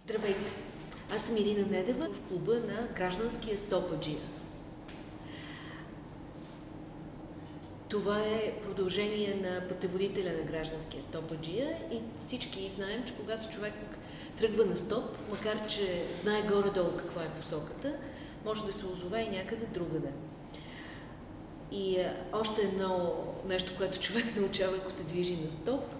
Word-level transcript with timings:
Здравейте! 0.00 0.52
Аз 1.10 1.22
съм 1.22 1.36
Ирина 1.36 1.66
Недева 1.66 2.08
в 2.12 2.20
клуба 2.20 2.54
на 2.54 2.88
гражданския 2.96 3.58
стопаджия. 3.58 4.18
Това 7.88 8.18
е 8.20 8.60
продължение 8.62 9.34
на 9.34 9.68
пътеводителя 9.68 10.32
на 10.32 10.42
гражданския 10.42 11.02
стопаджия 11.02 11.76
и 11.92 12.00
всички 12.18 12.70
знаем, 12.70 13.04
че 13.06 13.14
когато 13.14 13.48
човек 13.48 13.74
тръгва 14.38 14.64
на 14.64 14.76
стоп, 14.76 15.16
макар 15.30 15.66
че 15.66 16.04
знае 16.14 16.42
горе-долу 16.42 16.90
каква 16.96 17.22
е 17.22 17.34
посоката, 17.40 17.94
може 18.44 18.64
да 18.64 18.72
се 18.72 18.86
озове 18.86 19.20
и 19.20 19.36
някъде 19.36 19.66
другаде. 19.66 20.12
И 21.72 21.96
е, 21.96 22.16
още 22.32 22.62
едно 22.62 23.14
нещо, 23.48 23.72
което 23.76 23.98
човек 23.98 24.24
научава, 24.36 24.76
ако 24.76 24.90
се 24.90 25.02
движи 25.02 25.36
на 25.36 25.50
стоп, 25.50 25.94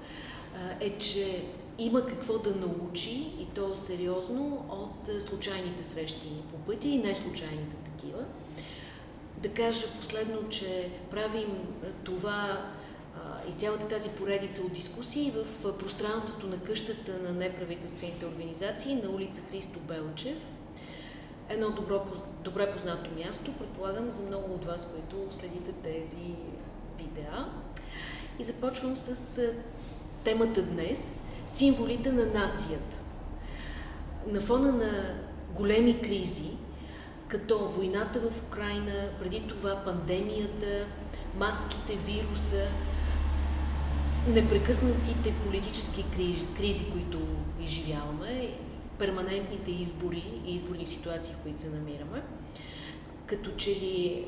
е, 0.80 0.98
че 0.98 1.44
има 1.78 2.06
какво 2.06 2.38
да 2.38 2.54
научи 2.54 3.32
и 3.38 3.46
то 3.54 3.76
сериозно 3.76 4.66
от 4.68 5.08
е, 5.08 5.20
случайните 5.20 5.82
срещи 5.82 6.28
по 6.50 6.56
пъти 6.58 6.88
и 6.88 6.98
не 6.98 7.14
случайните 7.14 7.76
такива. 7.76 8.24
Да 9.36 9.48
кажа 9.48 9.86
последно, 10.00 10.48
че 10.48 10.90
правим 11.10 11.50
е, 11.84 11.86
това 12.04 12.70
и 13.48 13.52
цялата 13.52 13.88
тази 13.88 14.10
поредица 14.10 14.62
от 14.62 14.72
дискусии 14.72 15.30
в 15.30 15.68
е, 15.68 15.78
пространството 15.78 16.46
на 16.46 16.58
къщата 16.58 17.18
на 17.22 17.32
неправителствените 17.32 18.26
организации 18.26 18.94
на 18.94 19.10
улица 19.10 19.42
Христо 19.50 19.78
Белчев. 19.80 20.38
Едно 21.48 21.70
добро, 21.70 22.04
добре 22.44 22.72
познато 22.72 23.10
място, 23.10 23.52
предполагам, 23.58 24.10
за 24.10 24.22
много 24.22 24.54
от 24.54 24.64
вас, 24.64 24.88
които 24.92 25.36
следите 25.36 25.72
тези 25.72 26.34
видеа. 26.98 27.48
И 28.38 28.44
започвам 28.44 28.96
с 28.96 29.40
темата 30.24 30.62
днес– 30.62 31.20
символите 31.48 32.12
на 32.12 32.26
нацията. 32.26 32.96
На 34.26 34.40
фона 34.40 34.72
на 34.72 35.14
големи 35.54 36.00
кризи, 36.00 36.50
като 37.28 37.68
войната 37.68 38.20
в 38.20 38.42
Украина, 38.42 38.92
преди 39.20 39.40
това 39.48 39.82
пандемията, 39.84 40.86
маските, 41.38 41.96
вируса, 41.96 42.66
непрекъснатите 44.28 45.34
политически 45.46 46.04
кризи, 46.56 46.92
които 46.92 47.18
изживяваме, 47.60 48.58
перманентните 48.98 49.70
избори 49.70 50.24
и 50.46 50.54
изборни 50.54 50.86
ситуации, 50.86 51.34
в 51.34 51.42
които 51.42 51.60
се 51.60 51.70
намираме, 51.70 52.22
като 53.28 53.50
че 53.50 53.70
ли 53.70 54.26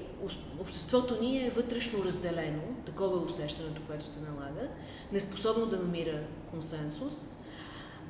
обществото 0.61 1.21
ни 1.21 1.47
е 1.47 1.51
вътрешно 1.51 2.05
разделено, 2.05 2.63
такова 2.87 3.17
е 3.17 3.25
усещането, 3.25 3.83
което 3.87 4.07
се 4.07 4.21
налага, 4.21 4.69
неспособно 5.13 5.67
да 5.67 5.77
намира 5.77 6.21
консенсус, 6.51 7.27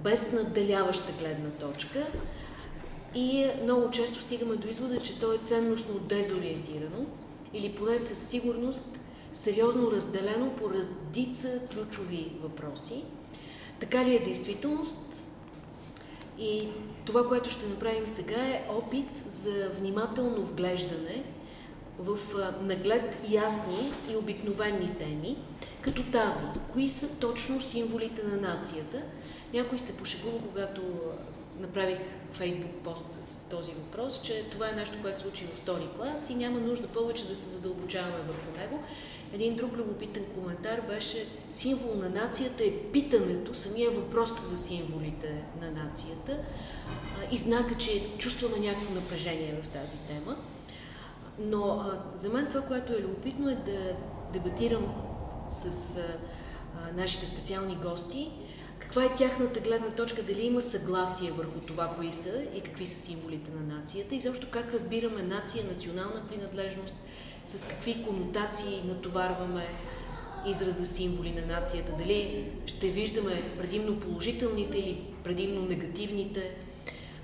без 0.05 0.33
надделяваща 0.33 1.13
гледна 1.13 1.51
точка 1.51 2.07
и 3.15 3.47
много 3.63 3.91
често 3.91 4.21
стигаме 4.21 4.57
до 4.57 4.69
извода, 4.69 5.01
че 5.01 5.21
то 5.21 5.33
е 5.33 5.39
ценностно 5.39 5.99
дезориентирано 5.99 7.07
или 7.53 7.75
поне 7.75 7.99
със 7.99 8.19
сигурност 8.19 9.01
сериозно 9.33 9.91
разделено 9.91 10.51
по 10.51 10.71
редица 10.71 11.61
ключови 11.73 12.33
въпроси. 12.43 13.05
Така 13.81 14.05
ли 14.05 14.17
е 14.17 14.25
действителност? 14.25 15.31
И 16.39 16.69
това, 17.05 17.29
което 17.29 17.51
ще 17.51 17.67
направим 17.67 18.07
сега 18.07 18.47
е 18.47 18.67
опит 18.71 19.23
за 19.27 19.71
внимателно 19.71 20.43
вглеждане 20.43 21.25
в 21.99 22.19
наглед 22.63 23.19
ясни 23.31 23.93
и 24.13 24.17
обикновени 24.17 24.95
теми, 24.99 25.37
като 25.81 26.03
тази. 26.03 26.45
Кои 26.73 26.89
са 26.89 27.19
точно 27.19 27.61
символите 27.61 28.23
на 28.23 28.37
нацията? 28.37 29.03
Някой 29.55 29.79
се 29.79 29.97
пошегува, 29.97 30.39
когато 30.39 30.83
направих 31.61 31.99
фейсбук 32.33 32.71
пост 32.85 33.11
с 33.11 33.49
този 33.49 33.73
въпрос, 33.73 34.21
че 34.23 34.45
това 34.51 34.69
е 34.69 34.73
нещо, 34.73 34.99
което 35.03 35.21
се 35.21 35.29
учи 35.29 35.45
във 35.45 35.57
втори 35.57 35.89
клас 35.97 36.31
и 36.31 36.35
няма 36.35 36.61
нужда 36.61 36.89
повече 36.89 37.29
да 37.29 37.37
се 37.37 37.49
задълбочаваме 37.49 38.19
върху 38.19 38.59
него. 38.59 38.83
Един 39.33 39.57
друг 39.57 39.77
любопитен 39.77 40.25
коментар 40.35 40.81
беше 40.89 41.27
символ 41.51 41.95
на 41.95 42.09
нацията 42.09 42.65
е 42.65 42.77
питането, 42.93 43.55
самия 43.55 43.91
въпрос 43.91 44.49
за 44.49 44.57
символите 44.57 45.45
на 45.61 45.71
нацията 45.71 46.39
и 47.31 47.37
знака, 47.37 47.75
че 47.79 48.17
чувстваме 48.19 48.59
някакво 48.59 48.95
напрежение 48.95 49.61
в 49.63 49.69
тази 49.69 49.99
тема. 49.99 50.37
Но 51.39 51.85
за 52.15 52.29
мен 52.29 52.47
това, 52.47 52.61
което 52.61 52.93
е 52.93 53.03
любопитно 53.03 53.51
е 53.51 53.55
да 53.55 53.97
дебатирам 54.33 54.95
с 55.49 55.97
а, 55.97 56.03
нашите 56.97 57.27
специални 57.27 57.77
гости, 57.83 58.31
каква 58.79 59.05
е 59.05 59.15
тяхната 59.15 59.61
гледна 59.61 59.91
точка, 59.91 60.23
дали 60.23 60.43
има 60.43 60.61
съгласие 60.61 61.31
върху 61.31 61.61
това, 61.61 61.89
кои 61.89 62.13
са 62.13 62.45
и 62.55 62.61
какви 62.61 62.87
са 62.87 63.03
символите 63.03 63.51
на 63.51 63.75
нацията 63.75 64.15
и 64.15 64.21
защо 64.21 64.47
как 64.51 64.73
разбираме 64.73 65.23
нация, 65.23 65.65
национална 65.65 66.23
принадлежност, 66.29 66.97
с 67.45 67.69
какви 67.69 68.05
конотации 68.05 68.83
натоварваме 68.87 69.67
израза 70.47 70.87
символи 70.87 71.33
на 71.33 71.47
нацията, 71.47 71.93
дали 71.99 72.51
ще 72.67 72.89
виждаме 72.89 73.43
предимно 73.59 74.01
положителните 74.01 74.79
или 74.79 75.05
предимно 75.25 75.63
негативните 75.63 76.55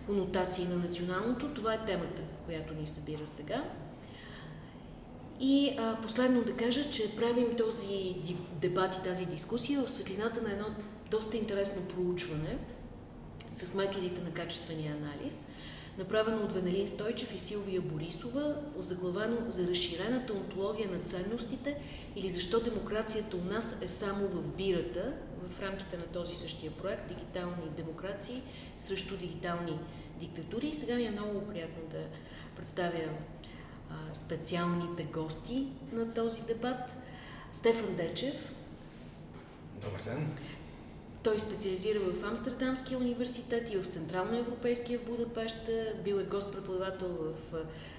конотации 0.07 0.65
на 0.65 0.77
националното. 0.77 1.55
Това 1.55 1.75
е 1.75 1.85
темата, 1.85 2.23
която 2.47 2.75
ни 2.75 2.87
събира 2.87 3.27
сега. 3.27 3.65
И 5.41 5.77
а, 5.79 5.97
последно 6.03 6.45
да 6.45 6.57
кажа, 6.57 6.91
че 6.91 7.17
правим 7.17 7.57
този 7.57 8.17
дебат 8.61 8.95
и 8.95 9.03
тази 9.03 9.27
дискусия 9.27 9.83
в 9.83 9.91
светлината 9.91 10.43
на 10.43 10.53
едно 10.53 10.67
доста 11.11 11.37
интересно 11.37 11.83
проучване 11.83 12.59
с 13.53 13.75
методите 13.75 14.21
на 14.21 14.31
качествения 14.31 14.97
анализ, 14.97 15.45
направено 15.99 16.43
от 16.45 16.53
Венелин 16.53 16.87
Стойчев 16.87 17.35
и 17.35 17.39
Силвия 17.39 17.81
Борисова, 17.81 18.57
озаглавено 18.79 19.37
за 19.51 19.69
разширената 19.69 20.33
онтология 20.33 20.91
на 20.91 20.99
ценностите 20.99 21.79
или 22.17 22.31
защо 22.31 22.61
демокрацията 22.61 23.37
у 23.37 23.45
нас 23.45 23.83
е 23.83 23.89
само 23.89 24.29
в 24.29 24.57
бирата, 24.57 25.13
в 25.51 25.61
рамките 25.61 25.97
на 25.97 26.07
този 26.07 26.35
същия 26.35 26.73
проект 26.73 27.09
Дигитални 27.09 27.71
демокрации 27.77 28.43
срещу 28.79 29.17
дигитални 29.17 29.79
диктатури. 30.19 30.67
И 30.67 30.75
сега 30.75 30.95
ми 30.95 31.05
е 31.05 31.11
много 31.11 31.47
приятно 31.47 31.83
да 31.91 32.05
представя 32.57 33.09
а, 33.91 34.15
специалните 34.15 35.05
гости 35.05 35.67
на 35.93 36.15
този 36.15 36.43
дебат. 36.43 36.97
Стефан 37.53 37.95
Дечев. 37.95 38.53
Добър 39.75 40.03
ден. 40.05 40.39
Той 41.27 41.41
специализира 41.41 41.99
в 41.99 42.25
Амстердамския 42.25 42.99
университет 42.99 43.71
и 43.71 43.77
в 43.77 43.87
Централноевропейския 43.87 44.99
в 44.99 45.05
Будапеща. 45.05 45.95
Бил 46.05 46.15
е 46.15 46.25
гост-преподавател 46.25 47.09
в 47.09 47.55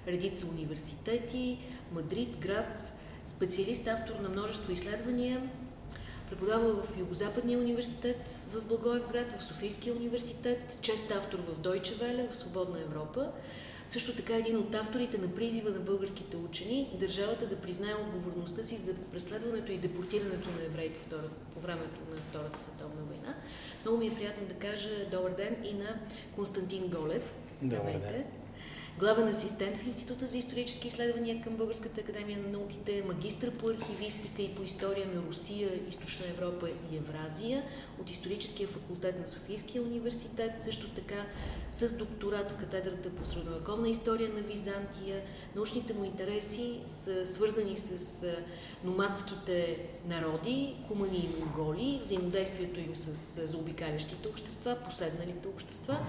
редица 0.07 0.47
университети, 0.47 1.59
Мадрид, 1.91 2.37
Град, 2.37 2.93
специалист, 3.25 3.87
автор 3.87 4.13
на 4.21 4.29
множество 4.29 4.71
изследвания, 4.71 5.49
преподавал 6.29 6.83
в 6.83 6.99
Югозападния 6.99 7.59
университет 7.59 8.29
в 8.53 8.61
Благоевград, 8.61 9.39
в 9.39 9.43
Софийския 9.43 9.95
университет, 9.95 10.77
чест 10.81 11.11
автор 11.11 11.39
в 11.39 11.59
Deutsche 11.59 11.93
Welle, 11.93 12.31
в 12.31 12.37
Свободна 12.37 12.79
Европа. 12.81 13.31
Също 13.87 14.15
така 14.15 14.35
един 14.35 14.57
от 14.57 14.75
авторите 14.75 15.17
на 15.17 15.27
призива 15.27 15.69
на 15.69 15.79
българските 15.79 16.37
учени 16.37 16.97
държавата 16.99 17.47
да 17.47 17.55
признае 17.55 17.93
отговорността 17.93 18.63
си 18.63 18.77
за 18.77 18.95
преследването 19.11 19.71
и 19.71 19.77
депортирането 19.77 20.49
на 20.49 20.65
евреи 20.65 20.89
по, 20.89 20.99
втора, 20.99 21.29
по 21.53 21.59
времето 21.59 21.99
на 22.11 22.17
Втората 22.17 22.59
световна 22.59 23.01
война. 23.05 23.16
Много 23.85 23.97
ми 23.97 24.07
е 24.07 24.15
приятно 24.15 24.47
да 24.47 24.53
кажа 24.53 24.89
добър 25.11 25.31
ден 25.31 25.55
и 25.63 25.73
на 25.73 25.99
Константин 26.35 26.87
Голев. 26.87 27.35
Здравейте. 27.61 27.99
Добър 27.99 28.11
ден 28.11 28.23
главен 28.99 29.27
асистент 29.27 29.77
в 29.77 29.85
Института 29.85 30.27
за 30.27 30.37
исторически 30.37 30.87
изследвания 30.87 31.41
към 31.41 31.55
Българската 31.55 32.01
академия 32.01 32.39
на 32.39 32.49
науките, 32.49 33.03
магистър 33.07 33.51
по 33.51 33.69
архивистика 33.69 34.41
и 34.41 34.55
по 34.55 34.63
история 34.63 35.07
на 35.13 35.21
Русия, 35.21 35.69
Източна 35.89 36.25
Европа 36.27 36.69
и 36.91 36.97
Евразия 36.97 37.63
от 38.01 38.11
Историческия 38.11 38.67
факултет 38.67 39.19
на 39.19 39.27
Софийския 39.27 39.81
университет, 39.81 40.59
също 40.59 40.89
така 40.89 41.25
с 41.71 41.97
докторат 41.97 42.51
в 42.51 42.55
катедрата 42.55 43.09
по 43.09 43.25
средновековна 43.25 43.89
история 43.89 44.29
на 44.29 44.41
Византия. 44.41 45.21
Научните 45.55 45.93
му 45.93 46.03
интереси 46.03 46.79
са 46.85 47.27
свързани 47.27 47.77
с 47.77 48.25
номадските 48.83 49.77
народи, 50.05 50.75
кумани 50.87 51.17
и 51.17 51.39
монголи, 51.39 51.99
взаимодействието 52.01 52.79
им 52.79 52.95
с 52.95 53.47
заобикалящите 53.47 54.27
общества, 54.27 54.77
поседналите 54.85 55.47
общества. 55.47 55.99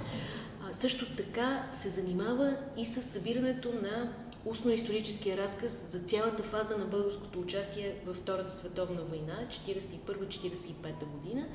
Също 0.72 1.16
така 1.16 1.68
се 1.72 1.88
занимава 1.88 2.56
и 2.76 2.84
с 2.84 3.02
събирането 3.02 3.72
на 3.72 4.12
устно-историческия 4.44 5.36
разказ 5.36 5.90
за 5.90 5.98
цялата 5.98 6.42
фаза 6.42 6.78
на 6.78 6.84
българското 6.84 7.40
участие 7.40 7.94
във 8.06 8.16
Втората 8.16 8.52
световна 8.52 9.02
война, 9.02 9.34
41-45 9.50 11.04
година. 11.04 11.46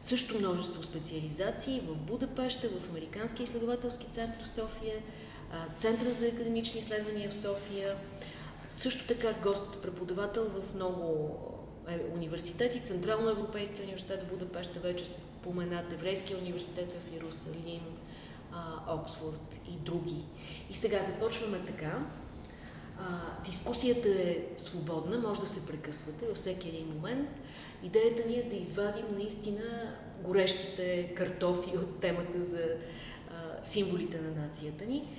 Също 0.00 0.38
множество 0.38 0.82
специализации 0.82 1.82
в 1.88 1.96
Будапеща, 1.96 2.68
в 2.68 2.90
Американския 2.90 3.44
изследователски 3.44 4.06
център 4.06 4.44
в 4.44 4.48
София, 4.48 4.96
Центъра 5.76 6.12
за 6.12 6.26
академични 6.26 6.80
изследвания 6.80 7.30
в 7.30 7.34
София, 7.34 7.96
също 8.68 9.06
така 9.06 9.32
гост-преподавател 9.32 10.44
в 10.48 10.74
много 10.74 11.36
е, 11.88 12.00
университети, 12.14 12.80
Централно 12.84 13.30
Европейския 13.30 13.82
университет 13.82 14.22
в 14.22 14.30
Будапеща, 14.30 14.80
вече 14.80 15.04
споменат, 15.04 15.92
Еврейския 15.92 16.38
университет 16.38 16.92
в 16.92 17.14
Иерусалим, 17.14 17.82
Оксфорд 18.88 19.60
и 19.68 19.72
други. 19.72 20.24
И 20.70 20.74
сега 20.74 21.02
започваме 21.02 21.58
така. 21.66 22.06
Дискусията 23.44 24.08
е 24.08 24.38
свободна, 24.56 25.18
може 25.18 25.40
да 25.40 25.46
се 25.46 25.66
прекъсвате 25.66 26.26
във 26.26 26.36
всеки 26.36 26.68
един 26.68 26.86
момент. 26.94 27.28
Идеята 27.82 28.28
ни 28.28 28.34
е 28.34 28.48
да 28.50 28.56
извадим 28.56 29.06
наистина 29.18 29.94
горещите 30.24 31.14
картофи 31.16 31.76
от 31.76 32.00
темата 32.00 32.42
за 32.42 32.64
символите 33.62 34.20
на 34.20 34.42
нацията 34.42 34.84
ни. 34.84 35.16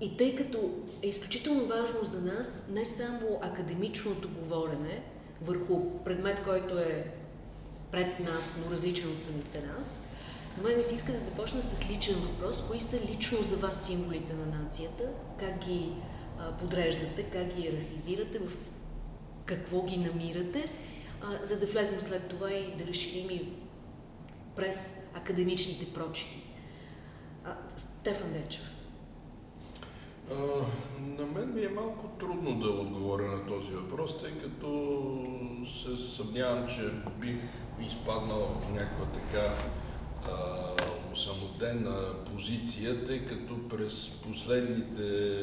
И 0.00 0.16
тъй 0.16 0.34
като 0.34 0.70
е 1.02 1.08
изключително 1.08 1.66
важно 1.66 2.04
за 2.04 2.22
нас 2.22 2.68
не 2.70 2.84
само 2.84 3.38
академичното 3.42 4.28
говорене 4.28 5.02
върху 5.42 5.90
предмет, 6.04 6.44
който 6.44 6.78
е 6.78 7.12
пред 7.90 8.20
нас, 8.20 8.56
но 8.64 8.70
различен 8.70 9.12
от 9.12 9.22
самите 9.22 9.62
нас, 9.66 10.09
на 10.56 10.62
мен 10.62 10.78
ми 10.78 10.84
се 10.84 10.94
иска 10.94 11.12
да 11.12 11.20
започна 11.20 11.62
с 11.62 11.90
личен 11.90 12.14
въпрос. 12.14 12.64
Кои 12.68 12.80
са 12.80 13.00
лично 13.10 13.42
за 13.42 13.56
вас 13.56 13.86
символите 13.86 14.34
на 14.34 14.46
нацията? 14.46 15.10
Как 15.38 15.58
ги 15.58 15.92
а, 16.38 16.56
подреждате? 16.56 17.22
Как 17.22 17.54
ги 17.54 17.62
иерархизирате? 17.62 18.38
В 18.38 18.56
какво 19.44 19.82
ги 19.82 19.96
намирате? 19.96 20.64
А, 21.20 21.44
за 21.44 21.60
да 21.60 21.66
влезем 21.66 22.00
след 22.00 22.28
това 22.28 22.52
и 22.52 22.76
да 22.76 22.86
разширим 22.86 23.30
и 23.30 23.52
през 24.56 25.02
академичните 25.14 25.94
прочити. 25.94 26.42
А, 27.44 27.56
Стефан 27.76 28.32
Дечев. 28.32 28.70
А, 30.30 30.34
на 31.00 31.26
мен 31.26 31.54
ми 31.54 31.64
е 31.64 31.68
малко 31.68 32.08
трудно 32.18 32.60
да 32.60 32.68
отговоря 32.68 33.26
на 33.26 33.46
този 33.46 33.72
въпрос, 33.72 34.18
тъй 34.18 34.38
като 34.38 34.98
се 35.66 36.14
съмнявам, 36.16 36.68
че 36.68 36.90
бих 37.20 37.36
изпаднал 37.86 38.60
в 38.62 38.72
някаква 38.72 39.06
така 39.06 39.54
самотена 41.14 42.24
позиция, 42.32 43.04
тъй 43.04 43.26
като 43.26 43.68
през 43.68 44.10
последните 44.10 45.38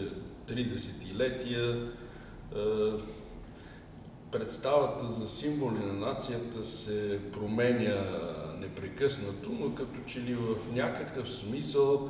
три 0.48 0.64
десетилетия 0.64 1.92
представата 4.32 5.06
за 5.06 5.30
символи 5.30 5.80
на 5.80 5.94
нацията 5.94 6.66
се 6.66 7.20
променя 7.32 8.04
непрекъснато, 8.60 9.50
но 9.60 9.76
като 9.76 10.00
че 10.08 10.22
ли 10.22 10.36
в 10.36 10.56
някакъв 10.74 11.30
смисъл 11.30 12.10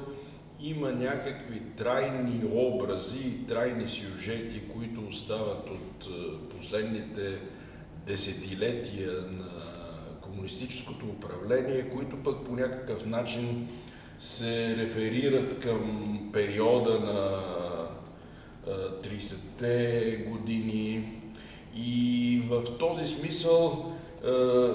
има 0.62 0.92
някакви 0.92 1.62
трайни 1.78 2.42
образи 2.46 3.20
и 3.20 3.48
трайни 3.48 3.90
сюжети, 3.90 4.62
които 4.74 5.08
остават 5.08 5.70
от 5.70 6.08
последните 6.50 7.40
десетилетия 8.06 9.12
на 9.12 9.57
комунистическото 10.38 11.06
управление, 11.06 11.90
които 11.90 12.24
пък 12.24 12.46
по 12.46 12.56
някакъв 12.56 13.06
начин 13.06 13.68
се 14.20 14.76
реферират 14.78 15.60
към 15.60 16.20
периода 16.34 17.00
на 17.00 17.42
30-те 19.04 20.16
години. 20.30 21.14
И 21.76 22.42
в 22.50 22.78
този 22.80 23.16
смисъл, 23.16 23.94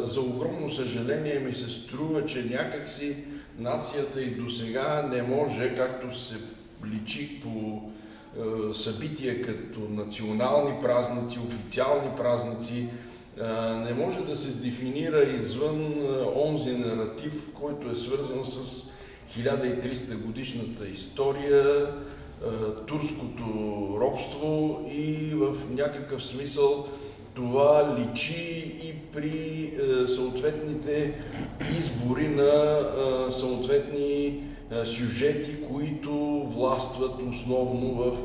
за 0.02 0.20
огромно 0.20 0.70
съжаление 0.70 1.38
ми 1.38 1.54
се 1.54 1.70
струва, 1.70 2.26
че 2.26 2.44
някакси 2.44 3.16
нацията 3.58 4.22
и 4.22 4.30
до 4.30 4.50
сега 4.50 5.08
не 5.12 5.22
може, 5.22 5.74
както 5.74 6.18
се 6.18 6.34
личи 6.86 7.42
по 7.42 7.82
събития 8.74 9.42
като 9.42 9.80
национални 9.80 10.82
празници, 10.82 11.38
официални 11.38 12.16
празници, 12.16 12.86
не 13.84 13.94
може 13.94 14.20
да 14.20 14.36
се 14.36 14.48
дефинира 14.48 15.22
извън 15.22 15.94
онзи 16.36 16.72
наратив, 16.72 17.48
който 17.54 17.90
е 17.90 17.96
свързан 17.96 18.44
с 18.44 18.86
1300 19.38 20.16
годишната 20.16 20.88
история, 20.88 21.86
турското 22.86 23.44
робство 24.00 24.80
и 24.92 25.34
в 25.34 25.56
някакъв 25.70 26.24
смисъл 26.24 26.86
това 27.34 27.96
личи 27.98 28.74
и 28.84 28.94
при 29.12 29.70
съответните 30.06 31.14
избори 31.78 32.28
на 32.28 32.80
съответни 33.30 34.40
сюжети, 34.84 35.62
които 35.72 36.12
властват 36.48 37.22
основно 37.30 37.94
в 37.94 38.16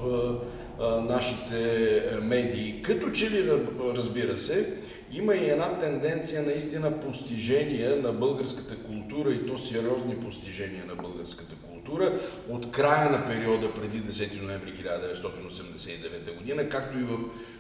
нашите 1.01 2.01
медии. 2.21 2.81
Като 2.81 3.11
че 3.11 3.31
ли, 3.31 3.51
разбира 3.95 4.37
се, 4.37 4.73
има 5.11 5.35
и 5.35 5.49
една 5.49 5.79
тенденция 5.79 6.43
наистина 6.43 6.99
постижения 6.99 7.95
на 7.95 8.11
българската 8.13 8.75
култура 8.75 9.31
и 9.31 9.45
то 9.45 9.57
сериозни 9.57 10.15
постижения 10.15 10.85
на 10.85 10.95
българската 10.95 11.55
култура 11.55 12.19
от 12.49 12.71
края 12.71 13.11
на 13.11 13.27
периода 13.27 13.73
преди 13.73 14.01
10 14.03 14.41
ноември 14.41 14.71
1989 14.71 16.37
година, 16.37 16.69
както 16.69 16.97
и 16.97 17.03
в 17.03 17.17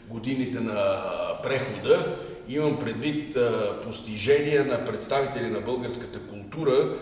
годините 0.09 0.59
на 0.59 1.03
прехода. 1.43 2.17
Имам 2.49 2.79
предвид 2.79 3.37
постижения 3.83 4.65
на 4.65 4.85
представители 4.85 5.49
на 5.49 5.61
българската 5.61 6.19
култура, 6.19 6.97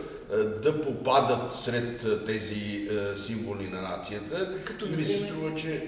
да 0.64 0.82
попадат 0.82 1.54
сред 1.54 2.06
тези 2.26 2.90
символи 3.26 3.68
на 3.68 3.82
нацията. 3.82 4.54
Като, 4.66 4.86
и 4.86 4.90
ми 4.90 5.06
се 5.06 5.18
струва, 5.18 5.56
че 5.56 5.84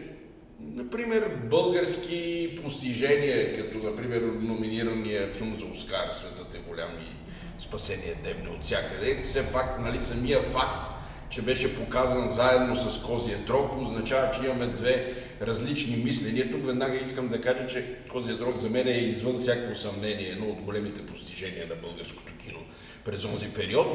Например, 0.59 1.31
български 1.43 2.49
постижения, 2.63 3.57
като 3.57 3.77
например 3.77 4.21
номинирания 4.21 5.33
филм 5.33 5.57
за 5.59 5.65
Оскар, 5.65 6.13
Светът 6.19 6.55
е 6.55 6.69
голям 6.69 6.89
и 6.89 7.27
Спасение 7.59 8.15
дебне 8.23 8.49
от 8.49 8.63
всякъде. 8.63 9.21
Все 9.23 9.43
пак, 9.43 9.79
нали, 9.79 9.97
самия 9.97 10.41
факт, 10.41 10.91
че 11.29 11.41
беше 11.41 11.75
показан 11.75 12.31
заедно 12.31 12.75
с 12.75 13.01
Козия 13.01 13.45
Трог, 13.45 13.77
означава, 13.77 14.31
че 14.31 14.45
имаме 14.45 14.67
две 14.67 15.13
различни 15.41 16.03
мисления. 16.03 16.51
Тук 16.51 16.65
веднага 16.65 16.97
искам 16.97 17.27
да 17.27 17.41
кажа, 17.41 17.67
че 17.67 17.85
Козия 18.11 18.37
Трог 18.37 18.57
за 18.57 18.69
мен 18.69 18.87
е 18.87 18.91
извън 18.91 19.39
всяко 19.39 19.75
съмнение 19.75 20.29
едно 20.29 20.45
от 20.45 20.61
големите 20.61 21.05
постижения 21.05 21.67
на 21.67 21.75
българското 21.75 22.33
кино 22.45 22.59
през 23.05 23.21
този 23.21 23.47
период. 23.47 23.87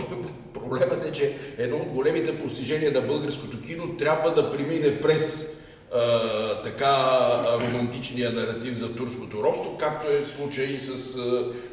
Проблемът 0.54 1.04
е, 1.04 1.12
че 1.12 1.36
едно 1.58 1.76
от 1.76 1.88
големите 1.88 2.38
постижения 2.38 2.92
на 2.92 3.00
българското 3.00 3.62
кино 3.62 3.96
трябва 3.96 4.34
да 4.34 4.50
премине 4.50 5.00
през 5.00 5.52
така 6.64 7.28
романтичния 7.60 8.32
наратив 8.32 8.78
за 8.78 8.94
турското 8.94 9.42
робство, 9.42 9.76
както 9.78 10.10
е 10.10 10.24
случай 10.36 10.64
и 10.64 10.78
с 10.78 11.18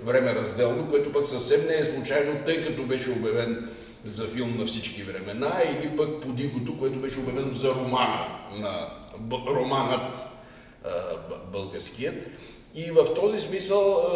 време 0.04 0.36
разделно, 0.36 0.89
което 0.89 1.12
пък 1.12 1.27
съвсем 1.27 1.65
не 1.67 1.75
е 1.75 1.86
случайно, 1.86 2.39
тъй 2.46 2.65
като 2.65 2.84
беше 2.84 3.12
обявен 3.12 3.70
за 4.05 4.24
филм 4.24 4.58
на 4.58 4.65
всички 4.65 5.03
времена, 5.03 5.51
или 5.72 5.98
пък 5.98 6.22
Подигото, 6.22 6.77
което 6.77 7.00
беше 7.00 7.20
обявено 7.20 7.53
за 7.53 7.70
романа, 7.70 8.27
на 8.55 8.88
романът 9.48 10.17
българският. 11.51 12.15
И 12.75 12.91
в 12.91 13.13
този 13.15 13.39
смисъл 13.39 14.12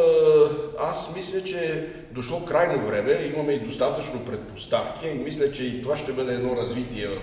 аз 0.80 1.16
мисля, 1.16 1.44
че 1.44 1.60
е 1.60 1.84
дошло 2.14 2.46
крайно 2.46 2.88
време, 2.88 3.32
имаме 3.36 3.54
и 3.54 3.60
достатъчно 3.60 4.26
предпоставки 4.26 5.08
и 5.08 5.24
мисля, 5.24 5.52
че 5.52 5.64
и 5.64 5.82
това 5.82 5.98
ще 5.98 6.12
бъде 6.12 6.34
едно 6.34 6.56
развитие 6.56 7.08
в 7.08 7.20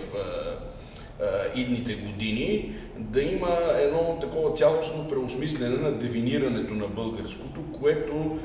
идните 1.54 1.94
години, 1.94 2.74
да 2.98 3.22
има 3.22 3.58
едно 3.80 4.18
такова 4.20 4.56
цялостно 4.56 5.08
преосмислене 5.08 5.76
на 5.76 5.92
дефинирането 5.92 6.74
на 6.74 6.88
българското, 6.88 7.60
което 7.80 8.38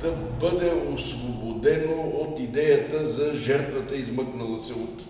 да 0.00 0.12
бъде 0.40 0.72
освободено 0.94 2.02
от 2.02 2.40
идеята 2.40 3.08
за 3.08 3.34
жертвата, 3.34 3.96
измъкнала 3.96 4.60
се 4.60 4.72
от 4.72 5.04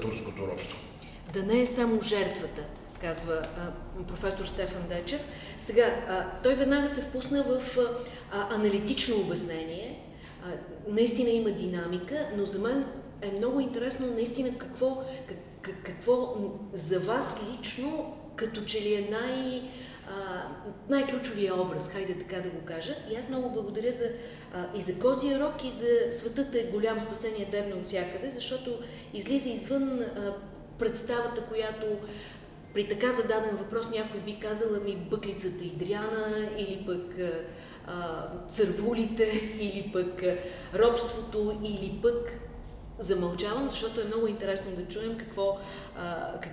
турското 0.00 0.46
робство. 0.46 0.78
Да 1.32 1.42
не 1.42 1.60
е 1.60 1.66
само 1.66 2.02
жертвата, 2.02 2.62
казва 3.00 3.42
професор 4.08 4.44
Стефан 4.44 4.82
Дечев. 4.88 5.26
Сега, 5.58 5.84
той 6.42 6.54
веднага 6.54 6.88
се 6.88 7.00
впусна 7.02 7.42
в 7.42 7.78
аналитично 8.32 9.16
обяснение. 9.16 10.00
Наистина 10.88 11.30
има 11.30 11.50
динамика, 11.50 12.28
но 12.36 12.46
за 12.46 12.58
мен 12.58 12.84
е 13.22 13.38
много 13.38 13.60
интересно 13.60 14.06
наистина 14.14 14.50
какво, 14.58 15.02
как, 15.28 15.38
какво 15.72 16.34
за 16.72 17.00
вас 17.00 17.46
лично 17.52 18.14
като 18.36 18.64
че 18.64 18.80
ли 18.80 18.94
е 18.94 19.08
най- 19.10 19.62
най-ключовия 20.88 21.60
образ, 21.60 21.88
хайде 21.88 22.18
така 22.18 22.36
да 22.36 22.48
го 22.48 22.60
кажа. 22.64 22.94
И 23.12 23.16
аз 23.16 23.28
много 23.28 23.50
благодаря 23.50 23.92
за, 23.92 24.04
а, 24.54 24.66
и 24.78 24.82
за 24.82 24.98
Козия 24.98 25.40
рок, 25.40 25.64
и 25.64 25.70
за 25.70 25.86
Светът 26.10 26.54
е 26.54 26.70
голям 26.72 27.00
спасение 27.00 27.48
дебна 27.50 27.76
от 27.76 27.84
всякъде, 27.84 28.30
защото 28.30 28.78
излиза 29.14 29.48
извън 29.48 30.00
а, 30.00 30.34
представата, 30.78 31.42
която 31.42 31.86
при 32.74 32.88
така 32.88 33.12
зададен 33.12 33.56
въпрос 33.56 33.90
някой 33.90 34.20
би 34.20 34.38
казала 34.40 34.80
ми 34.80 34.96
бъклицата 35.10 35.64
Идриана 35.64 36.50
или 36.58 36.84
пък 36.86 37.18
а, 37.86 38.28
цървулите 38.48 39.24
или 39.60 39.90
пък 39.92 40.22
а, 40.22 40.38
робството 40.78 41.60
или 41.64 41.98
пък 42.02 42.47
замълчавам, 42.98 43.68
защото 43.68 44.00
е 44.00 44.04
много 44.04 44.26
интересно 44.26 44.70
да 44.76 44.84
чуем 44.84 45.18
какво, 45.18 45.58
а, 45.98 46.32
как, 46.40 46.52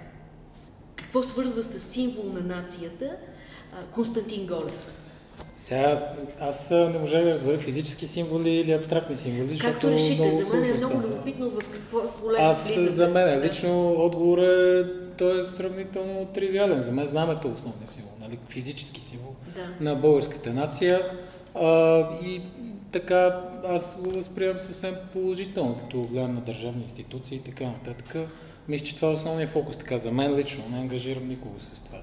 какво 0.96 1.24
свързва 1.24 1.64
с 1.64 1.80
символ 1.80 2.26
на 2.34 2.56
нацията 2.56 3.16
а, 3.74 3.86
Константин 3.94 4.48
Голев. 4.48 4.88
Сега 5.58 6.14
аз 6.40 6.70
не 6.72 7.00
можа 7.00 7.22
да 7.22 7.30
разбера 7.32 7.58
физически 7.58 8.08
символи 8.08 8.50
или 8.50 8.72
абстрактни 8.74 9.16
символи. 9.16 9.60
Както 9.60 9.90
решите, 9.90 10.32
за 10.32 10.54
мен 10.54 10.64
е 10.64 10.74
много 10.74 10.94
любопитно 10.94 11.50
в 11.50 11.70
какво 11.70 12.12
поле 12.12 12.38
Аз 12.40 12.74
за 12.78 13.08
мен 13.08 13.42
лично 13.42 13.92
отговор 13.92 14.38
е, 14.38 14.86
той 15.18 15.40
е 15.40 15.44
сравнително 15.44 16.26
тривиален. 16.26 16.82
За 16.82 16.92
мен 16.92 17.06
знамето 17.06 17.48
е 17.48 17.52
основния 17.52 17.88
символ, 17.88 18.12
нали? 18.22 18.40
физически 18.50 19.02
символ 19.02 19.36
Да. 19.56 19.86
на 19.86 19.96
българската 19.96 20.54
нация. 20.54 21.02
А, 21.56 22.00
и 22.22 22.42
така 22.96 23.42
аз 23.68 24.02
го 24.04 24.12
възприемам 24.12 24.60
съвсем 24.60 24.96
положително, 25.14 25.80
като 25.80 26.02
гледам 26.02 26.36
на 26.36 26.42
държавни 26.42 26.84
институции 26.84 27.38
и 27.38 27.42
така 27.42 27.64
нататък. 27.64 28.16
Мисля, 28.68 28.86
че 28.86 28.96
това 28.96 29.08
е 29.08 29.12
основният 29.12 29.52
фокус, 29.52 29.78
така 29.78 29.98
за 29.98 30.12
мен 30.12 30.36
лично, 30.36 30.64
не 30.72 30.78
ангажирам 30.78 31.28
никого 31.28 31.60
с 31.60 31.82
това. 31.82 32.00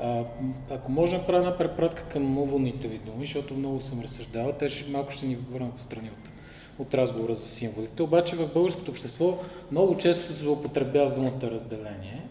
А, 0.00 0.24
ако 0.70 0.92
може 0.92 1.12
да 1.12 1.18
направя 1.18 1.38
една 1.38 1.58
препратка 1.58 2.02
към 2.02 2.38
уволните 2.38 2.88
ви 2.88 2.98
думи, 2.98 3.26
защото 3.26 3.54
много 3.54 3.80
съм 3.80 4.00
разсъждавал, 4.00 4.52
те 4.52 4.68
ще, 4.68 4.90
малко 4.90 5.10
ще 5.10 5.26
ни 5.26 5.36
върнат 5.50 5.78
в 5.78 5.82
страни 5.82 6.10
от, 6.10 6.30
от 6.78 6.94
разговора 6.94 7.34
за 7.34 7.48
символите. 7.48 8.02
Обаче 8.02 8.36
в 8.36 8.52
българското 8.54 8.90
общество 8.90 9.38
много 9.72 9.96
често 9.96 10.26
се 10.26 10.32
злоупотребява 10.32 11.08
с 11.08 11.14
думата 11.14 11.42
разделение, 11.42 12.22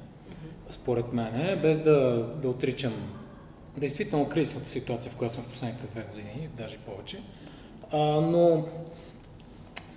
според 0.70 1.14
мен, 1.14 1.60
без 1.62 1.80
да, 1.80 2.28
да 2.42 2.50
отричам 2.50 2.94
действително 3.78 4.30
кризисната 4.30 4.68
ситуация, 4.68 5.12
в 5.12 5.16
която 5.16 5.34
сме 5.34 5.44
в 5.44 5.48
последните 5.48 5.88
две 5.88 6.02
години, 6.02 6.50
даже 6.58 6.78
повече. 6.78 7.18
А, 7.92 7.98
но 8.22 8.64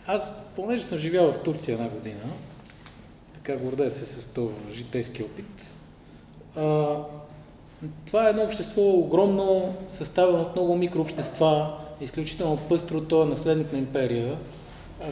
аз, 0.07 0.47
понеже 0.57 0.83
съм 0.83 0.99
живял 0.99 1.33
в 1.33 1.39
Турция 1.39 1.73
една 1.75 1.89
година, 1.89 2.33
така 3.35 3.57
гордея 3.57 3.91
се 3.91 4.07
с 4.07 4.27
този 4.27 4.55
житейски 4.71 5.23
опит, 5.23 5.75
а, 6.57 6.97
това 8.07 8.27
е 8.27 8.31
едно 8.31 8.43
общество 8.43 8.83
огромно, 8.83 9.75
съставено 9.91 10.43
от 10.43 10.55
много 10.55 10.77
микрообщества, 10.77 11.79
изключително 12.01 12.57
пъстро, 12.57 13.01
то 13.01 13.23
е 13.23 13.27
наследник 13.27 13.73
на 13.73 13.79
империя. 13.79 14.39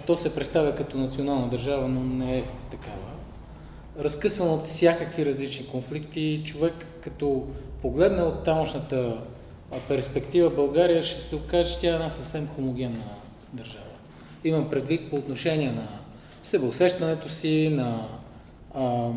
То 0.06 0.16
се 0.16 0.34
представя 0.34 0.74
като 0.74 0.98
национална 0.98 1.48
държава, 1.48 1.88
но 1.88 2.00
не 2.00 2.38
е 2.38 2.44
такава. 2.70 3.12
Разкъсван 3.98 4.50
от 4.50 4.64
всякакви 4.64 5.26
различни 5.26 5.66
конфликти, 5.66 6.42
човек 6.44 6.74
като 7.00 7.46
погледне 7.82 8.22
от 8.22 8.44
тамошната 8.44 9.16
перспектива 9.88 10.50
България, 10.50 11.02
ще 11.02 11.20
се 11.20 11.36
окаже, 11.36 11.74
че 11.74 11.80
тя 11.80 11.86
е 11.86 11.90
една 11.90 12.10
съвсем 12.10 12.48
хомогенна 12.56 13.04
държава. 13.52 13.84
Имам 14.44 14.70
предвид 14.70 15.10
по 15.10 15.16
отношение 15.16 15.72
на 15.72 15.88
себеусещането 16.42 17.28
си, 17.28 17.68
на 17.72 18.06
а, 18.74 19.10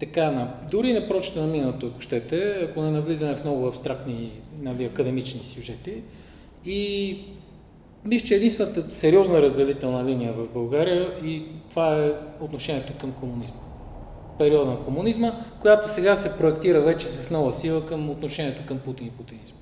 така, 0.00 0.30
на, 0.30 0.54
дори 0.70 0.92
на 0.92 1.08
прочета 1.08 1.40
на 1.40 1.46
миналото, 1.46 1.86
ако 1.86 2.00
щете, 2.00 2.66
ако 2.70 2.82
не 2.82 2.90
навлизаме 2.90 3.34
в 3.34 3.44
много 3.44 3.66
абстрактни 3.66 4.32
нали, 4.62 4.84
академични 4.84 5.40
сюжети. 5.40 6.02
И 6.64 7.18
мисля, 8.04 8.26
че 8.26 8.34
единствената 8.34 8.92
сериозна 8.92 9.42
разделителна 9.42 10.04
линия 10.04 10.32
в 10.32 10.48
България 10.54 11.08
и 11.24 11.42
това 11.70 12.04
е 12.04 12.12
отношението 12.40 12.92
към 13.00 13.12
комунизма. 13.12 13.60
Периода 14.38 14.70
на 14.70 14.80
комунизма, 14.80 15.32
която 15.60 15.88
сега 15.90 16.16
се 16.16 16.38
проектира 16.38 16.80
вече 16.80 17.08
с 17.08 17.30
нова 17.30 17.52
сила 17.52 17.86
към 17.86 18.10
отношението 18.10 18.66
към 18.66 18.78
Путин 18.78 19.06
и 19.06 19.10
путинизма. 19.10 19.57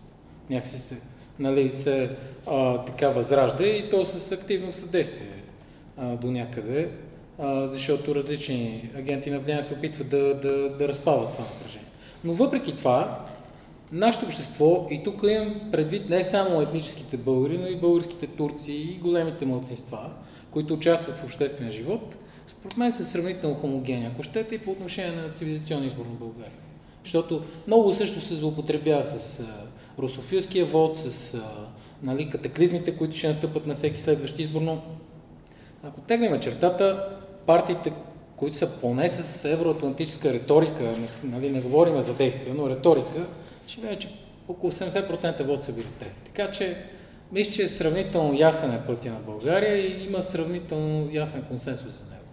Някакси 0.51 0.79
се, 0.79 1.01
нали, 1.39 1.71
се 1.71 2.11
а, 2.47 2.85
така 2.85 3.09
възражда 3.09 3.65
и 3.65 3.91
то 3.91 4.05
с 4.05 4.33
активно 4.33 4.73
съдействие 4.73 5.43
а, 5.97 6.17
до 6.17 6.31
някъде 6.31 6.89
а, 7.39 7.67
защото 7.67 8.15
различни 8.15 8.91
агенти 8.97 9.31
на 9.31 9.39
влияние 9.39 9.63
се 9.63 9.75
опитват 9.75 10.09
да, 10.09 10.35
да, 10.35 10.69
да 10.69 10.89
разпалват 10.89 11.33
това 11.33 11.45
напрежение. 11.45 11.89
Но 12.25 12.35
въпреки 12.35 12.77
това, 12.77 13.27
нашето 13.93 14.25
общество, 14.25 14.87
и 14.91 15.03
тук 15.05 15.21
имам 15.29 15.61
предвид 15.73 16.09
не 16.09 16.23
само 16.23 16.61
етническите 16.61 17.17
българи, 17.17 17.59
но 17.59 17.67
и 17.67 17.77
българските 17.77 18.27
турци 18.27 18.73
и 18.73 18.99
големите 19.03 19.47
младсинства, 19.47 20.11
които 20.51 20.75
участват 20.75 21.17
в 21.17 21.25
обществения 21.25 21.73
живот, 21.73 22.17
според 22.47 22.77
мен 22.77 22.93
са 22.93 23.05
сравнително 23.05 23.57
хомогени, 23.57 24.07
ако 24.07 24.23
щете 24.23 24.55
и 24.55 24.59
по 24.59 24.71
отношение 24.71 25.13
на 25.13 25.33
цивилизационния 25.33 25.87
избор 25.87 26.07
на 26.07 26.15
България. 26.15 26.53
Защото 27.05 27.43
много 27.67 27.93
също 27.93 28.21
се 28.21 28.35
злоупотребява 28.35 29.05
с 29.05 29.45
русофилския 29.99 30.67
вод, 30.67 30.97
с 30.97 31.35
а, 31.35 31.69
нали, 32.03 32.31
катаклизмите, 32.31 32.97
които 32.97 33.17
ще 33.17 33.29
настъпат 33.29 33.67
на 33.67 33.75
всеки 33.75 34.01
следващ 34.01 34.39
избор, 34.39 34.61
но 34.61 34.83
ако 35.83 36.01
теглим 36.01 36.41
чертата, 36.41 37.09
партиите, 37.47 37.93
които 38.37 38.57
са 38.57 38.81
поне 38.81 39.09
с 39.09 39.45
евроатлантическа 39.45 40.33
риторика, 40.33 40.95
нали, 41.25 41.51
не 41.51 41.61
говорим 41.61 42.01
за 42.01 42.15
действия, 42.15 42.55
но 42.55 42.71
риторика, 42.71 43.27
ще 43.67 43.81
видим, 43.81 43.99
че 43.99 44.09
около 44.49 44.73
80% 44.73 45.43
вод 45.43 45.63
събират 45.63 45.95
те. 45.99 46.07
Така 46.25 46.51
че, 46.51 46.77
мисля, 47.33 47.53
че 47.53 47.63
е 47.63 47.69
сравнително 47.69 48.39
ясен 48.39 48.75
е 48.75 48.87
пътя 48.87 49.11
на 49.11 49.19
България 49.19 49.77
и 49.77 50.05
има 50.05 50.23
сравнително 50.23 51.09
ясен 51.13 51.45
консенсус 51.49 51.93
за 51.93 52.03
него. 52.05 52.25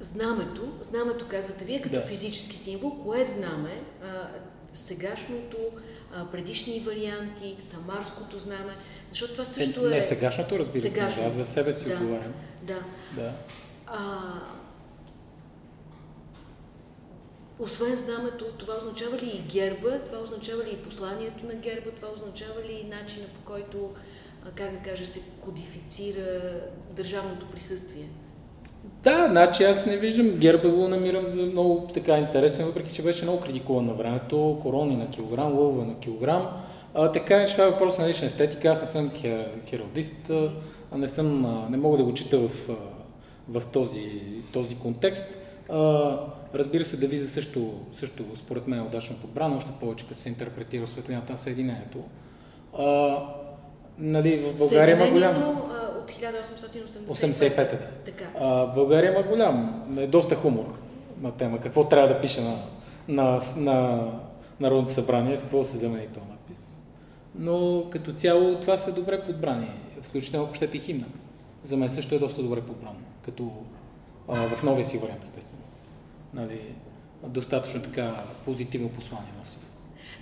Знамето, 0.00 0.62
знамето 0.82 1.26
казвате 1.28 1.64
вие 1.64 1.80
като 1.80 1.96
Да. 1.96 2.00
физически 2.00 2.56
символ, 2.56 2.90
кое 2.90 3.24
знаме? 3.24 3.82
А, 4.02 4.28
сегашното, 4.72 5.56
предишни 6.32 6.80
варианти, 6.80 7.56
самарското 7.58 8.38
знаме, 8.38 8.76
защото 9.10 9.32
това 9.32 9.44
също 9.44 9.80
Е, 9.80 9.86
е... 9.86 9.90
не, 9.90 10.02
сегашното, 10.02 10.58
разбира 10.58 10.82
се, 10.82 10.90
Сегашното. 10.90 11.28
аз 11.28 11.34
за 11.34 11.44
себе 11.44 11.72
си 11.72 11.88
Да. 11.88 11.94
отговарям. 11.94 12.32
Да. 12.62 12.78
Да. 13.12 13.32
А, 13.86 14.18
освен 17.58 17.96
знамето, 17.96 18.44
това 18.44 18.74
означава 18.76 19.16
ли 19.18 19.26
и 19.28 19.42
герба, 19.52 19.98
това 19.98 20.18
означава 20.18 20.64
ли 20.64 20.70
и 20.70 20.82
посланието 20.82 21.46
на 21.46 21.54
герба, 21.54 21.90
това 21.90 22.08
означава 22.08 22.60
ли 22.62 22.72
и 22.72 22.88
начина 22.88 23.26
по 23.26 23.52
който, 23.52 23.90
как 24.54 24.72
да 24.72 24.90
кажа, 24.90 25.06
се 25.06 25.20
кодифицира 25.40 26.60
държавното 26.90 27.46
присъствие? 27.50 28.08
Да, 29.04 29.28
значи 29.30 29.64
аз 29.64 29.86
не 29.86 29.96
виждам 29.96 30.28
герба 30.28 30.68
го 30.68 30.88
намирам 30.88 31.28
за 31.28 31.42
много 31.42 31.88
така 31.94 32.18
интересен, 32.18 32.66
въпреки 32.66 32.94
че 32.94 33.02
беше 33.02 33.24
много 33.24 33.40
критикуван 33.40 33.86
на 33.86 33.94
времето, 33.94 34.58
корони 34.62 34.96
на 34.96 35.10
килограм, 35.10 35.58
лъвове 35.58 35.86
на 35.86 35.98
килограм. 35.98 36.48
А, 36.94 37.12
така 37.12 37.46
че 37.46 37.52
това 37.52 37.64
е 37.64 37.70
въпрос 37.70 37.98
на 37.98 38.08
лична 38.08 38.26
естетика, 38.26 38.68
аз 38.68 38.80
не 38.80 38.86
съм 38.86 39.10
хер, 39.10 39.48
хералдист, 39.66 40.30
а 40.92 40.98
не, 40.98 41.08
съм, 41.08 41.46
а, 41.46 41.70
не 41.70 41.76
мога 41.76 41.96
да 41.96 42.04
го 42.04 42.14
чета 42.14 42.38
в, 42.38 42.50
в 43.48 43.66
този, 43.66 44.22
този 44.52 44.76
контекст. 44.76 45.38
А, 45.70 46.18
разбира 46.54 46.84
се, 46.84 46.96
девиза 46.96 47.28
също, 47.28 47.74
също 47.92 48.24
според 48.34 48.68
мен 48.68 48.78
е 48.78 48.82
удачно 48.82 49.16
подбрана, 49.20 49.56
още 49.56 49.70
повече 49.80 50.06
като 50.08 50.20
се 50.20 50.28
интерпретира 50.28 50.86
светлината 50.86 51.32
на 51.32 51.38
Съединението. 51.38 51.98
А, 52.78 53.16
нали, 53.98 54.36
в 54.36 54.58
България 54.58 54.96
има 54.96 55.10
голям... 55.10 55.62
От 56.04 56.10
1885. 56.10 57.08
85 57.08 57.56
да. 57.56 57.78
Така. 58.04 58.24
А, 58.40 58.66
България 58.66 59.12
има 59.12 59.22
голям, 59.22 59.84
е 59.98 60.06
доста 60.06 60.36
хумор 60.36 60.74
на 61.20 61.32
тема. 61.32 61.60
Какво 61.60 61.88
трябва 61.88 62.08
да 62.08 62.20
пише 62.20 62.40
на, 62.40 62.56
на, 63.08 63.40
на 63.56 64.10
Народното 64.60 64.92
събрание, 64.92 65.36
с 65.36 65.42
какво 65.42 65.64
се 65.64 65.78
замени 65.78 66.06
този 66.06 66.26
надпис. 66.26 66.80
Но 67.34 67.84
като 67.90 68.12
цяло 68.12 68.60
това 68.60 68.76
са 68.76 68.92
добре 68.92 69.24
подбрани, 69.24 69.70
включително 70.02 70.46
ако 70.46 70.54
щете 70.54 70.76
и 70.76 70.80
химна. 70.80 71.06
За 71.64 71.76
мен 71.76 71.88
също 71.88 72.14
е 72.14 72.18
доста 72.18 72.42
добре 72.42 72.60
подбрано, 72.60 72.98
като 73.24 73.52
а, 74.28 74.56
в 74.56 74.62
новия 74.62 74.84
си 74.84 74.98
вариант, 74.98 75.24
естествено. 75.24 75.62
Нали, 76.34 76.60
достатъчно 77.26 77.82
така 77.82 78.22
позитивно 78.44 78.88
послание 78.88 79.32
носи. 79.40 79.56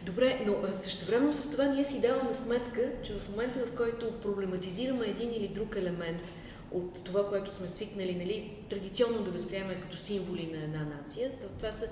Добре, 0.06 0.40
но 0.46 0.54
а, 0.70 0.74
същевременно 0.74 1.32
с 1.32 1.50
това 1.50 1.64
ние 1.64 1.84
си 1.84 2.00
даваме 2.00 2.34
сметка, 2.34 2.90
че 3.02 3.14
в 3.14 3.28
момента, 3.28 3.58
в 3.66 3.72
който 3.76 4.12
проблематизираме 4.12 5.06
един 5.06 5.30
или 5.34 5.48
друг 5.48 5.76
елемент 5.78 6.22
от 6.70 7.04
това, 7.04 7.28
което 7.28 7.50
сме 7.52 7.68
свикнали, 7.68 8.14
нали, 8.14 8.54
традиционно 8.70 9.22
да 9.22 9.30
възприемаме 9.30 9.80
като 9.80 9.96
символи 9.96 10.46
на 10.56 10.64
една 10.64 10.84
нация, 10.96 11.30
то 11.40 11.46
това 11.58 11.70
са 11.70 11.86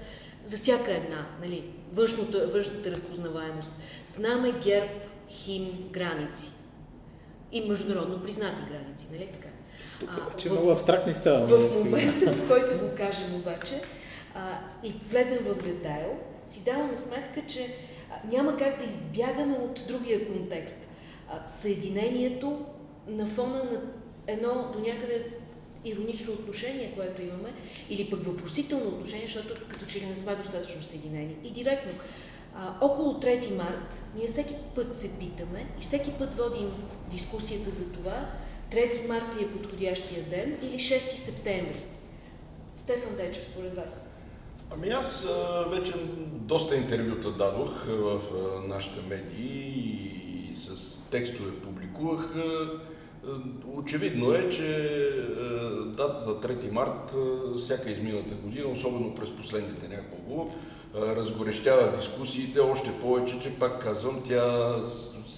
за 0.45 0.57
всяка 0.57 0.93
една, 0.93 1.27
нали, 1.43 1.65
външната, 1.93 2.47
външната 2.47 2.91
разпознаваемост. 2.91 3.73
Знаме 4.09 4.53
герб, 4.65 4.91
химн, 5.29 5.89
граници. 5.91 6.45
И 7.53 7.61
международно 7.61 8.23
признати 8.23 8.63
граници, 8.71 9.07
нали 9.13 9.29
така? 9.33 9.49
Тук 10.01 10.11
А, 10.13 10.39
в- 10.39 10.51
много 10.51 10.71
абстрактни 10.71 11.13
става. 11.13 11.47
В 11.59 11.85
момента, 11.85 12.33
в 12.37 12.49
който 12.49 12.79
го 12.79 12.95
кажем 12.97 13.35
обаче 13.35 13.83
а, 14.35 14.59
и 14.85 14.95
влезем 15.11 15.39
в 15.39 15.63
детайл, 15.63 16.19
си 16.47 16.65
даваме 16.65 16.97
сметка, 16.97 17.43
че 17.49 17.75
няма 18.33 18.57
как 18.57 18.79
да 18.79 18.85
избягаме 18.85 19.57
от 19.57 19.85
другия 19.89 20.27
контекст. 20.27 20.89
Съединението 21.47 22.67
на 23.07 23.27
фона 23.27 23.65
на 23.65 23.83
едно 24.27 24.71
до 24.73 24.79
някъде 24.79 25.27
иронично 25.85 26.33
отношение, 26.33 26.93
което 26.97 27.23
имаме, 27.23 27.53
или 27.91 28.11
пък 28.11 28.25
въпросително 28.25 28.89
отношение, 28.89 29.27
защото 29.27 29.67
като 29.69 29.87
че 29.87 30.01
ли 30.01 30.07
не 30.07 30.17
сме 30.17 30.35
достатъчно 30.35 30.83
съединени. 30.83 31.37
И 31.45 31.51
директно, 31.51 31.93
а, 32.55 32.75
около 32.81 33.21
3 33.21 33.51
март, 33.57 34.03
ние 34.17 34.27
всеки 34.27 34.55
път 34.75 34.97
се 34.97 35.19
питаме 35.19 35.67
и 35.79 35.83
всеки 35.83 36.11
път 36.11 36.35
водим 36.35 36.73
дискусията 37.11 37.71
за 37.71 37.93
това, 37.93 38.31
3 38.71 39.07
март 39.07 39.37
ли 39.37 39.45
е 39.45 39.51
подходящия 39.51 40.23
ден 40.23 40.59
или 40.63 40.79
6 40.79 41.17
септември? 41.17 41.87
Стефан 42.77 43.17
Дечев, 43.17 43.45
според 43.45 43.75
вас. 43.75 44.20
Ами 44.75 44.89
аз 44.89 45.27
вече 45.71 45.93
доста 46.33 46.77
интервюта 46.77 47.31
дадох 47.31 47.85
в 47.87 48.21
нашите 48.67 49.01
медии 49.09 49.81
и 50.51 50.57
текстове 51.11 51.51
публикувах. 51.51 52.35
Очевидно 53.67 54.33
е, 54.33 54.51
че 54.51 54.67
дата 55.87 56.25
за 56.25 56.31
3 56.31 56.71
март 56.71 57.15
всяка 57.59 57.91
изминалата 57.91 58.35
година, 58.35 58.69
особено 58.69 59.15
през 59.15 59.31
последните 59.31 59.89
няколко, 59.89 60.55
разгорещява 60.95 61.97
дискусиите, 61.97 62.61
още 62.61 62.93
повече, 63.01 63.41
че 63.41 63.59
пак 63.59 63.83
казвам, 63.83 64.23
тя 64.25 64.75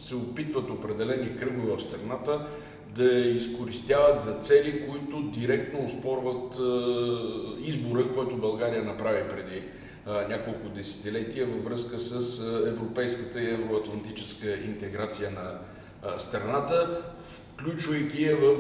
се 0.04 0.14
опитват 0.14 0.70
определени 0.70 1.36
кръгове 1.36 1.76
в 1.76 1.82
страната 1.82 2.46
да 2.94 3.12
изкористяват 3.14 4.22
за 4.22 4.32
цели, 4.32 4.86
които 4.88 5.22
директно 5.22 5.86
успорват 5.86 6.54
избора, 7.64 8.04
който 8.14 8.36
България 8.36 8.82
направи 8.82 9.28
преди 9.28 9.62
няколко 10.28 10.68
десетилетия 10.68 11.46
във 11.46 11.64
връзка 11.64 11.98
с 11.98 12.40
европейската 12.66 13.40
и 13.40 13.50
евроатлантическа 13.50 14.54
интеграция 14.54 15.30
на 15.30 15.58
страната, 16.18 17.02
включвайки 17.56 18.24
я 18.24 18.36
в 18.36 18.56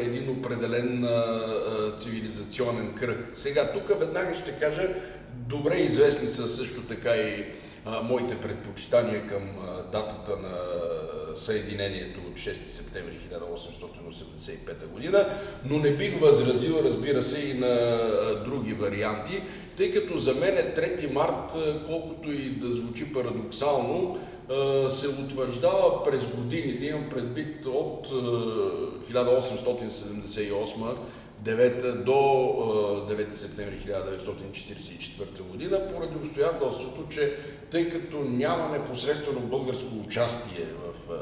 един 0.00 0.30
определен 0.30 1.08
цивилизационен 1.98 2.94
кръг. 2.94 3.30
Сега, 3.34 3.72
тук 3.72 3.98
веднага 3.98 4.34
ще 4.34 4.52
кажа, 4.52 4.88
добре 5.34 5.76
известни 5.76 6.28
са 6.28 6.48
също 6.48 6.82
така 6.82 7.16
и 7.16 7.44
моите 8.02 8.38
предпочитания 8.38 9.26
към 9.26 9.42
датата 9.92 10.32
на 10.42 10.56
Съединението 11.40 12.20
от 12.20 12.34
6 12.34 12.52
септември 12.52 13.18
1885 13.32 14.86
година, 14.86 15.28
но 15.64 15.78
не 15.78 15.90
бих 15.90 16.20
възразил, 16.20 16.80
разбира 16.84 17.22
се, 17.22 17.40
и 17.40 17.54
на 17.54 18.00
други 18.44 18.72
варианти, 18.72 19.42
тъй 19.76 19.90
като 19.90 20.18
за 20.18 20.34
мен 20.34 20.56
е 20.56 20.74
3 20.74 21.12
март, 21.12 21.52
колкото 21.86 22.32
и 22.32 22.50
да 22.50 22.72
звучи 22.72 23.12
парадоксално, 23.12 24.18
се 24.90 25.08
утвърждава 25.08 26.04
през 26.04 26.26
годините, 26.26 26.86
имам 26.86 27.10
предвид 27.10 27.66
от 27.66 28.08
1878 28.08 30.96
9 31.44 32.04
до 32.04 32.12
9 32.12 33.30
септември 33.30 33.80
1944 33.86 35.42
година, 35.42 35.80
поради 35.94 36.16
обстоятелството, 36.16 37.08
че 37.10 37.36
тъй 37.70 37.90
като 37.90 38.24
няма 38.24 38.68
непосредствено 38.68 39.40
българско 39.40 39.88
участие 40.04 40.66
в 40.84 41.12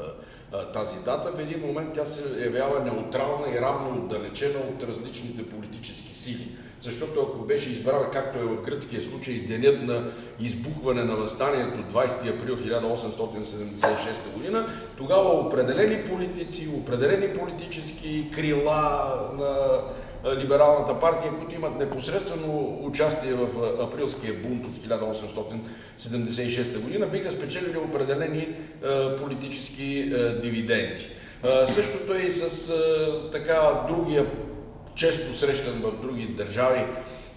тази 0.73 0.99
дата, 1.05 1.31
в 1.31 1.39
един 1.39 1.67
момент 1.67 1.93
тя 1.93 2.05
се 2.05 2.43
явява 2.43 2.83
неутрална 2.83 3.55
и 3.55 3.61
равно 3.61 4.03
отдалечена 4.03 4.59
от 4.59 4.83
различните 4.83 5.49
политически 5.49 6.13
сили. 6.13 6.47
Защото 6.83 7.21
ако 7.21 7.45
беше 7.45 7.69
избрана, 7.69 8.09
както 8.13 8.39
е 8.39 8.43
в 8.43 8.61
гръцкия 8.61 9.01
случай, 9.01 9.33
денят 9.33 9.83
на 9.83 10.03
избухване 10.39 11.03
на 11.03 11.15
възстанието 11.15 11.93
20 11.93 12.29
април 12.29 12.57
1876 12.57 14.33
година, 14.33 14.65
тогава 14.97 15.29
определени 15.29 16.09
политици, 16.09 16.69
определени 16.75 17.33
политически 17.33 18.29
крила 18.35 19.13
на 19.37 19.81
либералната 20.35 20.99
партия, 20.99 21.31
които 21.39 21.55
имат 21.55 21.79
непосредствено 21.79 22.79
участие 22.81 23.33
в 23.33 23.47
априлския 23.81 24.33
бунт 24.33 24.65
от 24.65 24.71
1876 24.71 26.79
година, 26.79 27.05
биха 27.05 27.31
спечелили 27.31 27.77
определени 27.77 28.47
политически 29.17 30.13
дивиденти. 30.41 31.05
Същото 31.67 32.13
е 32.13 32.21
и 32.21 32.31
с 32.31 32.71
така 33.31 33.85
другия, 33.89 34.25
често 34.99 35.37
срещан 35.37 35.73
в 35.73 36.01
други 36.01 36.27
държави, 36.27 36.85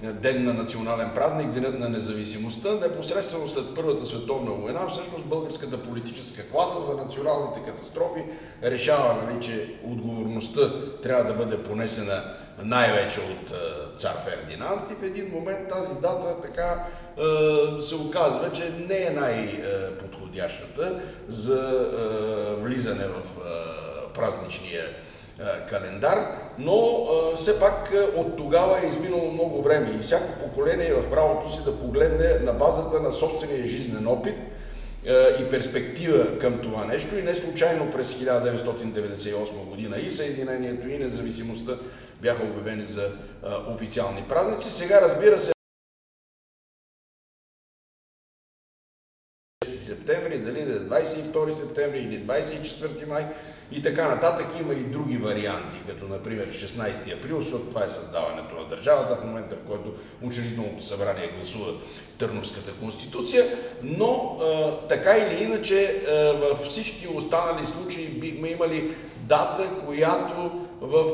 ден 0.02 0.45
на 0.45 0.52
национален 0.52 1.11
празник, 1.14 1.50
денят 1.50 1.78
на 1.78 1.88
независимостта, 1.88 2.73
непосредствено 2.73 3.49
след 3.49 3.75
Първата 3.75 4.07
световна 4.07 4.50
война, 4.50 4.87
всъщност 4.88 5.25
българската 5.25 5.83
политическа 5.83 6.49
класа 6.49 6.78
за 6.81 6.97
националните 6.97 7.61
катастрофи 7.61 8.25
решава, 8.62 9.23
нали, 9.23 9.42
че 9.42 9.75
отговорността 9.85 10.61
трябва 11.02 11.25
да 11.25 11.35
бъде 11.35 11.62
понесена 11.62 12.25
най-вече 12.62 13.20
от 13.20 13.55
цар 13.98 14.16
Фердинанд. 14.25 14.90
И 14.90 14.94
в 14.94 15.03
един 15.03 15.31
момент 15.33 15.68
тази 15.68 15.94
дата 15.94 16.40
така 16.40 16.85
се 17.83 17.94
оказва, 17.94 18.53
че 18.53 18.72
не 18.88 18.98
е 18.98 19.11
най-подходящата 19.11 21.01
за 21.29 21.87
влизане 22.59 23.05
в 23.05 23.22
празничния 24.14 24.85
календар, 25.68 26.26
но 26.59 27.07
все 27.40 27.61
пак 27.61 27.92
от 28.16 28.37
тогава 28.37 28.81
е 28.83 28.88
изминало 28.88 29.33
много 29.33 29.62
време 29.62 29.90
и 30.00 30.02
всяко 30.02 30.33
поколение 30.42 30.87
е 30.87 30.94
в 30.94 31.11
правото 31.11 31.55
си 31.55 31.61
да 31.64 31.81
погледне 31.81 32.38
на 32.44 32.52
базата 32.52 33.00
на 33.00 33.12
собствения 33.12 33.66
жизнен 33.66 34.07
опит 34.07 34.35
и 35.40 35.50
перспектива 35.50 36.38
към 36.38 36.59
това 36.59 36.85
нещо 36.85 37.18
и 37.18 37.22
не 37.22 37.35
случайно 37.35 37.92
през 37.92 38.14
1998 38.14 39.64
година 39.68 39.96
и 39.96 40.11
Съединението 40.11 40.88
и 40.88 40.98
независимостта 40.98 41.72
бяха 42.22 42.42
обявени 42.42 42.85
за 42.90 43.11
официални 43.74 44.24
празници. 44.28 44.70
Сега 44.70 45.00
разбира 45.00 45.40
се 45.40 45.52
септември, 50.02 50.38
дали 50.38 50.64
да 50.64 50.72
е 50.72 51.00
22 51.02 51.58
септември 51.58 51.98
или 51.98 52.18
24 52.18 53.08
май 53.08 53.26
и 53.72 53.82
така 53.82 54.08
нататък. 54.08 54.46
Има 54.60 54.74
и 54.74 54.76
други 54.76 55.16
варианти, 55.16 55.78
като 55.88 56.04
например 56.04 56.50
16 56.50 57.18
април, 57.18 57.40
защото 57.40 57.64
това 57.64 57.84
е 57.84 57.88
създаването 57.88 58.54
на 58.54 58.68
държавата 58.68 59.16
в 59.16 59.24
момента, 59.24 59.56
в 59.56 59.68
който 59.68 59.94
учредителното 60.22 60.84
събрание 60.84 61.30
гласува 61.38 61.72
Търновската 62.18 62.72
конституция, 62.72 63.44
но 63.82 64.38
а, 64.42 64.78
така 64.88 65.16
или 65.16 65.44
иначе 65.44 66.02
а, 66.08 66.12
във 66.32 66.60
всички 66.60 67.08
останали 67.14 67.66
случаи 67.66 68.06
бихме 68.06 68.48
имали 68.48 68.94
дата, 69.26 69.70
която 69.86 70.66
в 70.80 71.04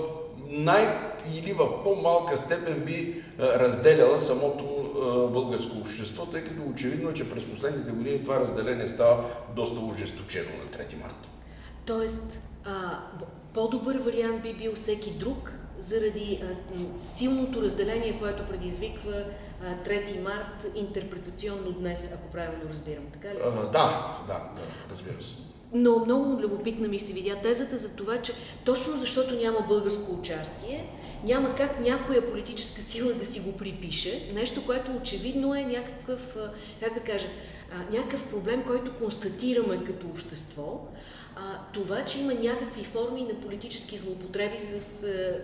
най- 0.49 0.99
или 1.35 1.53
в 1.53 1.85
по-малка 1.85 2.39
степен 2.39 2.81
би 2.85 3.25
разделяла 3.39 4.21
самото 4.21 4.65
българско 5.33 5.79
общество, 5.79 6.27
тъй 6.27 6.45
като 6.45 6.63
очевидно 6.71 7.11
е, 7.11 7.15
че 7.15 7.31
през 7.31 7.45
последните 7.45 7.91
години 7.91 8.23
това 8.23 8.41
разделение 8.41 8.89
става 8.89 9.25
доста 9.57 9.81
ожесточено 9.81 10.51
на 10.65 10.79
3 10.79 11.01
марта. 11.03 11.29
Тоест, 11.87 12.39
а, 12.65 12.99
по-добър 13.55 13.99
вариант 13.99 14.43
би 14.43 14.55
бил 14.55 14.75
всеки 14.75 15.11
друг, 15.11 15.53
заради 15.79 16.41
а, 16.43 16.99
силното 16.99 17.63
разделение, 17.63 18.19
което 18.19 18.47
предизвиква 18.47 19.25
а, 19.63 19.89
3 19.89 20.21
март 20.23 20.67
интерпретационно 20.75 21.73
днес, 21.73 22.13
ако 22.15 22.31
правилно 22.31 22.71
разбирам. 22.71 23.05
Така 23.13 23.29
ли? 23.29 23.39
А, 23.45 23.51
да, 23.51 24.17
да, 24.27 24.35
да, 24.57 24.63
разбира 24.91 25.23
се. 25.23 25.48
Но 25.73 25.99
много 25.99 26.43
любопитна 26.43 26.89
ми 26.89 26.99
се 26.99 27.13
видя 27.13 27.37
тезата 27.43 27.79
за 27.79 27.97
това, 27.97 28.23
че 28.23 28.33
точно 28.65 28.97
защото 28.97 29.35
няма 29.35 29.59
българско 29.69 30.13
участие, 30.13 30.89
няма 31.25 31.55
как 31.55 31.81
някоя 31.81 32.31
политическа 32.31 32.83
сила 32.83 33.13
да 33.13 33.25
си 33.25 33.41
го 33.41 33.57
припише, 33.57 34.31
нещо, 34.35 34.67
което 34.67 34.91
очевидно 34.97 35.55
е 35.55 35.63
някакъв, 35.63 36.37
как 36.81 36.95
да 36.95 37.01
кажа, 37.01 37.27
някакъв 37.93 38.25
проблем, 38.31 38.63
който 38.67 38.97
констатираме 38.97 39.85
като 39.85 40.07
общество. 40.07 40.81
Това, 41.73 42.05
че 42.05 42.21
има 42.21 42.35
някакви 42.35 42.85
форми 42.85 43.23
на 43.23 43.41
политически 43.41 43.99
злоупотреби 43.99 44.59
с, 44.59 44.81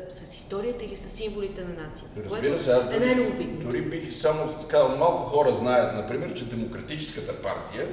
с 0.08 0.36
историята 0.36 0.84
или 0.84 0.96
с 0.96 1.10
символите 1.10 1.64
на 1.64 1.82
нацията. 1.82 2.24
Разбира 2.24 2.58
се, 2.58 2.70
аз 2.70 2.84
е 2.84 2.98
дори, 2.98 3.46
дори 3.46 3.82
бих 3.82 4.20
само 4.20 4.54
казал, 4.68 4.96
малко 4.96 5.22
хора 5.22 5.52
знаят, 5.52 5.94
например, 5.94 6.34
че 6.34 6.44
Демократическата 6.44 7.42
партия 7.42 7.88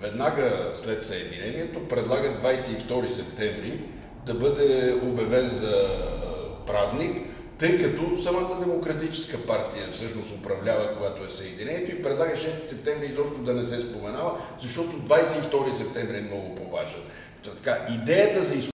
веднага 0.00 0.70
след 0.74 1.06
съединението 1.06 1.88
предлага 1.88 2.28
22 2.28 3.08
септември 3.08 3.80
да 4.26 4.34
бъде 4.34 5.00
обявен 5.02 5.50
за 5.54 5.88
празник, 6.66 7.26
тъй 7.58 7.82
като 7.82 8.22
самата 8.22 8.60
демократическа 8.60 9.46
партия 9.46 9.88
всъщност 9.92 10.38
управлява, 10.38 10.94
когато 10.96 11.24
е 11.24 11.30
съединението 11.30 11.90
и 11.90 12.02
предлага 12.02 12.34
6 12.34 12.68
септември 12.68 13.06
изобщо 13.06 13.38
да 13.42 13.54
не 13.54 13.66
се 13.66 13.80
споменава, 13.80 14.38
защото 14.60 14.90
22 14.90 15.76
септември 15.78 16.18
е 16.18 16.20
много 16.20 16.54
по-важен. 16.54 17.00
Така, 17.44 17.86
идеята 17.94 18.42
за 18.42 18.54
изкуство 18.54 18.70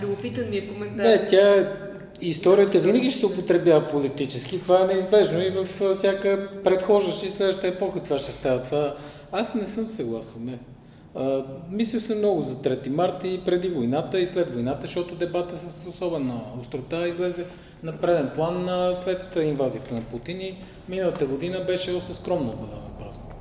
Любопитен 0.00 0.50
ми 0.50 0.56
е 0.56 0.68
коментар. 0.68 1.04
Не, 1.04 1.26
тя 1.26 1.85
историята 2.20 2.78
винаги 2.78 3.10
ще 3.10 3.20
се 3.20 3.26
употребява 3.26 3.88
политически. 3.88 4.60
Това 4.60 4.80
е 4.80 4.86
неизбежно 4.86 5.42
и 5.42 5.50
във 5.50 5.80
всяка 5.94 6.48
предхождаща 6.64 7.26
и 7.26 7.30
следваща 7.30 7.66
епоха 7.66 8.00
това 8.00 8.18
ще 8.18 8.32
става. 8.32 8.62
Това... 8.62 8.96
Аз 9.32 9.54
не 9.54 9.66
съм 9.66 9.88
съгласен, 9.88 10.44
не. 10.44 10.58
А, 11.14 11.44
мислил 11.70 12.00
съм 12.00 12.18
много 12.18 12.42
за 12.42 12.56
3 12.56 12.88
марта 12.88 13.28
и 13.28 13.40
преди 13.40 13.68
войната 13.68 14.20
и 14.20 14.26
след 14.26 14.54
войната, 14.54 14.80
защото 14.80 15.14
дебата 15.14 15.58
с 15.58 15.86
особена 15.88 16.40
острота 16.60 17.08
излезе 17.08 17.44
на 17.82 17.92
преден 17.92 18.30
план 18.34 18.68
след 18.94 19.36
инвазията 19.36 19.94
на 19.94 20.00
Путин 20.00 20.40
и 20.40 20.58
миналата 20.88 21.26
година 21.26 21.64
беше 21.66 21.92
доста 21.92 22.14
скромно 22.14 22.50
отбелязан 22.50 22.90
празник, 22.98 23.34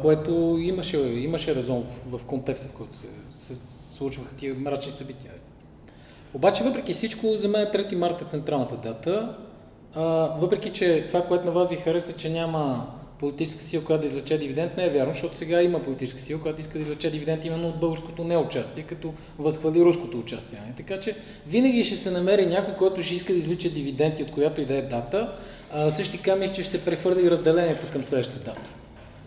което 0.00 0.58
имаше, 0.60 0.98
имаше 0.98 1.54
резон 1.54 1.84
в, 2.10 2.18
в 2.18 2.24
контекста, 2.24 2.68
в 2.68 2.76
който 2.76 2.94
се, 2.94 3.06
се 3.30 3.54
случваха 3.96 4.34
тия 4.36 4.54
мрачни 4.54 4.92
събития. 4.92 5.32
Обаче, 6.34 6.64
въпреки 6.64 6.92
всичко, 6.92 7.36
за 7.36 7.48
мен 7.48 7.66
3 7.66 7.94
марта 7.94 8.24
е 8.24 8.28
централната 8.28 8.76
дата. 8.76 9.36
А, 9.94 10.02
въпреки, 10.40 10.70
че 10.70 11.04
това, 11.06 11.22
което 11.22 11.44
на 11.44 11.52
вас 11.52 11.70
ви 11.70 11.76
хареса, 11.76 12.12
че 12.12 12.30
няма 12.30 12.86
политическа 13.20 13.62
сила, 13.62 13.84
която 13.84 14.00
да 14.00 14.06
излече 14.06 14.38
дивиденд, 14.38 14.76
не 14.76 14.84
е 14.84 14.90
вярно, 14.90 15.12
защото 15.12 15.36
сега 15.36 15.62
има 15.62 15.82
политическа 15.82 16.20
сила, 16.20 16.40
която 16.40 16.60
иска 16.60 16.72
да 16.72 16.78
излече 16.78 17.10
дивиденд 17.10 17.44
именно 17.44 17.68
от 17.68 17.80
българското 17.80 18.24
неучастие, 18.24 18.82
като 18.82 19.14
възхвали 19.38 19.80
руското 19.80 20.18
участие. 20.18 20.58
Не? 20.66 20.74
Така 20.76 21.00
че 21.00 21.16
винаги 21.46 21.84
ще 21.84 21.96
се 21.96 22.10
намери 22.10 22.46
някой, 22.46 22.74
който 22.74 23.02
ще 23.02 23.14
иска 23.14 23.32
да 23.32 23.38
излича 23.38 23.70
дивиденти 23.70 24.22
от 24.22 24.30
която 24.30 24.60
и 24.60 24.64
да 24.64 24.76
е 24.76 24.82
дата. 24.82 25.32
А, 25.72 25.90
също 25.90 26.16
така 26.16 26.36
мисля, 26.36 26.54
че 26.54 26.62
ще 26.62 26.78
се 26.78 26.84
прехвърли 26.84 27.30
разделението 27.30 27.86
към 27.92 28.04
следващата 28.04 28.44
дата. 28.44 28.70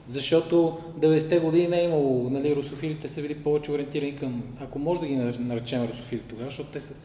Защото 0.09 0.77
90-те 0.99 1.39
години 1.39 1.67
не 1.67 1.79
е 1.79 1.83
имало, 1.83 2.29
нали, 2.29 2.55
русофилите 2.55 3.07
са 3.07 3.21
били 3.21 3.35
повече 3.35 3.71
ориентирани 3.71 4.15
към, 4.15 4.43
ако 4.59 4.79
може 4.79 4.99
да 5.01 5.07
ги 5.07 5.15
наречем 5.39 5.85
русофили 5.85 6.19
тогава, 6.19 6.49
защото 6.49 6.69
те 6.69 6.79
са 6.79 6.95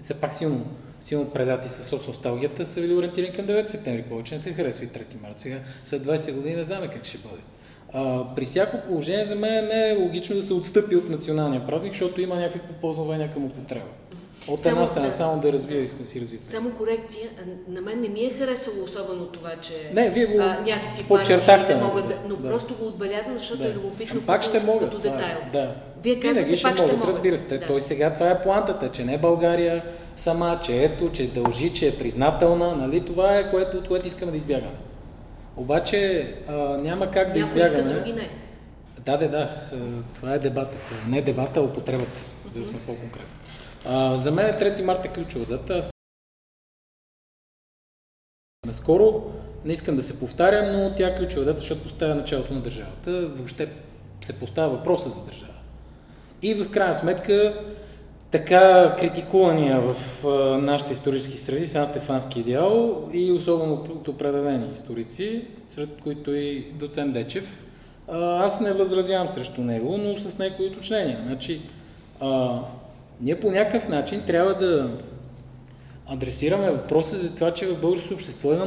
все 0.00 0.20
пак 0.20 0.32
силно, 0.32 0.66
силно 1.00 1.30
преляти 1.30 1.68
с 1.68 1.84
соцносталгията, 1.84 2.64
са 2.64 2.80
били 2.80 2.94
ориентирани 2.94 3.32
към 3.32 3.46
9 3.46 3.66
септември 3.66 4.02
повече, 4.02 4.34
не 4.34 4.40
се 4.40 4.52
харесва 4.52 4.84
и 4.84 4.88
3 4.88 5.22
марта. 5.22 5.42
Сега 5.42 5.58
след 5.84 6.02
20 6.02 6.34
години 6.34 6.56
не 6.56 6.64
знаме 6.64 6.88
как 6.88 7.04
ще 7.04 7.18
бъде. 7.18 7.42
А, 7.92 8.34
при 8.34 8.44
всяко 8.44 8.76
положение 8.88 9.24
за 9.24 9.36
мен 9.36 9.64
не 9.64 9.90
е 9.90 9.96
логично 9.96 10.36
да 10.36 10.42
се 10.42 10.54
отстъпи 10.54 10.96
от 10.96 11.10
националния 11.10 11.66
празник, 11.66 11.92
защото 11.92 12.20
има 12.20 12.34
някакви 12.34 12.60
попълзновения 12.60 13.32
към 13.32 13.44
употреба. 13.44 13.86
От 14.48 14.60
само, 14.60 14.76
една 14.76 14.86
страна, 14.86 15.06
да, 15.06 15.12
само 15.12 15.40
да 15.40 15.52
развия, 15.52 15.82
да 15.82 16.06
си 16.06 16.20
развива. 16.20 16.44
Само 16.44 16.70
корекция, 16.70 17.28
на 17.68 17.80
мен 17.80 18.00
не 18.00 18.08
ми 18.08 18.20
е 18.20 18.30
харесало 18.30 18.84
особено 18.84 19.26
това, 19.26 19.50
че 19.60 19.90
не, 19.94 20.10
вие 20.10 20.26
го 20.26 20.38
а, 20.38 20.60
някакви 20.66 21.04
партии 21.08 21.74
не 21.74 21.82
могат 21.82 22.08
да, 22.08 22.14
но 22.28 22.36
да. 22.36 22.48
просто 22.48 22.74
го 22.74 22.86
отбелязвам, 22.86 23.38
защото 23.38 23.62
да. 23.62 23.68
е 23.68 23.74
любопитно 23.74 24.22
пак 24.22 24.42
ще 24.42 24.52
като, 24.52 24.66
могат, 24.66 24.90
като 24.90 24.98
детайл. 24.98 25.38
Да. 25.52 25.74
Вие 26.02 26.20
казвате, 26.20 26.56
ще 26.56 26.62
пак 26.62 26.78
могат, 26.78 26.88
ще 26.88 26.96
могат. 26.96 27.08
разбира 27.08 27.38
се. 27.38 27.58
Да. 27.58 27.66
Той 27.66 27.80
сега 27.80 28.12
това 28.12 28.30
е 28.30 28.42
плантата, 28.42 28.88
че 28.88 29.04
не 29.04 29.18
България 29.18 29.84
сама, 30.16 30.60
че 30.62 30.82
ето, 30.84 31.10
че 31.12 31.26
дължи, 31.26 31.74
че 31.74 31.88
е 31.88 31.98
признателна, 31.98 32.76
нали? 32.76 33.04
Това 33.04 33.38
е 33.38 33.50
което, 33.50 33.76
от 33.76 33.88
което 33.88 34.06
искаме 34.06 34.30
да 34.30 34.36
избягаме. 34.36 34.76
Обаче 35.56 36.28
а, 36.48 36.52
няма 36.78 37.10
как 37.10 37.32
да 37.32 37.38
Някой 37.38 37.60
избягаме. 37.60 37.78
Иска, 37.78 38.00
други 38.00 38.12
не. 38.12 38.30
Да, 39.06 39.16
да, 39.16 39.28
да. 39.28 39.50
Това 40.14 40.34
е 40.34 40.38
дебата. 40.38 40.76
Не 41.08 41.22
дебата, 41.22 41.60
а 41.60 41.62
употребата, 41.62 42.20
за 42.50 42.60
да 42.60 42.66
сме 42.66 42.78
по-конкретни. 42.86 43.43
За 44.14 44.30
мен 44.30 44.54
3 44.54 44.82
марта 44.82 45.08
е 45.08 45.12
ключова 45.12 45.44
дата. 45.44 45.80
Наскоро 48.66 49.32
не 49.64 49.72
искам 49.72 49.96
да 49.96 50.02
се 50.02 50.20
повтарям, 50.20 50.72
но 50.72 50.94
тя 50.94 51.08
е 51.08 51.14
ключова 51.14 51.44
дата, 51.44 51.58
защото 51.58 51.82
поставя 51.82 52.14
началото 52.14 52.54
на 52.54 52.60
държавата. 52.60 53.28
Въобще 53.28 53.68
се 54.22 54.32
поставя 54.32 54.76
въпроса 54.76 55.08
за 55.08 55.24
държава. 55.24 55.52
И 56.42 56.54
в 56.54 56.70
крайна 56.70 56.94
сметка 56.94 57.64
така 58.30 58.94
критикувания 58.98 59.80
в 59.80 60.24
нашите 60.62 60.92
исторически 60.92 61.36
среди 61.36 61.66
Сан 61.66 61.86
Стефански 61.86 62.40
идеал 62.40 63.08
и 63.12 63.32
особено 63.32 63.74
от 63.74 64.08
определени 64.08 64.72
историци, 64.72 65.44
сред 65.68 66.00
които 66.02 66.34
и 66.34 66.72
доцент 66.72 67.12
Дечев, 67.12 67.64
аз 68.08 68.60
не 68.60 68.72
възразявам 68.72 69.28
срещу 69.28 69.60
него, 69.60 69.98
но 69.98 70.16
с 70.16 70.38
някои 70.38 70.66
уточнения. 70.66 71.20
Значи, 71.26 71.60
ние 73.20 73.40
по 73.40 73.50
някакъв 73.50 73.88
начин 73.88 74.22
трябва 74.26 74.54
да 74.54 74.98
адресираме 76.06 76.70
въпроса 76.70 77.18
за 77.18 77.34
това, 77.34 77.54
че 77.54 77.66
в 77.66 77.80
българското 77.80 78.14
общество 78.14 78.52
има 78.52 78.66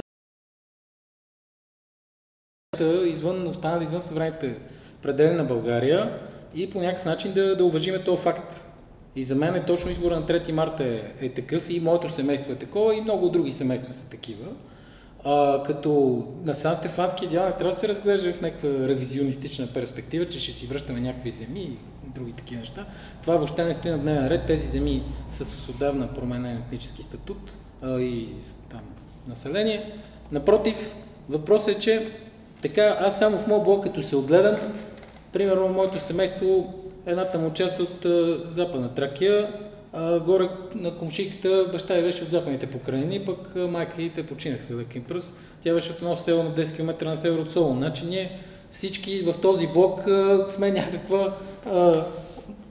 извън, 3.06 3.48
останали 3.48 3.84
извън 3.84 4.02
съвременните 4.02 4.60
предели 5.02 5.34
на 5.34 5.44
България 5.44 6.20
и 6.56 6.70
по 6.70 6.80
някакъв 6.80 7.06
начин 7.06 7.34
да, 7.34 7.56
да 7.56 7.66
уважиме 7.66 8.04
този 8.04 8.22
факт. 8.22 8.66
И 9.16 9.24
за 9.24 9.36
мен 9.36 9.56
е 9.56 9.66
точно 9.66 9.92
избора 9.92 10.16
на 10.16 10.26
3 10.26 10.52
марта 10.52 10.84
е, 10.84 11.26
е 11.26 11.34
такъв 11.34 11.70
и 11.70 11.80
моето 11.80 12.10
семейство 12.10 12.52
е 12.52 12.56
такова 12.56 12.96
и 12.96 13.02
много 13.02 13.30
други 13.30 13.52
семейства 13.52 13.94
са 13.94 14.10
такива. 14.10 14.46
А, 15.30 15.64
като 15.64 16.24
на 16.44 16.56
Сан 16.56 16.76
Стефански 16.76 17.26
идеал 17.26 17.46
не 17.46 17.52
трябва 17.52 17.72
да 17.72 17.80
се 17.80 17.88
разглежда 17.88 18.34
в 18.34 18.42
някаква 18.42 18.70
ревизионистична 18.70 19.68
перспектива, 19.68 20.30
че 20.30 20.40
ще 20.40 20.52
си 20.52 20.66
връщаме 20.66 21.00
някакви 21.00 21.32
земи 21.32 21.60
и 21.60 21.78
други 22.16 22.32
такива 22.32 22.60
неща. 22.60 22.86
Това 23.22 23.36
въобще 23.36 23.66
не 23.66 23.74
стои 23.74 23.92
на 23.92 23.98
дневен 23.98 24.28
ред. 24.28 24.46
Тези 24.46 24.68
земи 24.68 25.04
са 25.30 25.46
с 25.46 25.70
отдавна 25.70 26.14
променен 26.14 26.58
етнически 26.58 27.04
статут 27.04 27.52
а, 27.82 28.00
и 28.00 28.30
там 28.70 28.82
население. 29.28 29.94
Напротив, 30.32 30.96
въпросът 31.30 31.76
е, 31.76 31.80
че 31.80 32.08
така, 32.62 32.98
аз 33.00 33.20
само 33.20 33.38
в 33.38 33.48
моят 33.48 33.64
блок, 33.64 33.84
като 33.84 34.04
се 34.04 34.16
огледам, 34.16 34.56
примерно 35.34 35.68
моето 35.68 36.00
семейство, 36.00 36.74
едната 37.06 37.40
му 37.40 37.54
част 37.54 37.80
от 37.80 38.06
а, 38.06 38.44
западна 38.50 38.94
Тракия, 38.94 39.50
а, 39.98 40.20
горе 40.20 40.50
на 40.76 40.98
комшиката 40.98 41.70
баща 41.72 41.98
й 41.98 42.02
беше 42.02 42.24
от 42.24 42.30
западните 42.30 42.68
покрайнини, 42.68 43.26
пък 43.26 43.56
майка 43.56 44.02
и 44.02 44.10
те 44.10 44.26
починаха 44.26 44.76
леки 44.76 45.00
пръст. 45.00 45.38
Тя 45.62 45.74
беше 45.74 45.92
от 45.92 45.98
едно 45.98 46.16
село 46.16 46.44
на 46.44 46.50
10 46.50 46.76
км 46.76 47.06
на 47.06 47.16
север 47.16 47.40
от 47.40 47.52
Солон. 47.52 47.78
Значи 47.78 48.06
ние 48.06 48.38
всички 48.72 49.22
в 49.22 49.36
този 49.42 49.68
блок 49.68 50.08
а, 50.08 50.46
сме 50.48 50.72
някаква 50.72 51.34
а, 51.72 52.04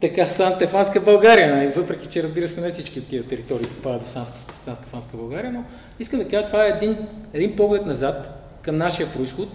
така, 0.00 0.26
Сан 0.26 0.52
Стефанска 0.52 1.00
България, 1.00 1.56
нали? 1.56 1.72
въпреки 1.76 2.08
че 2.08 2.22
разбира 2.22 2.48
се 2.48 2.60
не 2.60 2.70
всички 2.70 2.98
от 2.98 3.06
тия 3.06 3.24
територии 3.24 3.66
попадат 3.66 4.02
в 4.02 4.10
Сан, 4.10 4.26
Сан 4.52 4.76
Стефанска 4.76 5.16
България, 5.16 5.52
но 5.52 5.64
искам 5.98 6.18
да 6.18 6.28
кажа, 6.28 6.46
това 6.46 6.66
е 6.66 6.68
един, 6.68 6.96
един 7.32 7.56
поглед 7.56 7.86
назад 7.86 8.32
към 8.62 8.76
нашия 8.76 9.08
происход, 9.12 9.48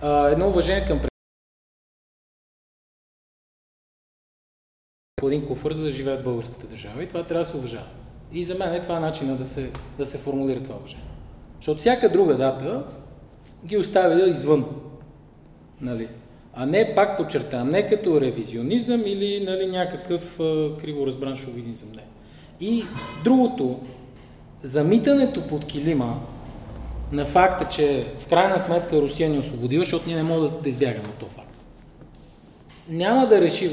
а, 0.00 0.28
едно 0.28 0.48
уважение 0.48 0.84
към 0.84 1.00
един 5.26 5.46
куфър, 5.46 5.72
за 5.72 5.84
да 5.84 5.90
живеят 5.90 6.24
българската 6.24 6.66
държава 6.66 7.02
и 7.02 7.08
това 7.08 7.22
трябва 7.22 7.44
да 7.44 7.50
се 7.50 7.56
уважава. 7.56 7.86
И 8.32 8.44
за 8.44 8.54
мен 8.54 8.74
е 8.74 8.80
това 8.80 9.00
начина 9.00 9.36
да 9.36 9.46
се, 9.46 9.70
да 9.98 10.06
се 10.06 10.18
формулира 10.18 10.62
това 10.62 10.76
уважение. 10.76 11.04
Защото 11.56 11.80
всяка 11.80 12.08
друга 12.08 12.36
дата 12.36 12.84
ги 13.66 13.76
оставя 13.76 14.28
извън. 14.28 14.64
Нали? 15.80 16.08
А 16.54 16.66
не, 16.66 16.94
пак 16.94 17.16
подчертавам, 17.16 17.70
не 17.70 17.86
като 17.86 18.20
ревизионизъм 18.20 19.02
или 19.06 19.44
нали, 19.44 19.66
някакъв 19.66 20.40
а, 20.40 20.76
криворазбран 20.80 21.36
шовинизъм. 21.36 21.88
Не. 21.94 22.04
И 22.60 22.84
другото, 23.24 23.80
замитането 24.62 25.46
под 25.46 25.64
килима 25.64 26.20
на 27.12 27.24
факта, 27.24 27.68
че 27.68 28.06
в 28.18 28.28
крайна 28.28 28.58
сметка 28.58 29.00
Русия 29.00 29.30
ни 29.30 29.38
освободила, 29.38 29.84
защото 29.84 30.06
ние 30.06 30.16
не 30.16 30.22
можем 30.22 30.56
да 30.62 30.68
избягаме 30.68 31.08
от 31.08 31.14
този 31.14 31.34
факт. 31.34 31.56
Няма 32.88 33.26
да 33.26 33.40
реши 33.40 33.70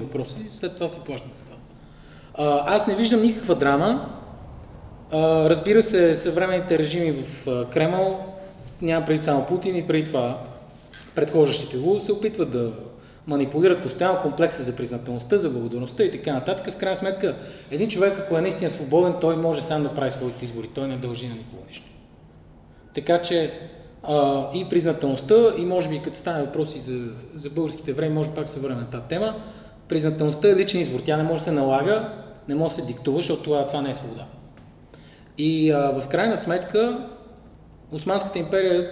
въпроси, 0.00 0.36
след 0.52 0.74
това 0.74 0.88
се 0.88 1.04
плащаме 1.04 1.34
за 1.38 1.44
това. 1.44 2.64
Аз 2.66 2.86
не 2.86 2.94
виждам 2.94 3.22
никаква 3.22 3.54
драма. 3.54 4.10
Разбира 5.22 5.82
се, 5.82 6.14
съвременните 6.14 6.78
режими 6.78 7.12
в 7.12 7.46
Кремъл, 7.72 8.24
няма 8.82 9.04
преди 9.04 9.22
само 9.22 9.46
Путин 9.46 9.76
и 9.76 9.86
преди 9.86 10.04
това 10.04 10.40
предхождащите 11.14 11.76
го, 11.76 12.00
се 12.00 12.12
опитват 12.12 12.50
да 12.50 12.72
манипулират 13.26 13.82
постоянно 13.82 14.22
комплекса 14.22 14.62
за 14.62 14.76
признателността, 14.76 15.38
за 15.38 15.50
благодарността 15.50 16.04
и 16.04 16.10
така 16.10 16.32
нататък. 16.32 16.74
В 16.74 16.76
крайна 16.76 16.96
сметка, 16.96 17.36
един 17.70 17.88
човек, 17.88 18.14
ако 18.18 18.38
е 18.38 18.40
наистина 18.40 18.70
свободен, 18.70 19.14
той 19.20 19.36
може 19.36 19.62
сам 19.62 19.82
да 19.82 19.94
прави 19.94 20.10
своите 20.10 20.44
избори. 20.44 20.68
Той 20.74 20.88
не 20.88 20.96
дължи 20.96 21.28
на 21.28 21.34
никого 21.34 21.62
нищо. 21.68 21.86
Така 22.94 23.22
че 23.22 23.52
а, 24.02 24.44
и 24.54 24.68
признателността, 24.68 25.34
и 25.58 25.64
може 25.64 25.88
би 25.88 26.02
като 26.02 26.16
стане 26.16 26.44
въпроси 26.44 26.78
за, 26.78 26.98
за 27.34 27.50
българските 27.50 27.92
време, 27.92 28.14
може 28.14 28.30
пак 28.30 28.48
съвременната 28.48 29.00
тема, 29.00 29.34
признателността 29.88 30.48
е 30.48 30.56
личен 30.56 30.80
избор. 30.80 31.00
Тя 31.00 31.16
не 31.16 31.22
може 31.22 31.34
да 31.34 31.44
се 31.44 31.52
налага, 31.52 32.12
не 32.48 32.54
може 32.54 32.74
да 32.74 32.82
се 32.82 32.86
диктува, 32.86 33.16
защото 33.16 33.42
това, 33.42 33.66
това 33.66 33.82
не 33.82 33.90
е 33.90 33.94
свобода. 33.94 34.26
И 35.38 35.70
а, 35.70 36.00
в 36.00 36.08
крайна 36.08 36.36
сметка, 36.36 37.08
Османската 37.92 38.38
империя, 38.38 38.90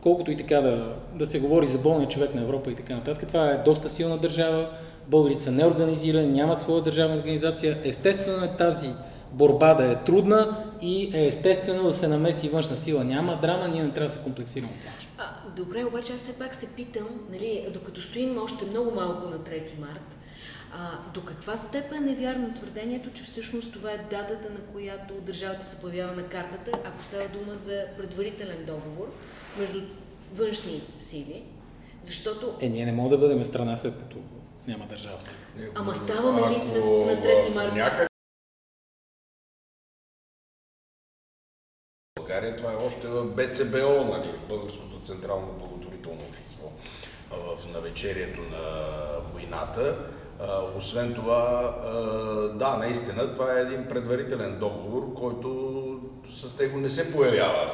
колкото 0.00 0.30
и 0.30 0.36
така 0.36 0.60
да, 0.60 0.92
да 1.14 1.26
се 1.26 1.40
говори 1.40 1.66
за 1.66 1.78
болния 1.78 2.08
човек 2.08 2.34
на 2.34 2.42
Европа 2.42 2.70
и 2.70 2.74
така 2.74 2.94
нататък, 2.94 3.28
това 3.28 3.50
е 3.50 3.62
доста 3.64 3.88
силна 3.88 4.18
държава, 4.18 4.68
българите 5.06 5.40
са 5.40 5.52
неорганизирани, 5.52 6.26
нямат 6.26 6.60
своя 6.60 6.82
държавна 6.82 7.16
организация. 7.16 7.76
Естествено 7.84 8.44
е 8.44 8.56
тази 8.58 8.88
борба 9.32 9.74
да 9.74 9.92
е 9.92 9.96
трудна 9.96 10.56
и 10.82 11.10
е 11.14 11.26
естествено 11.26 11.82
да 11.82 11.94
се 11.94 12.08
намеси 12.08 12.48
външна 12.48 12.76
сила. 12.76 13.04
Няма 13.04 13.38
драма, 13.42 13.68
ние 13.68 13.82
не 13.82 13.90
трябва 13.90 14.08
да 14.08 14.14
се 14.14 14.24
комплексираме 14.24 14.72
А, 15.18 15.50
добре, 15.56 15.84
обаче 15.84 16.12
аз 16.12 16.20
все 16.20 16.38
пак 16.38 16.54
се 16.54 16.74
питам, 16.76 17.08
нали, 17.30 17.66
докато 17.74 18.00
стоим 18.00 18.42
още 18.42 18.64
много 18.64 18.90
малко 18.94 19.28
на 19.28 19.38
3 19.38 19.78
март, 19.78 20.16
а, 20.72 21.12
до 21.14 21.24
каква 21.24 21.56
степен 21.56 22.08
е 22.08 22.14
вярно 22.14 22.54
твърдението, 22.54 23.10
че 23.12 23.22
всъщност 23.22 23.72
това 23.72 23.90
е 23.90 23.98
датата, 24.10 24.50
на 24.50 24.60
която 24.72 25.14
държавата 25.14 25.66
се 25.66 25.80
появява 25.80 26.16
на 26.16 26.22
картата, 26.22 26.70
ако 26.84 27.02
става 27.02 27.28
дума 27.28 27.56
за 27.56 27.84
предварителен 27.96 28.64
договор 28.66 29.12
между 29.58 29.80
външни 30.34 30.82
сили? 30.98 31.42
Защото... 32.02 32.54
Е, 32.60 32.68
ние 32.68 32.86
не 32.86 32.92
можем 32.92 33.10
да 33.10 33.18
бъдем 33.18 33.44
страна 33.44 33.76
след 33.76 33.98
като 33.98 34.16
няма 34.68 34.86
държава. 34.86 35.18
Ама 35.74 35.94
ставаме 35.94 36.40
ли 36.40 36.64
с 36.64 36.74
на 36.74 37.22
3 37.22 37.54
марта? 37.54 38.07
България 42.28 42.56
това 42.56 42.72
е 42.72 42.86
още 42.86 43.06
в 43.06 43.24
БЦБО, 43.24 44.04
нали, 44.04 44.30
Българското 44.48 45.00
централно 45.02 45.46
благотворително 45.58 46.20
общество, 46.28 46.72
в 47.30 47.72
навечерието 47.72 48.40
на 48.40 48.88
войната. 49.34 49.98
Освен 50.78 51.14
това, 51.14 51.74
да, 52.54 52.76
наистина, 52.76 53.34
това 53.34 53.58
е 53.58 53.62
един 53.62 53.86
предварителен 53.88 54.58
договор, 54.58 55.14
който 55.14 56.00
с 56.34 56.58
него 56.58 56.78
не 56.78 56.90
се 56.90 57.12
появява 57.12 57.72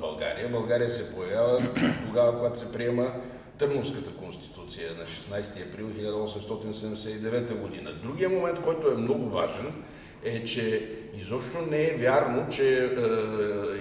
България. 0.00 0.48
България 0.48 0.90
се 0.90 1.14
появява 1.14 1.62
тогава, 2.06 2.38
когато 2.38 2.58
се 2.58 2.72
приема 2.72 3.12
Търновската 3.58 4.10
конституция 4.10 4.90
на 4.98 5.04
16 5.38 5.68
април 5.68 5.86
1879 5.86 7.60
година. 7.60 7.90
Другия 8.02 8.28
момент, 8.28 8.60
който 8.60 8.90
е 8.90 8.94
много 8.94 9.30
важен, 9.30 9.72
е, 10.24 10.44
че 10.44 10.88
изобщо 11.22 11.58
не 11.70 11.82
е 11.82 11.96
вярно, 11.96 12.46
че 12.50 12.84
е, 12.84 12.88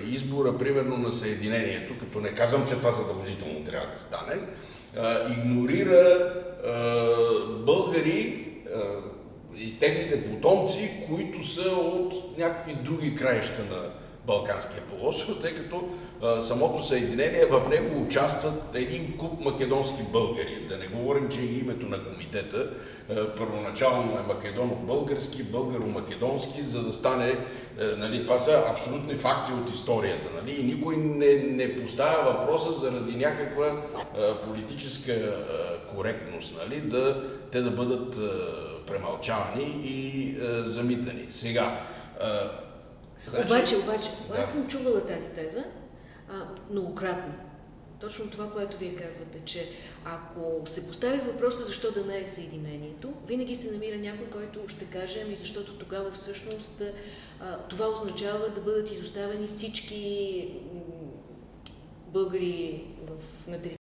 избора, 0.07 0.57
примерно, 0.57 0.97
на 0.97 1.13
Съединението, 1.13 1.93
като 1.99 2.19
не 2.19 2.33
казвам, 2.33 2.67
че 2.67 2.73
това 2.73 2.91
задължително 2.91 3.63
трябва 3.65 3.87
да 3.93 3.99
стане, 3.99 4.33
е, 4.33 5.33
игнорира 5.39 6.33
е, 6.63 6.71
българи 7.65 8.45
е, 8.65 8.79
и 9.57 9.79
техните 9.79 10.23
потомци, 10.23 10.91
които 11.07 11.47
са 11.47 11.69
от 11.69 12.37
някакви 12.37 12.73
други 12.73 13.15
краища 13.15 13.61
на 13.71 13.89
Балканския 14.27 14.81
полуостров, 14.81 15.39
тъй 15.41 15.55
като 15.55 15.89
а, 16.21 16.41
самото 16.41 16.83
съединение, 16.83 17.45
в 17.45 17.69
него 17.69 18.01
участват 18.01 18.75
един 18.75 19.17
куп 19.17 19.45
македонски 19.45 20.03
българи. 20.11 20.65
Да 20.69 20.77
не 20.77 20.87
говорим, 20.87 21.29
че 21.29 21.41
и 21.41 21.59
името 21.59 21.85
на 21.85 22.03
комитета 22.03 22.71
първоначално 23.37 24.11
е 24.11 24.27
македоно-български, 24.27 25.43
българо-македонски, 25.43 26.61
за 26.61 26.83
да 26.83 26.93
стане, 26.93 27.35
а, 27.79 27.97
нали, 27.97 28.23
това 28.23 28.39
са 28.39 28.63
абсолютни 28.71 29.13
факти 29.13 29.53
от 29.53 29.69
историята. 29.69 30.27
Нали, 30.41 30.59
и 30.59 30.63
никой 30.63 30.97
не, 30.97 31.33
не 31.33 31.81
поставя 31.81 32.31
въпроса 32.31 32.71
заради 32.79 33.17
някаква 33.17 33.65
а, 33.65 34.35
политическа 34.35 35.35
коректност, 35.95 36.55
нали, 36.57 36.81
да, 36.81 37.23
те 37.51 37.61
да 37.61 37.71
бъдат 37.71 38.17
а, 38.17 38.31
премълчавани 38.87 39.81
и 39.83 40.35
замитани. 40.65 41.27
Сега, 41.31 41.79
Значи, 43.27 43.45
обаче, 43.45 43.75
обаче, 43.77 44.09
да. 44.31 44.39
аз 44.39 44.51
съм 44.51 44.67
чувала 44.67 45.05
тази 45.05 45.29
теза 45.29 45.63
а, 46.29 46.33
многократно. 46.71 47.33
Точно 47.99 48.31
това, 48.31 48.51
което 48.51 48.77
вие 48.77 48.95
казвате, 48.95 49.41
че 49.45 49.69
ако 50.05 50.61
се 50.65 50.87
постави 50.87 51.17
въпроса 51.17 51.65
защо 51.65 51.91
да 51.91 52.05
не 52.05 52.19
е 52.19 52.25
съединението, 52.25 53.13
винаги 53.27 53.55
се 53.55 53.71
намира 53.71 53.97
някой, 53.97 54.29
който 54.29 54.67
ще 54.67 54.85
каже, 54.85 55.21
ами 55.25 55.35
защото 55.35 55.77
тогава 55.77 56.11
всъщност 56.11 56.81
това 57.69 57.87
означава 57.87 58.49
да 58.49 58.61
бъдат 58.61 58.91
изоставени 58.91 59.47
всички 59.47 60.47
българи 62.07 62.85
в, 63.07 63.47
на 63.47 63.61
територията 63.61 63.79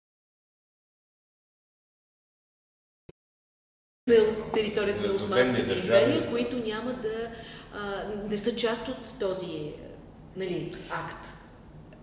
на 4.08 4.52
територията 4.52 5.06
на 5.06 5.12
Османската 5.12 5.74
империя, 5.74 6.30
които 6.30 6.56
няма 6.56 6.92
да 6.92 7.30
а, 7.74 8.04
не 8.28 8.38
са 8.38 8.56
част 8.56 8.88
от 8.88 9.18
този 9.20 9.72
нали, 10.36 10.72
акт. 10.90 11.37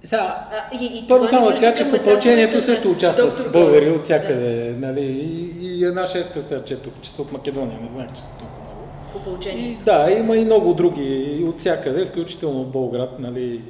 Сега, 0.06 0.46
и, 0.82 0.86
и 0.86 1.08
първо 1.08 1.28
само 1.28 1.50
да 1.50 1.74
че 1.74 1.84
в 1.84 1.94
опълчението 1.94 2.62
също 2.62 2.92
участват 2.92 3.52
българи 3.52 3.90
от 3.90 4.04
всякъде. 4.04 4.72
Да. 4.72 4.88
Нали, 4.88 5.02
и, 5.02 5.78
и 5.78 5.86
една 5.86 6.06
шеста 6.06 6.42
се 6.42 6.64
четох, 6.66 6.94
че 7.02 7.12
са 7.12 7.22
от 7.22 7.32
Македония, 7.32 7.80
не 7.82 7.90
знаех, 7.90 8.10
че 8.14 8.22
са 8.22 8.30
толкова 8.30 8.64
много. 8.64 8.88
В 9.12 9.16
опълчение? 9.16 9.80
Да, 9.86 10.12
има 10.12 10.38
и 10.38 10.46
много 10.46 10.74
други 10.74 11.44
от 11.48 11.60
всякъде, 11.60 12.06
включително 12.06 12.62
от 12.62 12.72
Болград, 12.72 13.20
нали, 13.20 13.62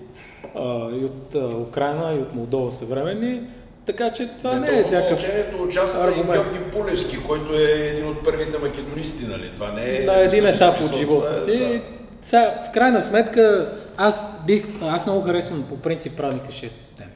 а, 0.56 0.90
и 1.02 1.06
от 1.06 1.36
а, 1.36 1.58
Украина, 1.58 2.14
и 2.14 2.20
от 2.20 2.36
Молдова 2.36 2.72
съвременни. 2.72 3.42
Така 3.86 4.12
че 4.12 4.30
това 4.38 4.54
не, 4.54 4.72
не 4.72 4.80
е 4.80 4.82
някакъв 4.82 5.26
участва 5.60 6.04
аргумент. 6.04 6.42
и 6.42 6.54
Георги 6.54 6.72
Пулевски, 6.72 7.18
който 7.28 7.54
е 7.54 7.64
един 7.64 8.08
от 8.08 8.24
първите 8.24 8.58
македонисти, 8.58 9.26
нали? 9.26 9.52
Това 9.56 9.72
не 9.72 9.96
е... 9.96 10.06
На 10.06 10.20
един 10.20 10.46
етап 10.46 10.82
от 10.82 10.96
живота 10.96 11.36
си. 11.36 11.60
Да. 11.60 11.95
Сега, 12.26 12.64
в 12.70 12.72
крайна 12.72 13.02
сметка, 13.02 13.74
аз 13.98 14.46
бих, 14.46 14.66
аз 14.82 15.06
много 15.06 15.22
харесвам 15.22 15.66
по 15.70 15.78
принцип 15.78 16.18
празника 16.18 16.48
6 16.48 16.68
септември. 16.68 17.16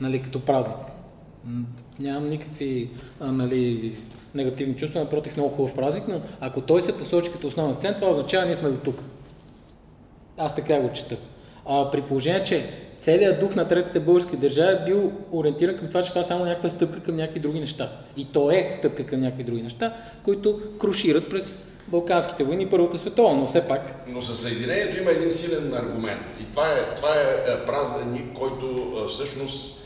Нали, 0.00 0.22
като 0.22 0.40
празник. 0.40 0.76
Нямам 2.00 2.28
никакви 2.28 2.90
а, 3.20 3.32
нали, 3.32 3.94
негативни 4.34 4.76
чувства, 4.76 5.00
напротив, 5.00 5.36
много 5.36 5.54
хубав 5.54 5.74
празник, 5.74 6.08
но 6.08 6.20
ако 6.40 6.60
той 6.60 6.80
се 6.80 6.98
посочи 6.98 7.32
като 7.32 7.46
основен 7.46 7.72
акцент, 7.72 7.96
това 7.96 8.10
означава, 8.10 8.46
ние 8.46 8.56
сме 8.56 8.68
до 8.68 8.76
тук. 8.76 8.98
Аз 10.38 10.56
така 10.56 10.80
го 10.80 10.92
чета. 10.92 11.16
А, 11.66 11.90
при 11.90 12.02
положение, 12.02 12.44
че 12.44 12.70
целият 12.98 13.40
дух 13.40 13.54
на 13.54 13.68
третите 13.68 14.00
български 14.00 14.36
държави 14.36 14.76
е 14.82 14.84
бил 14.84 15.12
ориентиран 15.32 15.76
към 15.76 15.88
това, 15.88 16.02
че 16.02 16.08
това 16.08 16.20
е 16.20 16.24
само 16.24 16.44
някаква 16.44 16.68
стъпка 16.68 17.00
към 17.00 17.16
някакви 17.16 17.40
други 17.40 17.60
неща. 17.60 17.92
И 18.16 18.24
то 18.24 18.50
е 18.50 18.68
стъпка 18.72 19.06
към 19.06 19.20
някакви 19.20 19.44
други 19.44 19.62
неща, 19.62 19.94
които 20.22 20.60
крушират 20.78 21.30
през 21.30 21.68
Балканските 21.90 22.44
войни 22.44 22.66
Първата 22.66 22.98
световна, 22.98 23.40
но 23.40 23.46
все 23.46 23.68
пак. 23.68 24.04
Но 24.08 24.22
със 24.22 24.40
Съединението 24.40 25.02
има 25.02 25.10
един 25.10 25.34
силен 25.34 25.74
аргумент. 25.74 26.36
И 26.40 26.44
това 26.44 26.68
е, 26.68 26.94
това 26.96 27.14
е, 27.14 27.52
е 27.52 27.66
празник, 27.66 28.32
който 28.34 28.92
всъщност 29.08 29.78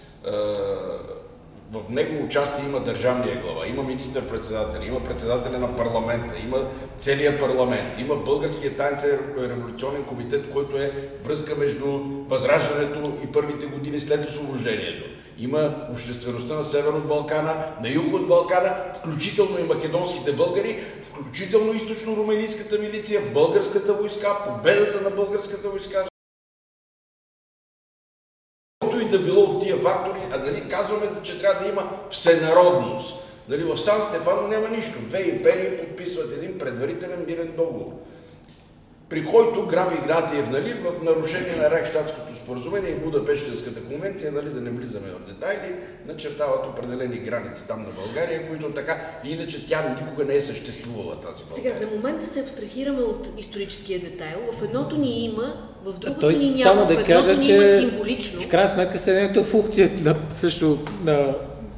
в 1.73 1.91
него 1.91 2.25
участие 2.25 2.65
има 2.65 2.81
държавния 2.81 3.41
глава, 3.43 3.67
има 3.67 3.83
министър-председател, 3.83 4.81
има 4.87 5.05
председателя 5.05 5.59
на 5.59 5.77
парламента, 5.77 6.35
има 6.45 6.59
целият 6.99 7.41
парламент, 7.41 7.99
има 7.99 8.17
българския 8.17 8.77
таинцен 8.77 9.19
революционен 9.39 10.05
комитет, 10.05 10.53
който 10.53 10.77
е 10.77 10.93
връзка 11.25 11.55
между 11.57 11.87
възраждането 12.29 13.13
и 13.25 13.33
първите 13.33 13.67
години 13.67 14.01
след 14.01 14.25
освобождението. 14.25 15.05
Има 15.39 15.75
обществеността 15.93 16.55
на 16.55 16.65
север 16.65 16.93
от 16.93 17.09
Балкана, 17.09 17.55
на 17.83 17.89
юг 17.89 18.15
от 18.15 18.29
Балкана, 18.29 18.75
включително 18.99 19.59
и 19.59 19.63
македонските 19.63 20.33
българи, 20.33 20.85
включително 21.05 21.73
източно-румелийската 21.73 22.81
милиция, 22.81 23.21
българската 23.35 23.93
войска, 23.93 24.39
победата 24.47 25.01
на 25.01 25.11
българската 25.11 25.69
войска 25.69 26.05
да 29.13 29.19
било 29.19 29.43
от 29.43 29.63
тия 29.63 29.77
фактори, 29.77 30.21
а 30.33 30.39
нали, 30.39 30.69
казваме, 30.69 31.07
че 31.23 31.41
трябва 31.41 31.63
да 31.63 31.69
има 31.69 31.91
всенародност. 32.11 33.17
Нали, 33.49 33.65
в 33.65 33.77
Сан 33.77 34.03
Стефано 34.03 34.49
няма 34.49 34.69
нищо. 34.69 34.99
Две 35.01 35.23
империи 35.23 35.79
подписват 35.79 36.33
един 36.33 36.59
предварителен 36.59 37.25
мирен 37.27 37.53
договор, 37.57 37.93
при 39.13 39.25
който 39.25 39.67
граф 39.67 39.99
Игнатиев, 39.99 40.51
нали, 40.51 40.73
в 40.73 41.05
нарушение 41.05 41.57
на 41.57 41.71
Райхштадтското 41.71 42.37
споразумение 42.37 42.91
и 42.91 42.95
Будапештинската 42.95 43.81
конвенция, 43.81 44.33
нали, 44.33 44.49
да 44.49 44.61
не 44.61 44.71
влизаме 44.71 45.07
в 45.09 45.29
детайли, 45.29 45.75
начертават 46.07 46.67
определени 46.67 47.17
граници 47.17 47.63
там 47.69 47.81
на 47.81 47.89
България, 48.05 48.49
които 48.49 48.71
така, 48.71 49.01
иначе 49.25 49.67
тя 49.67 49.97
никога 50.01 50.25
не 50.25 50.35
е 50.35 50.41
съществувала 50.41 51.15
тази 51.15 51.45
България. 51.45 51.75
Сега, 51.75 51.75
за 51.75 51.97
момента 51.97 52.27
се 52.27 52.41
абстрахираме 52.41 53.03
от 53.03 53.33
историческия 53.39 54.01
детайл. 54.01 54.39
В 54.59 54.63
едното 54.65 54.97
ни 54.97 55.25
има 55.25 55.55
в 55.85 55.99
другото 55.99 56.21
Той 56.21 56.33
ни 56.33 56.51
няма, 56.51 56.63
само 56.63 56.87
да 56.87 57.05
кажа, 57.05 57.41
че 57.41 57.53
има 57.53 57.65
символично. 57.65 58.41
В 58.41 58.49
крайна 58.49 58.69
сметка 58.69 58.99
Съединението 58.99 59.41
е 59.41 59.45
функция 59.45 59.91
на, 60.03 60.17
също 60.31 60.79
на 61.05 61.35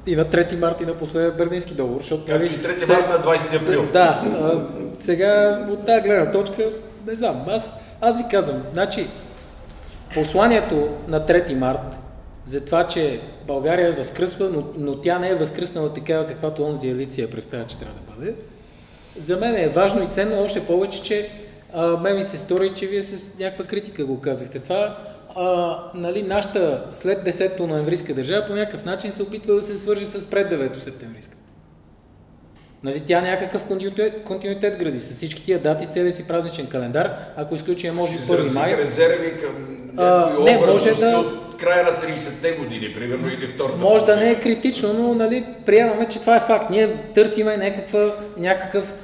и 0.07 0.16
на 0.16 0.25
3 0.25 0.59
марта 0.59 0.83
и 0.83 0.87
на 0.87 0.94
последния 0.94 1.33
Берлински 1.33 1.75
договор. 1.75 2.01
Защото, 2.01 2.33
нали, 2.33 2.47
и 2.47 2.59
3 2.59 2.88
марта 2.88 3.18
на 3.18 3.25
20 3.25 3.62
април. 3.62 3.87
Да, 3.92 4.23
а, 4.42 4.61
сега 4.94 5.64
от 5.70 5.87
тази 5.87 6.01
гледна 6.01 6.31
точка, 6.31 6.64
не 7.07 7.14
знам, 7.14 7.45
аз, 7.49 7.81
аз 8.01 8.19
ви 8.19 8.25
казвам, 8.31 8.62
значи, 8.73 9.07
посланието 10.14 10.88
на 11.09 11.27
3 11.27 11.55
март 11.55 11.97
за 12.45 12.64
това, 12.64 12.87
че 12.87 13.21
България 13.47 13.97
възкръсва, 13.97 14.51
но, 14.53 14.64
но 14.77 15.01
тя 15.01 15.19
не 15.19 15.29
е 15.29 15.35
възкръснала 15.35 15.93
такава, 15.93 16.27
каквато 16.27 16.64
онзи 16.64 16.88
Елиция 16.88 17.31
представя, 17.31 17.67
че 17.67 17.79
трябва 17.79 17.95
да 17.95 18.12
бъде, 18.12 18.35
за 19.21 19.37
мен 19.37 19.57
е 19.57 19.69
важно 19.69 20.03
и 20.03 20.07
ценно 20.07 20.43
още 20.43 20.67
повече, 20.67 21.03
че 21.03 21.31
а, 21.75 21.87
ме 21.87 22.12
ми 22.12 22.23
се 22.23 22.38
стори, 22.38 22.75
че 22.75 22.87
вие 22.87 23.03
с 23.03 23.38
някаква 23.38 23.64
критика 23.64 24.05
го 24.05 24.21
казахте. 24.21 24.59
Това, 24.59 24.99
а, 25.37 25.79
нали, 25.95 26.23
нашата 26.23 26.85
след 26.93 27.27
10-то 27.27 27.67
ноемврийска 27.67 28.14
държава 28.14 28.47
по 28.47 28.53
някакъв 28.53 28.85
начин 28.85 29.12
се 29.12 29.23
опитва 29.23 29.55
да 29.55 29.62
се 29.62 29.79
свържи 29.79 30.07
с 30.07 30.31
пред 30.31 30.53
9-то 30.53 30.81
септемврийска. 30.81 31.37
Нали, 32.85 33.01
тя 33.01 33.20
някакъв 33.20 33.64
континуитет, 33.64 34.23
континуитет 34.25 34.79
гради 34.79 35.01
с 35.01 35.14
всички 35.14 35.44
тия 35.44 35.59
дати, 35.59 35.87
целия 35.87 36.12
си 36.12 36.27
празничен 36.27 36.66
календар, 36.66 37.12
ако 37.37 37.55
изключим 37.55 37.94
може 37.94 38.12
1 38.12 38.53
май. 38.53 38.77
резерви 38.77 39.40
към 39.40 39.53
някои 40.44 40.66
не, 40.66 40.73
може 40.73 40.94
да... 40.94 41.18
от 41.18 41.57
края 41.57 41.85
на 41.85 41.90
30-те 41.90 42.53
години, 42.53 42.92
примерно, 42.92 43.29
или 43.29 43.47
втората. 43.47 43.79
Може 43.79 44.05
да 44.05 44.16
не 44.16 44.31
е 44.31 44.40
критично, 44.40 44.92
но 44.92 45.14
нали, 45.14 45.47
приемаме, 45.66 46.09
че 46.09 46.20
това 46.20 46.37
е 46.37 46.40
факт. 46.40 46.70
Ние 46.70 46.97
търсиме 47.14 47.57
някаква, 47.57 48.14
някакъв 48.37 48.94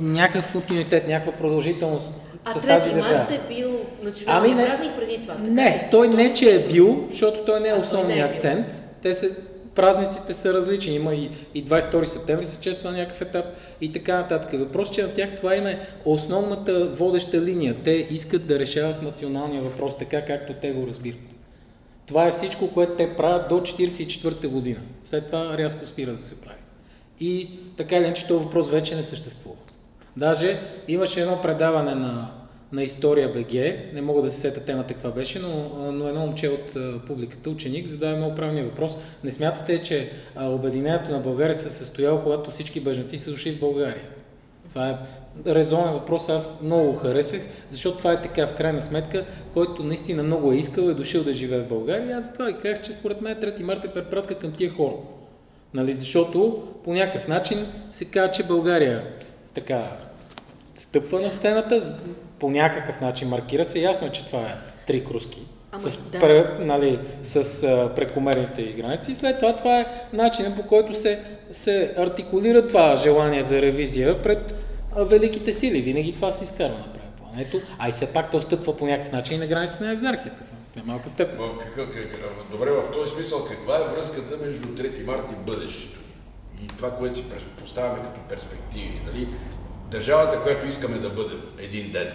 някакъв 0.00 0.52
континуитет, 0.52 1.08
някаква 1.08 1.32
продължителност 1.32 2.12
а 2.44 2.60
с 2.60 2.66
тази 2.66 2.90
държава. 2.90 3.26
А 3.30 3.34
е 3.34 3.40
бил 3.48 3.70
национален 4.02 4.50
ами 4.50 4.62
не, 4.62 4.66
празник 4.66 4.92
преди 4.98 5.22
това? 5.22 5.34
Не, 5.40 5.88
той 5.90 6.08
не, 6.08 6.34
че 6.34 6.50
е 6.50 6.58
бил, 6.72 7.06
защото 7.10 7.44
той 7.44 7.60
не 7.60 7.68
е 7.68 7.74
основният 7.74 8.30
е 8.30 8.34
акцент. 8.34 8.66
Те 9.02 9.14
се, 9.14 9.30
празниците 9.74 10.34
са 10.34 10.54
различни. 10.54 10.94
Има 10.94 11.14
и, 11.14 11.30
и 11.54 11.64
22 11.64 12.04
септември 12.04 12.46
се 12.46 12.60
чества 12.60 12.90
на 12.90 12.98
някакъв 12.98 13.20
етап 13.20 13.46
и 13.80 13.92
така 13.92 14.16
нататък. 14.16 14.60
Въпрос, 14.60 14.90
че 14.90 15.02
на 15.02 15.14
тях 15.14 15.34
това 15.34 15.56
им 15.56 15.66
е 15.66 15.86
основната 16.04 16.88
водеща 16.88 17.40
линия. 17.40 17.76
Те 17.84 17.90
искат 18.10 18.46
да 18.46 18.58
решават 18.58 19.02
националния 19.02 19.62
въпрос 19.62 19.98
така, 19.98 20.24
както 20.24 20.52
те 20.52 20.70
го 20.70 20.86
разбират. 20.86 21.20
Това 22.06 22.26
е 22.26 22.32
всичко, 22.32 22.70
което 22.74 22.92
те 22.92 23.16
правят 23.16 23.48
до 23.48 23.54
1944 23.54 24.48
година. 24.48 24.80
След 25.04 25.26
това 25.26 25.58
рязко 25.58 25.86
спира 25.86 26.12
да 26.12 26.22
се 26.22 26.40
прави 26.40 26.58
и 27.20 27.50
така 27.76 27.96
или 27.96 28.04
иначе 28.04 28.26
този 28.26 28.44
въпрос 28.44 28.70
вече 28.70 28.96
не 28.96 29.02
съществува. 29.02 29.56
Даже 30.16 30.60
имаше 30.88 31.20
едно 31.20 31.42
предаване 31.42 31.94
на, 31.94 32.30
на 32.74 32.82
История 32.82 33.32
БГ, 33.32 33.52
не 33.94 34.02
мога 34.02 34.22
да 34.22 34.30
се 34.30 34.40
сета 34.40 34.64
темата 34.64 34.94
каква 34.94 35.10
беше, 35.10 35.38
но, 35.38 35.68
но 35.92 36.08
едно 36.08 36.20
момче 36.20 36.48
от 36.48 36.76
публиката, 37.06 37.50
ученик, 37.50 37.86
зададе 37.86 38.16
много 38.16 38.34
правилния 38.34 38.64
въпрос. 38.64 38.96
Не 39.24 39.30
смятате, 39.30 39.82
че 39.82 40.10
обединението 40.36 41.10
на 41.10 41.18
България 41.18 41.54
се 41.54 41.70
състояло, 41.70 42.22
когато 42.22 42.50
всички 42.50 42.80
бежанци 42.80 43.18
са 43.18 43.30
дошли 43.30 43.52
в 43.52 43.60
България? 43.60 44.04
Това 44.68 44.90
е 44.90 44.96
резонен 45.46 45.92
въпрос, 45.92 46.28
аз 46.28 46.62
много 46.62 46.92
го 46.92 46.96
харесах, 46.96 47.40
защото 47.70 47.98
това 47.98 48.12
е 48.12 48.22
така 48.22 48.46
в 48.46 48.54
крайна 48.54 48.82
сметка, 48.82 49.26
който 49.52 49.82
наистина 49.82 50.22
много 50.22 50.52
е 50.52 50.56
искал, 50.56 50.82
е 50.82 50.94
дошъл 50.94 51.22
да 51.22 51.34
живее 51.34 51.60
в 51.60 51.68
България. 51.68 52.16
Аз 52.16 52.26
затова 52.26 52.50
и 52.50 52.58
казах, 52.58 52.82
че 52.82 52.92
според 52.92 53.20
мен 53.20 53.36
3 53.36 53.62
марта 53.62 53.88
е 53.88 53.92
препратка 53.92 54.34
към 54.34 54.52
тия 54.52 54.70
хора. 54.70 54.94
Нали, 55.74 55.92
защото 55.92 56.68
по 56.84 56.92
някакъв 56.92 57.28
начин 57.28 57.66
се 57.92 58.04
казва, 58.04 58.30
че 58.30 58.42
България 58.42 59.04
така 59.54 59.96
стъпва 60.74 61.20
на 61.20 61.30
сцената, 61.30 61.96
по 62.44 62.50
някакъв 62.50 63.00
начин 63.00 63.28
маркира 63.28 63.64
се. 63.64 63.78
Ясно 63.78 64.06
е, 64.06 64.10
че 64.10 64.26
това 64.26 64.38
е 64.38 64.54
трик 64.86 65.10
руски. 65.10 65.42
Ама, 65.72 65.80
с, 65.80 66.02
да. 66.02 66.20
пре, 66.20 66.56
нали, 66.60 66.98
с 67.22 67.62
а, 67.62 67.94
прекомерните 67.94 68.62
граници. 68.62 69.12
И 69.12 69.14
след 69.14 69.38
това 69.38 69.56
това 69.56 69.80
е 69.80 69.86
начинът 70.12 70.56
по 70.56 70.62
който 70.62 70.94
се, 70.94 71.20
се 71.50 71.94
артикулира 71.98 72.66
това 72.66 72.96
желание 72.96 73.42
за 73.42 73.62
ревизия 73.62 74.22
пред 74.22 74.54
а, 74.96 75.04
великите 75.04 75.52
сили. 75.52 75.80
Винаги 75.80 76.14
това 76.14 76.30
се 76.30 76.44
изкарва 76.44 76.78
на 76.78 76.86
плането. 77.18 77.60
А 77.78 77.88
и 77.88 77.92
все 77.92 78.12
пак 78.12 78.30
то 78.30 78.40
стъпва 78.40 78.76
по 78.76 78.86
някакъв 78.86 79.12
начин 79.12 79.40
на 79.40 79.46
границите 79.46 79.84
на 79.84 79.92
екзархията. 79.92 80.42
В 80.76 80.86
малка 80.86 81.08
степен. 81.08 81.38
В 81.38 81.58
какъв, 81.58 81.94
какъв, 81.94 82.50
добре, 82.50 82.70
в 82.70 82.92
този 82.92 83.10
смисъл, 83.10 83.44
каква 83.44 83.76
е 83.76 83.94
връзката 83.96 84.36
между 84.46 84.68
3 84.68 85.04
марта 85.06 85.32
и 85.32 85.44
бъдещето? 85.50 85.98
И 86.64 86.66
това, 86.66 86.90
което 86.90 87.16
си 87.16 87.24
поставяме 87.60 88.02
като 88.02 88.20
перспективи. 88.28 89.00
Нали? 89.06 89.28
Държавата, 89.90 90.42
която 90.42 90.66
искаме 90.66 90.98
да 90.98 91.10
бъдем 91.10 91.42
един 91.58 91.92
ден. 91.92 92.08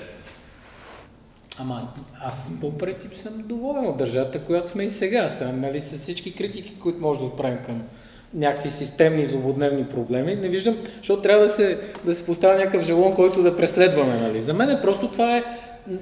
Ама 1.62 1.88
аз 2.22 2.52
по 2.62 2.78
принцип 2.78 3.15
съм 3.15 3.34
доволен 3.38 3.86
от 3.86 3.98
държавата, 3.98 4.39
която 4.39 4.69
сме 4.69 4.84
и 4.84 4.89
сега. 4.89 5.30
Сега, 5.30 5.52
нали, 5.52 5.80
с 5.80 5.98
всички 5.98 6.36
критики, 6.36 6.76
които 6.80 7.02
може 7.02 7.19
да 7.19 7.26
отправим 7.26 7.58
към 7.65 7.82
някакви 8.34 8.69
системни 8.69 9.26
злободневни 9.26 9.86
проблеми, 9.86 10.36
не 10.36 10.50
виждам, 10.50 10.78
защото 10.98 11.22
трябва 11.22 11.43
да 11.43 11.50
се, 11.50 11.80
да 12.06 12.15
се 12.15 12.26
поставя 12.26 12.56
някакъв 12.56 12.84
желон, 12.84 13.15
който 13.15 13.43
да 13.43 13.56
преследваме. 13.56 14.19
Нали. 14.19 14.41
За 14.41 14.54
мен 14.54 14.69
е 14.69 14.82
просто 14.82 15.12
това 15.12 15.38
е, 15.38 15.43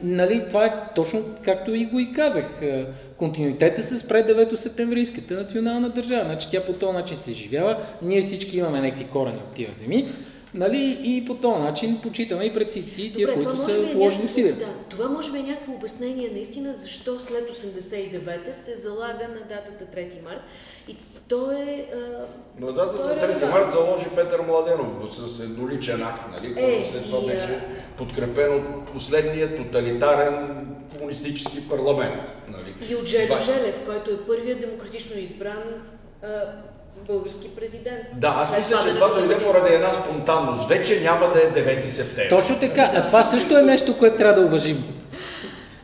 нали, 0.03 0.45
това 0.47 0.65
е 0.65 0.73
точно 0.95 1.23
както 1.41 1.73
и 1.73 1.85
го 1.85 1.99
и 1.99 2.13
казах. 2.13 2.61
Е, 2.61 2.85
Континуитета 3.17 3.83
с 3.83 4.07
пред 4.07 4.27
9 4.27 4.55
септемврийската 4.55 5.33
национална 5.33 5.89
държава. 5.89 6.23
Значи 6.23 6.47
тя 6.51 6.61
по 6.61 6.73
този 6.73 6.93
начин 6.93 7.17
се 7.17 7.31
изживява. 7.31 7.77
Ние 8.01 8.21
всички 8.21 8.57
имаме 8.57 8.81
някакви 8.81 9.03
корени 9.03 9.37
от 9.37 9.53
тия 9.53 9.69
земи. 9.73 10.11
Нали, 10.53 10.97
и 11.03 11.25
по 11.25 11.35
този 11.35 11.61
начин 11.61 11.99
почитаме 11.99 12.43
и 12.43 12.53
предците 12.53 13.01
и 13.01 13.13
тия, 13.13 13.27
Добре, 13.27 13.33
които 13.35 13.57
са 13.57 13.71
е 13.71 13.91
положили 13.91 13.99
някакво- 13.99 14.25
усилия. 14.25 14.53
Да, 14.53 14.65
това 14.89 15.07
може 15.07 15.31
би 15.31 15.37
е 15.37 15.43
някакво 15.43 15.73
обяснение 15.73 16.29
наистина 16.29 16.73
защо 16.73 17.19
след 17.19 17.49
89-та 17.49 18.53
се 18.53 18.75
залага 18.75 19.27
на 19.27 19.39
датата 19.39 19.85
3 19.87 20.23
март. 20.23 20.41
И 20.87 20.95
то 21.27 21.51
е... 21.51 21.85
А, 21.93 22.25
На 22.59 22.73
датата 22.73 22.97
то 22.97 23.03
е 23.03 23.15
на 23.15 23.21
3 23.21 23.23
релевантно. 23.23 23.49
март 23.49 23.71
заложи 23.71 24.05
Петър 24.15 24.41
Младенов 24.41 24.87
с 25.15 25.39
едноличен 25.39 26.03
акт, 26.03 26.23
нали, 26.31 26.53
който 26.53 26.69
Е, 26.71 26.89
след 26.91 27.03
това 27.03 27.19
и, 27.19 27.25
беше 27.27 27.63
подкрепен 27.97 28.55
от 28.55 28.87
последния 28.87 29.57
тоталитарен 29.57 30.65
комунистически 30.91 31.69
парламент. 31.69 32.21
Нали. 32.47 32.91
И 32.91 32.95
от 32.95 33.05
Това- 33.27 33.39
Желев, 33.39 33.83
който 33.85 34.11
е 34.11 34.27
първият 34.27 34.59
демократично 34.59 35.19
избран 35.19 35.63
български 37.07 37.49
президент. 37.55 38.01
Да, 38.13 38.27
аз 38.27 38.49
След 38.49 38.57
мисля, 38.59 38.79
че 38.87 38.95
това 38.95 39.07
дойде 39.07 39.43
поради 39.43 39.73
една 39.73 39.89
спонтанност. 39.89 40.69
Вече 40.69 41.01
няма 41.01 41.27
да 41.33 41.39
е 41.39 41.63
9 41.79 41.85
септември. 41.87 42.29
Точно 42.29 42.59
така. 42.59 42.91
А 42.95 43.01
това 43.01 43.23
също 43.23 43.57
е 43.57 43.61
нещо, 43.61 43.97
което 43.97 44.17
трябва 44.17 44.41
да 44.41 44.47
уважим. 44.47 44.83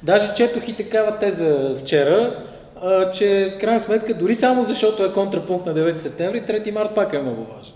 Даже 0.04 0.34
четох 0.34 0.68
и 0.68 0.74
такава 0.74 1.18
теза 1.20 1.76
вчера, 1.80 2.44
а, 2.82 3.12
че 3.12 3.52
в 3.56 3.60
крайна 3.60 3.80
сметка, 3.80 4.14
дори 4.14 4.36
само 4.36 4.64
защото 4.64 5.06
е 5.06 5.14
контрапункт 5.14 5.66
на 5.66 5.74
9 5.74 5.96
септември, 5.96 6.42
3 6.42 6.72
март 6.72 6.96
пак 6.96 7.14
е 7.14 7.20
много 7.20 7.46
важен. 7.58 7.74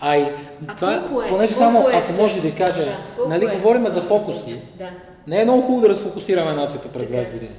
А 0.00 0.16
и 0.16 0.22
А 0.68 0.76
това, 0.76 1.00
колко 1.00 1.22
е? 1.22 1.28
понеже 1.28 1.54
Колко 1.54 1.64
само, 1.72 1.88
е 1.88 1.92
ако 1.94 2.12
може 2.12 2.40
да 2.40 2.54
кажа, 2.54 2.84
Да, 2.84 3.28
нали, 3.28 3.44
е? 3.44 3.48
говорим 3.48 3.88
за 3.88 4.02
фокуси. 4.02 4.56
Да. 4.78 4.88
Не 5.26 5.40
е 5.40 5.44
много 5.44 5.62
хубаво 5.62 5.80
да 5.80 5.88
разфокусираме 5.88 6.52
нацията 6.52 6.88
през 6.88 7.06
Така 7.06 7.18
е. 7.18 7.24
20 7.24 7.32
години. 7.32 7.52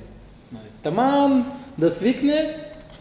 Нали. 0.52 0.64
Таман 0.84 1.52
да 1.78 1.92
свикне, 1.92 2.56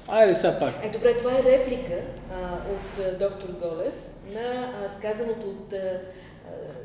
айде 0.09 0.35
сега 0.35 0.59
пак. 0.59 0.75
Е, 0.85 0.91
добре, 0.91 1.17
това 1.17 1.33
е 1.33 1.43
реплика 1.43 2.01
а, 2.33 2.55
от 2.55 3.07
а, 3.07 3.19
доктор 3.19 3.49
Голев 3.49 3.95
на 4.35 4.41
а, 4.41 5.01
казаното 5.01 5.49
от 5.49 5.73
а, 5.73 6.01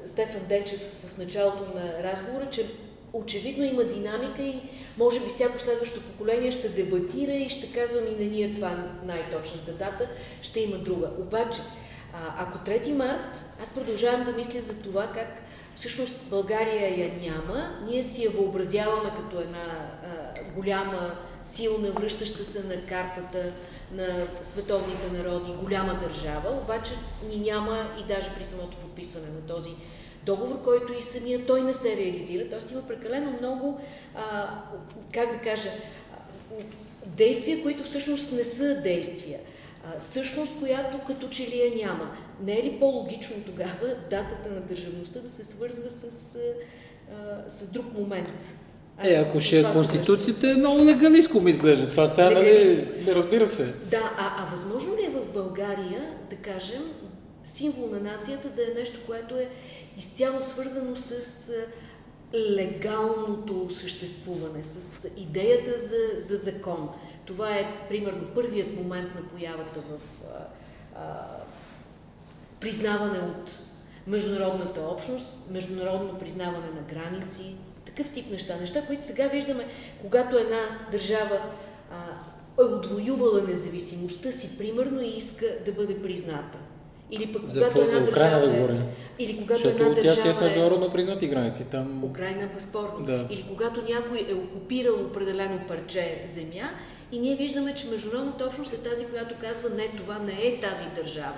Стефан 0.06 0.42
Денчев 0.50 1.06
в 1.08 1.18
началото 1.18 1.64
на 1.76 2.04
разговора, 2.04 2.50
че 2.50 2.66
очевидно 3.14 3.66
има 3.66 3.84
динамика 3.84 4.42
и 4.42 4.62
може 4.98 5.20
би 5.20 5.30
всяко 5.30 5.60
следващо 5.60 6.02
поколение 6.02 6.52
ще 6.52 6.70
дебатира 6.70 7.32
и 7.32 7.50
ще 7.50 7.74
казва 7.74 8.02
ми 8.02 8.16
не 8.20 8.26
ни 8.26 8.44
е 8.44 8.54
това 8.54 8.86
най-точната 9.04 9.72
дата, 9.72 10.08
ще 10.42 10.60
има 10.60 10.78
друга. 10.78 11.10
Обаче, 11.20 11.62
а, 12.14 12.44
ако 12.44 12.58
3 12.58 12.94
март, 12.94 13.44
аз 13.64 13.70
продължавам 13.70 14.24
да 14.24 14.32
мисля 14.32 14.62
за 14.62 14.82
това 14.82 15.08
как 15.08 15.42
всъщност 15.76 16.16
България 16.30 17.00
я 17.00 17.12
няма, 17.22 17.70
ние 17.90 18.04
си 18.04 18.24
я 18.24 18.30
въобразяваме 18.30 19.10
като 19.18 19.40
една 19.40 19.90
а, 20.04 20.54
голяма, 20.56 21.16
силна, 21.42 21.92
връщаща 21.92 22.44
се 22.44 22.64
на 22.64 22.86
картата 22.86 23.54
на 23.92 24.28
световните 24.42 25.12
народи, 25.18 25.54
голяма 25.64 26.00
държава, 26.00 26.60
обаче 26.64 26.92
ни 27.30 27.38
няма 27.38 27.92
и 28.00 28.08
даже 28.08 28.36
при 28.38 28.44
самото 28.44 28.78
подписване 28.78 29.28
на 29.28 29.42
този 29.42 29.70
договор, 30.26 30.62
който 30.64 30.94
и 30.94 31.02
самия 31.02 31.46
той 31.46 31.62
не 31.62 31.74
се 31.74 31.98
реализира. 31.98 32.50
Тоест 32.50 32.72
има 32.72 32.88
прекалено 32.88 33.32
много, 33.40 33.82
а, 34.16 34.50
как 35.14 35.32
да 35.32 35.42
кажа, 35.42 35.70
действия, 37.06 37.64
които 37.64 37.84
всъщност 37.84 38.32
не 38.32 38.44
са 38.44 38.82
действия. 38.82 39.40
А, 39.86 40.00
същност, 40.00 40.60
която 40.60 41.00
като 41.08 41.30
че 41.30 41.44
ли 41.44 41.60
я 41.60 41.86
няма. 41.86 42.18
Не 42.42 42.60
е 42.60 42.64
ли 42.64 42.80
по-логично 42.80 43.36
тогава 43.46 43.96
датата 44.10 44.50
на 44.52 44.60
държавността 44.60 45.20
да 45.20 45.30
се 45.30 45.44
свързва 45.44 45.92
с, 45.92 46.38
а, 47.12 47.50
с 47.50 47.70
друг 47.70 47.94
момент? 47.94 48.32
Аз 49.00 49.08
Е, 49.08 49.14
ако 49.14 49.40
ще 49.40 49.60
е 49.60 49.64
конституцията, 49.64 50.52
е 50.52 50.54
много 50.56 50.86
легалистко 50.86 51.42
ми 51.42 51.52
изглежда 51.52 51.90
това. 51.90 52.08
Сега, 52.08 52.30
нали, 52.30 52.88
разбира 53.08 53.48
се. 53.48 53.66
Да, 53.66 54.12
а, 54.18 54.44
а 54.44 54.52
възможно 54.52 54.96
ли 54.96 55.06
е 55.06 55.10
в 55.10 55.34
България, 55.34 56.14
да 56.30 56.36
кажем, 56.36 56.82
символ 57.44 57.88
на 57.88 58.00
нацията 58.00 58.50
да 58.50 58.62
е 58.62 58.80
нещо, 58.80 59.00
което 59.08 59.38
е 59.38 59.50
изцяло 59.98 60.44
свързано 60.44 60.96
с 60.96 61.12
а, 61.50 61.54
легалното 62.38 63.68
съществуване, 63.70 64.64
с 64.64 65.08
идеята 65.18 65.72
за, 65.80 66.28
за 66.28 66.38
закон? 66.38 66.90
Това 67.26 67.50
е, 67.50 67.88
примерно, 67.90 68.28
първият 68.36 68.76
момент 68.76 69.16
на 69.16 69.22
появата 69.22 69.80
в 69.80 70.26
а, 70.26 70.48
а, 70.96 71.28
признаване 72.60 73.20
от 73.20 73.62
международната 74.08 74.82
общност, 74.82 75.28
международно 75.50 76.20
признаване 76.20 76.68
на 76.76 76.82
граници, 76.90 77.56
такъв 77.90 78.14
тип 78.14 78.32
неща. 78.32 78.58
Неща, 78.60 78.82
които 78.82 79.06
сега 79.06 79.28
виждаме, 79.28 79.68
когато 80.02 80.38
една 80.38 80.60
държава 80.92 81.40
а, 81.92 81.96
е 82.62 82.66
отвоювала 82.66 83.42
независимостта 83.48 84.32
си, 84.32 84.58
примерно, 84.58 85.02
и 85.02 85.08
иска 85.08 85.46
да 85.66 85.72
бъде 85.72 86.02
призната. 86.02 86.58
Или 87.12 87.34
пък 87.34 87.42
За 87.48 87.60
когато 87.60 87.82
една 87.82 88.06
За 88.06 88.12
Украина 88.12 88.40
държава 88.40 88.74
е, 88.74 89.24
или 89.24 89.38
когато 89.38 89.62
Защото 89.62 89.84
една 89.84 89.96
тя 89.96 90.02
си 90.02 90.08
е 90.08 90.14
в 90.22 90.26
държава 90.26 90.40
е, 90.40 90.44
международно 90.44 90.92
признати 90.92 91.28
граници. 91.28 91.66
Там... 91.72 92.04
Украина 92.04 92.50
безспорно. 92.56 93.06
Да. 93.06 93.28
Или 93.30 93.46
когато 93.50 93.82
някой 93.82 94.26
е 94.30 94.34
окупирал 94.34 94.96
определено 94.96 95.60
парче 95.68 96.24
земя 96.28 96.70
и 97.12 97.20
ние 97.20 97.36
виждаме, 97.36 97.76
че 97.76 97.88
международната 97.88 98.46
общност 98.46 98.74
е 98.74 98.90
тази, 98.90 99.06
която 99.06 99.36
казва 99.42 99.70
не, 99.70 99.88
това 99.88 100.20
не 100.20 100.48
е 100.48 100.60
тази 100.60 100.86
държава. 100.96 101.38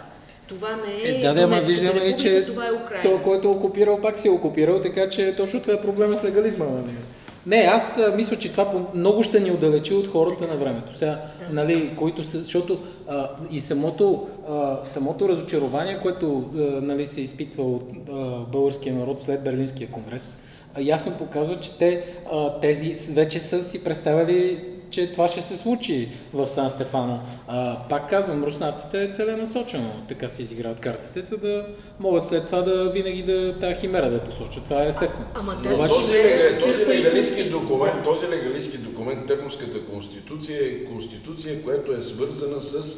Това 0.56 0.70
не 0.88 1.10
е, 1.10 1.18
Е, 1.18 1.22
да, 1.22 1.34
да, 1.34 1.42
Донецката 1.42 1.68
виждаме 1.68 1.94
република, 1.94 2.18
че 2.18 2.46
това 2.46 2.68
е 2.68 2.72
Украина. 2.72 3.04
той, 3.04 3.22
който 3.22 3.48
е 3.48 3.52
окупирал, 3.52 4.02
пак 4.02 4.18
си 4.18 4.28
е 4.28 4.32
окупирал, 4.32 4.80
така 4.82 5.10
че 5.10 5.36
точно 5.36 5.62
това 5.62 5.74
е 5.74 5.82
проблема 5.82 6.18
с 6.18 6.24
легализма. 6.24 6.66
Нали? 6.66 6.92
Не, 7.48 7.58
аз 7.58 7.98
а, 7.98 8.14
мисля, 8.16 8.36
че 8.38 8.52
това 8.52 8.74
много 8.96 9.24
ще 9.24 9.40
ни 9.40 9.52
отдалечи 9.52 9.94
от 9.94 10.08
хората 10.08 10.48
на 10.48 10.56
времето. 10.58 10.98
Сега, 10.98 11.22
Да. 11.50 11.54
нали, 11.56 11.96
които 11.96 12.24
са, 12.24 12.40
защото 12.40 12.80
а, 13.08 13.30
и 13.52 13.60
самото, 13.60 14.28
а, 14.50 14.80
самото 14.84 15.30
разочарование, 15.30 16.00
което 16.02 16.44
а, 16.56 16.58
нали, 16.82 17.06
се 17.06 17.22
изпитва 17.22 17.64
от 17.64 17.90
а, 18.10 18.14
българския 18.52 18.96
народ 18.96 19.20
след 19.20 19.44
Берлинския 19.44 19.88
конгрес, 19.88 20.44
ясно 20.80 21.12
показва, 21.12 21.60
че 21.60 21.78
те 21.78 22.04
а, 22.34 22.60
тези 22.60 23.14
вече 23.14 23.40
са 23.40 23.64
си 23.64 23.84
представили 23.84 24.64
че 24.92 25.12
това 25.12 25.28
ще 25.28 25.42
се 25.42 25.58
случи 25.58 26.08
в 26.34 26.48
Сан 26.48 26.70
Стефано. 26.70 27.20
А, 27.48 27.78
пак 27.90 28.10
казвам, 28.10 28.44
руснаците 28.44 29.04
е 29.04 29.08
целенасочено, 29.08 29.92
така 30.08 30.28
се 30.28 30.42
изиграват 30.42 30.80
картите, 30.80 31.22
за 31.22 31.38
да 31.38 31.66
могат 32.00 32.24
след 32.24 32.46
това 32.46 32.62
да 32.62 32.92
винаги 32.92 33.24
да 33.24 33.60
тази 33.60 33.76
химера 33.76 34.10
да 34.10 34.16
я 34.16 34.24
посочат. 34.24 34.64
Това 34.64 34.84
е 34.84 34.88
естествено. 34.88 35.26
Ама 35.36 35.54
Но 35.54 35.64
тази 35.64 35.76
Обаче- 35.76 35.94
този, 35.94 36.06
химера 36.08 36.28
лега- 36.28 36.60
този 36.60 36.86
легалистски 36.88 37.44
документ, 37.44 38.04
този 38.04 38.28
легалистски 38.28 38.78
документ, 38.78 39.28
Търновската 39.28 39.82
конституция 39.82 40.58
е 40.62 40.86
конституция, 40.86 41.64
която 41.64 41.92
е 41.92 42.04
свързана 42.04 42.62
с 42.62 42.98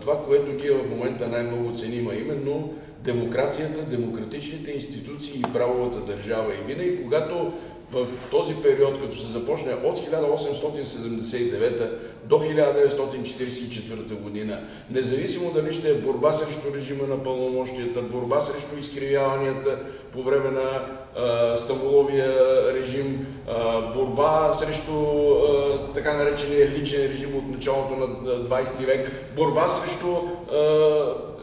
това, 0.00 0.24
което 0.24 0.52
ние 0.52 0.70
в 0.70 0.90
момента 0.90 1.28
най-много 1.28 1.78
ценим, 1.78 2.08
а 2.08 2.14
именно 2.14 2.72
демокрацията, 3.04 3.80
демократичните 3.82 4.70
институции 4.70 5.38
и 5.38 5.52
правовата 5.52 6.00
държава. 6.06 6.52
И 6.54 6.74
винаги, 6.74 7.02
когато 7.02 7.52
в 7.94 8.06
този 8.30 8.54
период, 8.54 9.00
като 9.00 9.18
се 9.18 9.26
започне 9.26 9.72
от 9.72 9.98
1879 9.98 11.90
до 12.24 12.34
1944 12.34 14.14
година, 14.14 14.60
независимо 14.90 15.50
дали 15.54 15.72
ще 15.72 15.90
е 15.90 15.94
борба 15.94 16.32
срещу 16.32 16.74
режима 16.74 17.06
на 17.06 17.22
пълномощията, 17.22 18.02
борба 18.02 18.40
срещу 18.40 18.76
изкривяванията 18.80 19.78
по 20.12 20.22
време 20.22 20.50
на 20.50 20.86
а, 21.16 21.56
Стамбуловия 21.56 22.34
режим, 22.74 23.26
а, 23.48 23.80
борба 23.80 24.52
срещу 24.52 24.92
а, 24.92 25.92
така 25.92 26.16
наречения 26.16 26.70
личен 26.70 27.12
режим 27.12 27.36
от 27.36 27.48
началото 27.48 27.96
на 27.96 28.06
20 28.06 28.86
век, 28.86 29.10
борба 29.36 29.68
срещу 29.68 30.08
а, 30.52 31.33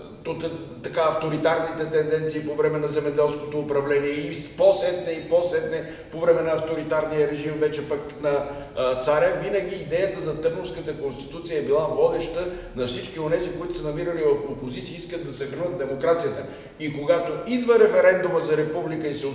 така 0.84 1.02
авторитарните 1.02 1.86
тенденции 1.86 2.48
по 2.48 2.56
време 2.56 2.80
на 2.80 2.88
земеделското 2.88 3.60
управление 3.60 4.10
и 4.10 4.48
по-сетне 4.58 5.12
и 5.12 5.30
по-сетне 5.30 5.86
по 6.12 6.20
време 6.20 6.42
на 6.42 6.52
авторитарния 6.52 7.32
режим 7.32 7.54
вече 7.54 7.90
пък 7.90 8.22
на 8.22 8.50
а, 8.78 9.02
царя, 9.02 9.42
винаги 9.44 9.76
идеята 9.76 10.22
за 10.22 10.42
Търновската 10.42 10.98
конституция 10.98 11.60
е 11.60 11.66
била 11.66 11.88
водеща 11.88 12.48
на 12.76 12.88
всички 12.88 13.20
онези, 13.20 13.52
които 13.52 13.78
са 13.78 13.84
намирали 13.84 14.24
в 14.24 14.52
опозиция 14.52 14.94
и 14.94 14.98
искат 14.98 15.28
да 15.28 15.34
съхранят 15.34 15.78
демокрацията. 15.78 16.46
И 16.80 16.94
когато 16.94 17.52
идва 17.52 17.80
референдума 17.80 18.40
за 18.40 18.58
република 18.58 19.08
и 19.08 19.16
се 19.16 19.28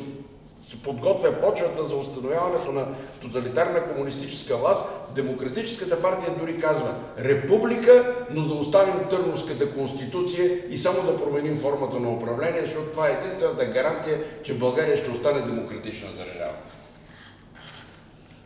се 0.67 0.83
подготвя 0.83 1.41
почвата 1.41 1.85
за 1.85 1.97
установяването 1.97 2.73
на 2.73 2.87
тоталитарна 3.21 3.89
комунистическа 3.89 4.57
власт, 4.57 4.85
Демократическата 5.15 6.03
партия 6.03 6.35
дори 6.41 6.59
казва 6.59 6.95
република, 7.19 8.15
но 8.31 8.43
да 8.43 8.55
оставим 8.55 9.09
Търновската 9.11 9.73
конституция 9.73 10.51
и 10.71 10.79
само 10.79 11.03
да 11.03 11.25
променим 11.25 11.57
формата 11.57 12.01
на 12.01 12.11
управление, 12.11 12.61
защото 12.61 12.87
това 12.87 13.09
е 13.09 13.13
единствената 13.13 13.67
гаранция, 13.67 14.19
че 14.43 14.59
България 14.59 14.97
ще 14.97 15.11
остане 15.11 15.41
демократична 15.41 16.09
държава. 16.09 16.55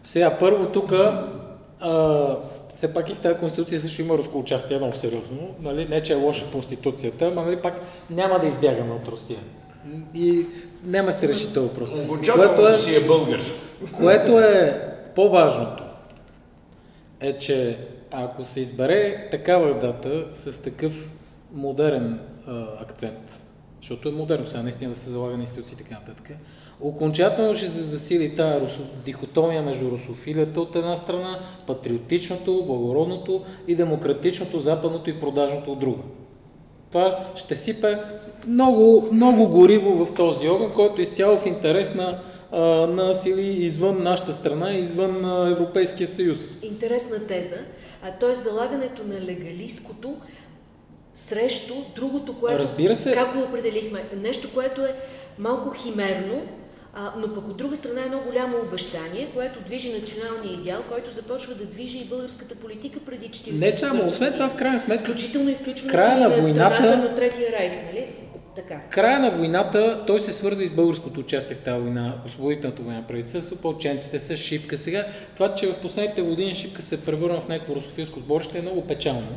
Сега, 0.05 0.39
първо 0.39 0.67
тук, 0.67 0.93
все 2.75 2.95
пак 2.95 3.11
и 3.11 3.15
в 3.15 3.21
тази 3.21 3.39
конституция 3.39 3.81
също 3.81 4.03
има 4.03 4.19
руско 4.19 4.39
участие, 4.39 4.77
много 4.77 4.97
сериозно. 4.97 5.55
Нали? 5.61 5.89
Не, 5.89 6.03
че 6.03 6.13
е 6.13 6.17
лоша 6.17 6.51
конституцията, 6.53 7.31
но 7.35 7.43
нали, 7.43 7.63
пак 7.63 7.75
няма 8.11 8.39
да 8.39 8.47
избягаме 8.47 8.93
от 8.93 9.09
Русия. 9.09 9.39
И 10.15 10.47
няма 10.85 11.13
се 11.13 11.29
реши 11.29 11.55
този 11.55 11.67
въпрос. 11.67 11.91
Което 12.35 12.69
е, 12.69 12.79
си 12.79 12.97
е 12.97 13.01
българско. 13.01 13.59
Което 13.97 14.41
е 14.41 14.89
по-важното, 15.15 15.85
е, 17.21 17.39
че 17.39 17.79
ако 18.11 18.45
се 18.45 18.61
избере 18.61 19.29
такава 19.31 19.79
дата 19.79 20.25
с 20.33 20.63
такъв 20.63 21.11
модерен 21.55 22.21
а, 22.47 22.67
акцент, 22.81 23.43
защото 23.81 24.09
е 24.09 24.13
модерно 24.13 24.47
сега 24.47 24.63
наистина 24.63 24.91
да 24.91 24.99
се 24.99 25.11
залага 25.11 25.37
на 25.37 25.41
институции 25.41 25.75
и 25.75 25.85
така 25.85 25.95
нататък, 25.95 26.39
окончателно 26.81 27.55
ще 27.55 27.69
се 27.69 27.81
засили 27.81 28.37
тази 28.37 28.61
русо, 28.61 28.81
дихотомия 29.05 29.63
между 29.63 29.91
русофилията 29.91 30.61
от 30.61 30.77
една 30.77 30.97
страна, 30.97 31.39
патриотичното, 31.67 32.65
благородното 32.67 33.45
и 33.67 33.75
демократичното, 33.75 34.61
западното 34.61 35.11
и 35.11 35.21
продажното 35.21 35.73
от 35.73 35.79
друга. 35.79 36.03
Това 36.93 37.19
ще 37.35 37.55
сипе 37.55 37.99
много, 38.47 39.09
много 39.13 39.49
гориво 39.49 40.05
в 40.05 40.15
този 40.15 40.49
огън, 40.49 40.73
който 40.75 41.01
е 41.01 41.03
изцяло 41.03 41.37
в 41.37 41.47
интерес 41.47 41.95
на, 41.95 42.19
на 42.87 43.15
сили 43.15 43.65
извън 43.65 44.03
нашата 44.03 44.33
страна, 44.33 44.73
извън 44.73 45.49
Европейския 45.53 46.07
съюз. 46.07 46.59
Интересна 46.63 47.27
теза. 47.27 47.57
А, 48.03 48.11
т.е. 48.11 48.35
залагането 48.35 49.05
на 49.05 49.21
легалистското 49.21 50.15
срещу 51.15 51.75
другото, 51.95 52.35
което... 52.41 52.59
Разбира 52.59 52.97
се. 52.97 53.13
Как 53.13 53.35
го 53.35 53.43
определихме? 53.43 54.05
Нещо, 54.17 54.49
което 54.55 54.81
е 54.81 54.95
малко 55.39 55.71
химерно, 55.71 56.43
а, 56.95 57.13
но 57.19 57.35
пък 57.35 57.49
от 57.49 57.57
друга 57.57 57.77
страна 57.77 58.01
е 58.01 58.05
едно 58.05 58.21
голямо 58.21 58.57
обещание, 58.69 59.29
което 59.35 59.61
движи 59.67 59.93
националния 59.93 60.53
идеал, 60.55 60.83
който 60.91 61.11
започва 61.11 61.55
да 61.55 61.65
движи 61.65 61.99
и 61.99 62.05
българската 62.05 62.55
политика 62.55 63.01
преди 63.07 63.31
40 63.31 63.61
Не 63.61 63.73
само, 63.73 64.09
освен 64.09 64.33
това 64.33 64.49
в 64.49 64.57
крайна 64.57 64.81
сметка. 64.81 65.05
Включително 65.05 65.51
и 65.51 65.55
включването 65.55 65.97
края 65.97 66.17
на, 66.17 66.29
на 66.29 66.43
войната, 66.43 66.97
на 66.97 67.15
Третия 67.15 67.53
райх, 67.53 67.73
нали? 67.87 68.07
Така. 68.57 68.81
Края 68.91 69.21
на 69.21 69.31
войната, 69.31 70.05
той 70.07 70.21
се 70.21 70.33
свързва 70.33 70.65
и 70.65 70.69
с 70.69 70.73
българското 70.73 71.21
участие 71.21 71.57
в 71.57 71.59
тази 71.59 71.81
война, 71.81 72.15
освободителната 72.27 72.83
война 72.83 73.05
преди 73.09 73.41
с 73.41 73.53
ополченците, 73.53 74.21
с 74.21 74.37
Шипка. 74.37 74.79
Сега, 74.79 75.07
това, 75.35 75.55
че 75.55 75.67
в 75.67 75.77
последните 75.77 76.23
години 76.23 76.55
Шипка 76.55 76.83
се 76.83 77.05
превърна 77.05 77.41
в 77.41 77.49
някакво 77.49 77.75
русофилско 77.75 78.21
сборище 78.21 78.59
е 78.59 78.63
много 78.63 78.87
печално. 78.87 79.37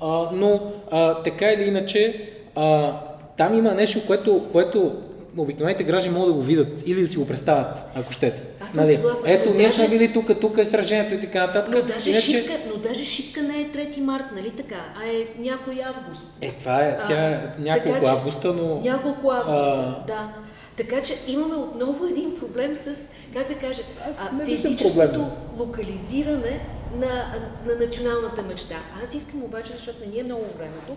А, 0.00 0.28
но 0.32 0.72
а, 0.90 1.22
така 1.22 1.52
или 1.52 1.62
иначе, 1.62 2.30
а, 2.54 2.92
там 3.36 3.58
има 3.58 3.74
нещо, 3.74 4.06
което, 4.06 4.48
което 4.52 5.02
обикновените 5.36 5.84
граждани 5.84 6.14
могат 6.14 6.28
да 6.28 6.34
го 6.34 6.42
видят 6.42 6.82
или 6.86 7.00
да 7.00 7.08
си 7.08 7.16
го 7.16 7.26
представят, 7.26 7.78
ако 7.94 8.12
щете. 8.12 8.42
Аз 8.60 8.72
съм 8.72 8.84
нали? 8.84 8.94
съгласна. 8.94 9.32
Ето, 9.32 9.50
ние 9.54 9.66
даже... 9.66 9.76
сме 9.76 9.88
били 9.88 10.12
тук, 10.12 10.40
тук 10.40 10.58
е 10.58 10.64
сражението 10.64 11.14
и 11.14 11.20
така 11.20 11.46
нататък. 11.46 11.74
Но 11.74 11.82
даже, 11.82 12.10
Иначе... 12.10 12.30
шипка, 12.30 12.52
но 12.74 12.76
даже 12.76 13.04
шипка 13.04 13.42
не 13.42 13.60
е 13.60 13.70
3 13.70 14.00
март, 14.00 14.24
нали 14.34 14.50
така, 14.50 14.84
а 14.96 15.06
е 15.06 15.26
някой 15.38 15.82
август. 15.84 16.28
Е, 16.40 16.50
това 16.50 16.80
е, 16.80 16.98
тя 17.06 17.30
е 17.30 17.40
няколко 17.58 17.98
така, 17.98 18.10
августа, 18.10 18.52
но... 18.52 18.80
Няколко 18.80 19.30
августа, 19.30 20.02
а... 20.02 20.06
да. 20.06 20.32
Така 20.76 21.02
че 21.02 21.14
имаме 21.26 21.54
отново 21.54 22.06
един 22.06 22.34
проблем 22.40 22.74
с, 22.74 23.10
как 23.34 23.48
да 23.48 23.54
кажа, 23.54 23.82
а, 24.06 24.44
физическото 24.44 25.30
локализиране 25.58 26.60
на, 26.94 27.34
на 27.66 27.84
националната 27.84 28.42
мечта. 28.42 28.76
Аз 29.02 29.14
искам 29.14 29.42
обаче, 29.42 29.72
защото 29.72 29.98
не 30.00 30.06
ни 30.06 30.18
е 30.18 30.22
много 30.22 30.44
времето, 30.58 30.96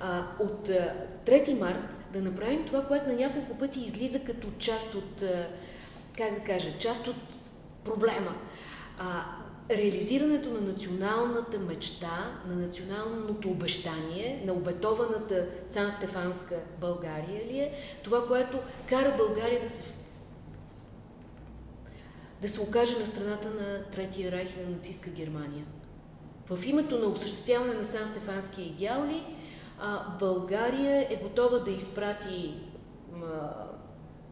а, 0.00 0.22
от 0.40 0.68
а, 0.68 0.92
3 1.26 1.58
март 1.58 1.99
да 2.12 2.22
направим 2.22 2.66
това, 2.66 2.84
което 2.84 3.06
на 3.06 3.12
няколко 3.12 3.58
пъти 3.58 3.80
излиза 3.80 4.24
като 4.24 4.48
част 4.58 4.94
от, 4.94 5.22
как 6.16 6.34
да 6.34 6.40
кажа, 6.40 6.78
част 6.78 7.06
от 7.06 7.16
проблема. 7.84 8.34
А, 8.98 9.24
реализирането 9.70 10.50
на 10.50 10.60
националната 10.60 11.58
мечта, 11.58 12.40
на 12.48 12.54
националното 12.54 13.50
обещание, 13.50 14.42
на 14.46 14.52
обетованата 14.52 15.46
Сан-Стефанска 15.66 16.60
България 16.80 17.46
ли 17.52 17.58
е 17.58 17.72
това, 18.04 18.26
което 18.26 18.58
кара 18.88 19.14
България 19.16 19.62
да 19.62 19.70
се 19.70 19.94
да 22.42 22.48
се 22.48 22.60
окаже 22.60 22.98
на 22.98 23.06
страната 23.06 23.50
на 23.50 23.84
Третия 23.84 24.32
райх 24.32 24.56
на 24.56 24.70
нацистска 24.70 25.10
Германия. 25.10 25.64
В 26.50 26.66
името 26.66 26.98
на 26.98 27.06
осъществяване 27.06 27.74
на 27.74 27.84
Сан-Стефанския 27.84 28.66
идеал 28.66 29.06
ли 29.06 29.24
а, 29.80 30.18
България 30.18 31.06
е 31.10 31.16
готова 31.22 31.58
да 31.58 31.70
изпрати 31.70 32.54
а, 33.14 33.50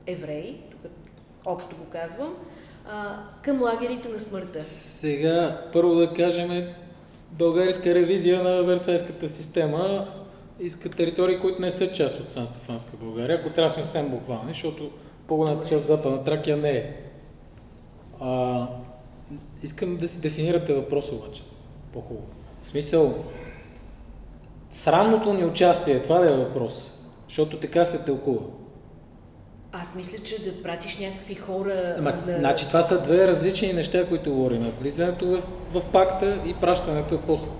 евреи, 0.06 0.60
тук 0.70 0.90
общо 1.46 1.76
го 1.76 1.84
казвам, 1.84 2.34
а, 2.88 3.22
към 3.42 3.62
лагерите 3.62 4.08
на 4.08 4.20
смъртта. 4.20 4.62
Сега, 4.62 5.68
първо 5.72 5.94
да 5.94 6.12
кажем, 6.12 6.74
българска 7.30 7.94
ревизия 7.94 8.42
на 8.42 8.62
Версайската 8.62 9.28
система 9.28 10.06
иска 10.60 10.90
територии, 10.90 11.40
които 11.40 11.60
не 11.60 11.70
са 11.70 11.92
част 11.92 12.20
от 12.20 12.30
Сан-Стефанска 12.30 12.96
България, 12.96 13.38
ако 13.40 13.50
трябва 13.50 13.76
да 13.76 13.82
съвсем 13.82 14.08
буквални, 14.08 14.52
защото 14.52 14.90
по-голямата 15.26 15.66
част 15.66 15.80
от 15.80 15.86
Западна 15.86 16.24
Тракия 16.24 16.56
не 16.56 16.70
е. 16.70 16.96
А, 18.20 18.66
искам 19.62 19.96
да 19.96 20.08
си 20.08 20.20
дефинирате 20.20 20.74
въпроса 20.74 21.14
обаче 21.14 21.42
по-хубаво. 21.92 22.26
В 22.62 22.66
смисъл, 22.66 23.14
срамното 24.70 25.34
ни 25.34 25.44
участие, 25.44 26.02
това 26.02 26.24
ли 26.24 26.32
е 26.32 26.36
въпрос? 26.36 26.92
Защото 27.28 27.60
така 27.60 27.84
се 27.84 28.04
тълкува. 28.04 28.40
Аз 29.72 29.94
мисля, 29.94 30.18
че 30.24 30.44
да 30.44 30.62
пратиш 30.62 30.98
някакви 30.98 31.34
хора... 31.34 31.94
Ама, 31.98 32.12
да... 32.26 32.38
Значи 32.38 32.66
това 32.66 32.82
са 32.82 33.02
две 33.02 33.28
различни 33.28 33.72
неща, 33.72 34.08
които 34.08 34.32
говорим. 34.32 34.72
Влизането 34.78 35.26
в, 35.26 35.42
в 35.70 35.86
пакта 35.92 36.42
и 36.46 36.54
пращането 36.54 37.14
е 37.14 37.20
после. 37.26 37.50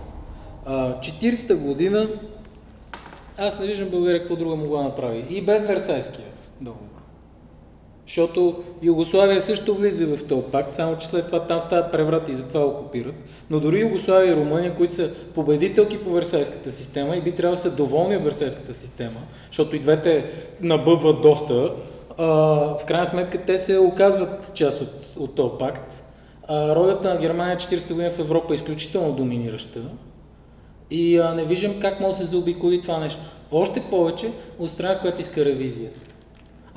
А, 0.67 0.95
40-та 0.99 1.57
година 1.57 2.09
аз 3.39 3.61
не 3.61 3.67
виждам 3.67 3.89
България 3.89 4.21
какво 4.21 4.37
друго 4.37 4.57
могла 4.57 4.79
да 4.79 4.89
направи. 4.89 5.27
И 5.31 5.43
без 5.43 5.67
Версайския 5.67 6.27
договор. 6.61 6.98
Защото 8.09 8.63
Югославия 8.83 9.41
също 9.41 9.75
влиза 9.75 10.17
в 10.17 10.25
този 10.29 10.43
пакт, 10.53 10.75
само 10.75 10.99
че 10.99 11.07
след 11.07 11.27
това 11.27 11.47
там 11.47 11.61
стават 11.61 11.93
преврати 11.93 12.31
и 12.31 12.35
затова 12.35 12.61
окупират. 12.65 13.15
Но 13.51 13.61
дори 13.61 13.81
Югославия 13.81 14.33
и 14.33 14.37
Румъния, 14.37 14.77
които 14.77 14.95
са 14.95 15.15
победителки 15.35 15.99
по 15.99 16.11
Версайската 16.11 16.71
система 16.71 17.17
и 17.17 17.21
би 17.21 17.33
трябвало 17.33 17.57
да 17.57 17.63
са 17.63 17.71
доволни 17.71 18.17
от 18.17 18.25
Версайската 18.25 18.75
система, 18.75 19.21
защото 19.47 19.77
и 19.77 19.79
двете 19.79 20.25
набъбват 20.61 21.23
доста, 21.23 21.73
а, 22.19 22.27
в 22.79 22.85
крайна 22.87 23.07
сметка 23.07 23.39
те 23.39 23.59
се 23.59 23.79
оказват 23.79 24.55
част 24.55 24.81
от, 24.81 25.17
от 25.17 25.35
този 25.35 25.53
пакт. 25.59 26.03
А, 26.47 26.75
ролята 26.75 27.15
на 27.15 27.21
Германия 27.21 27.57
40 27.57 27.93
години 27.93 28.11
в 28.11 28.19
Европа 28.19 28.55
е 28.55 28.55
изключително 28.55 29.13
доминираща 29.13 29.81
и 30.91 31.19
а, 31.19 31.35
не 31.35 31.45
виждам 31.45 31.81
как 31.81 32.01
може 32.01 32.19
да 32.19 32.25
се 32.25 32.31
заобиколи 32.31 32.83
това 32.83 32.99
нещо. 32.99 33.21
Още 33.53 33.81
повече 33.81 34.31
от 34.59 34.71
страна, 34.71 34.99
която 34.99 35.21
иска 35.21 35.45
ревизия. 35.45 35.91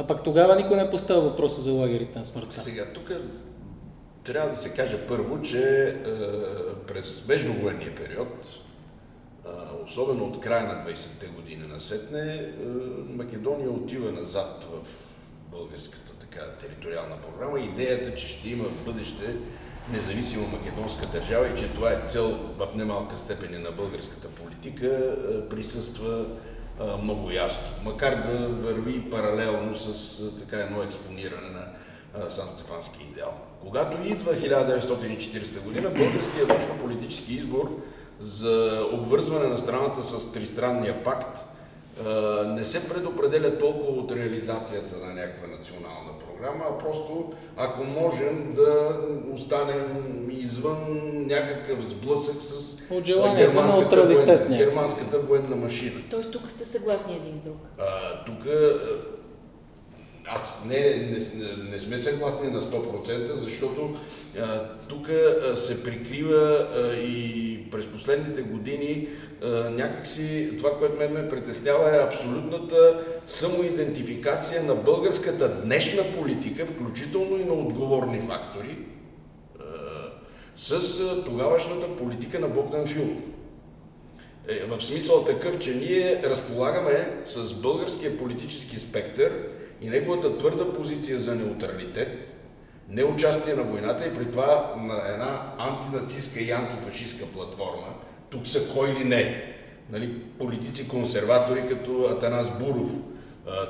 А 0.02 0.08
пак 0.08 0.24
тогава 0.24 0.56
никой 0.56 0.78
не 0.78 0.90
поставя 0.90 1.22
въпроса 1.22 1.62
за 1.62 1.72
лагерите 1.72 2.20
на 2.20 2.26
смъртта. 2.26 2.62
Сега, 2.62 2.86
тук 2.94 3.12
трябва 4.24 4.52
да 4.52 4.58
се 4.58 4.70
каже 4.70 4.98
първо, 5.08 5.42
че 5.42 5.88
е, 5.88 5.96
през 6.88 7.28
междувоенния 7.28 7.96
период, 7.96 8.46
е, 9.46 9.50
особено 9.86 10.26
от 10.26 10.40
края 10.40 10.68
на 10.68 10.92
20-те 10.92 11.28
години 11.28 11.68
на 11.68 11.80
Сетне, 11.80 12.34
е, 12.34 12.52
Македония 13.16 13.72
отива 13.72 14.12
назад 14.12 14.68
в 14.72 14.88
българската 15.52 16.14
така, 16.14 16.42
териториална 16.60 17.16
програма. 17.18 17.60
Идеята, 17.60 18.16
че 18.16 18.28
ще 18.28 18.50
има 18.50 18.64
в 18.64 18.86
бъдеще 18.86 19.36
независима 19.92 20.48
македонска 20.48 21.08
държава 21.08 21.48
и 21.48 21.60
че 21.60 21.74
това 21.74 21.92
е 21.92 22.08
цел 22.08 22.38
в 22.58 22.68
немалка 22.76 23.18
степен 23.18 23.62
на 23.62 23.72
българската 23.72 24.28
политика, 24.28 24.88
е, 24.88 25.50
присъства 25.50 26.26
много 27.04 27.32
ясно. 27.32 27.68
Макар 27.84 28.16
да 28.16 28.48
върви 28.48 29.10
паралелно 29.12 29.78
с 29.78 30.20
е, 30.20 30.40
така 30.40 30.58
едно 30.58 30.84
експониране 30.84 31.50
на 31.50 32.30
Сан-Стефански 32.30 33.08
идеал. 33.12 33.34
Когато 33.62 34.08
идва 34.08 34.34
1940 34.34 35.62
година, 35.64 35.90
българският 35.90 36.48
външно-политически 36.48 37.34
избор 37.34 37.82
за 38.20 38.86
обвързване 38.94 39.48
на 39.48 39.58
страната 39.58 40.04
с 40.04 40.32
тристранния 40.32 41.04
пакт 41.04 41.46
не 42.46 42.66
се 42.66 42.90
предопределя 42.90 43.60
толкова 43.60 44.02
от 44.02 44.12
реализацията 44.12 45.06
на 45.06 45.14
някаква 45.14 45.48
национална 45.48 46.20
програма, 46.42 46.66
а 46.70 46.78
просто 46.78 47.34
ако 47.58 47.84
можем 47.84 48.54
да 48.56 49.00
останем 49.34 50.04
извън 50.32 50.78
някакъв 51.28 51.86
сблъсък 51.88 52.36
с 52.42 52.72
от 52.96 53.06
желание 53.06 53.48
неутралитет. 53.48 54.40
Военна, 54.40 54.58
германската 54.58 55.20
военна 55.20 55.56
машина. 55.56 56.02
Тоест 56.10 56.32
тук 56.32 56.52
сте 56.52 56.66
съгласни 56.66 57.16
един 57.16 57.38
с 57.38 57.42
друг? 57.42 57.58
А, 57.80 58.24
тук 58.26 58.48
аз 60.26 60.62
не, 60.66 60.80
не, 60.80 61.70
не 61.72 61.80
сме 61.80 61.98
съгласни 61.98 62.50
на 62.50 62.62
100%, 62.62 63.34
защото 63.34 63.96
тук 64.88 65.08
се 65.56 65.84
прикрива 65.84 66.68
а, 66.76 66.94
и 66.96 67.58
през 67.72 67.86
последните 67.86 68.42
години 68.42 69.08
някакси 69.72 70.52
това, 70.58 70.78
което 70.80 70.98
ме, 70.98 71.08
ме 71.08 71.30
притеснява 71.30 71.96
е 71.96 72.04
абсолютната 72.04 73.04
самоидентификация 73.28 74.64
на 74.64 74.76
българската 74.76 75.62
днешна 75.62 76.04
политика, 76.18 76.66
включително 76.66 77.38
и 77.38 77.46
на 77.46 77.54
отговорни 77.54 78.20
фактори, 78.20 78.78
с 80.56 80.80
тогавашната 81.26 81.98
политика 81.98 82.40
на 82.40 82.48
Богдан 82.48 82.88
Филов. 82.88 83.22
Е, 84.48 84.66
в 84.66 84.82
смисъл 84.82 85.24
такъв, 85.24 85.60
че 85.60 85.76
ние 85.76 86.22
разполагаме 86.24 87.24
с 87.26 87.54
българския 87.54 88.18
политически 88.18 88.78
спектър, 88.78 89.32
и 89.82 89.90
неговата 89.90 90.38
твърда 90.38 90.74
позиция 90.74 91.20
за 91.20 91.36
неутралитет, 91.36 92.34
неучастие 92.90 93.54
на 93.54 93.64
войната 93.64 94.08
и 94.08 94.16
при 94.16 94.32
това 94.32 94.74
на 94.78 95.14
една 95.14 95.54
антинацистска 95.58 96.40
и 96.40 96.52
антифашистска 96.52 97.26
платформа, 97.26 97.88
тук 98.32 98.48
са 98.48 98.68
кой 98.68 98.90
ли 98.90 99.04
не, 99.04 99.54
нали, 99.92 100.14
политици-консерватори 100.40 101.70
като 101.70 102.04
Атанас 102.12 102.48
Буров, 102.60 102.92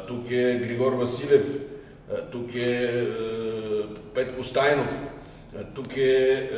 тук 0.07 0.31
е 0.31 0.59
Григор 0.63 0.93
Василев, 0.93 1.45
тук 2.31 2.55
е 2.55 3.05
Петко 4.15 4.43
Стайнов, 4.43 5.03
тук 5.75 5.97
е 5.97 6.49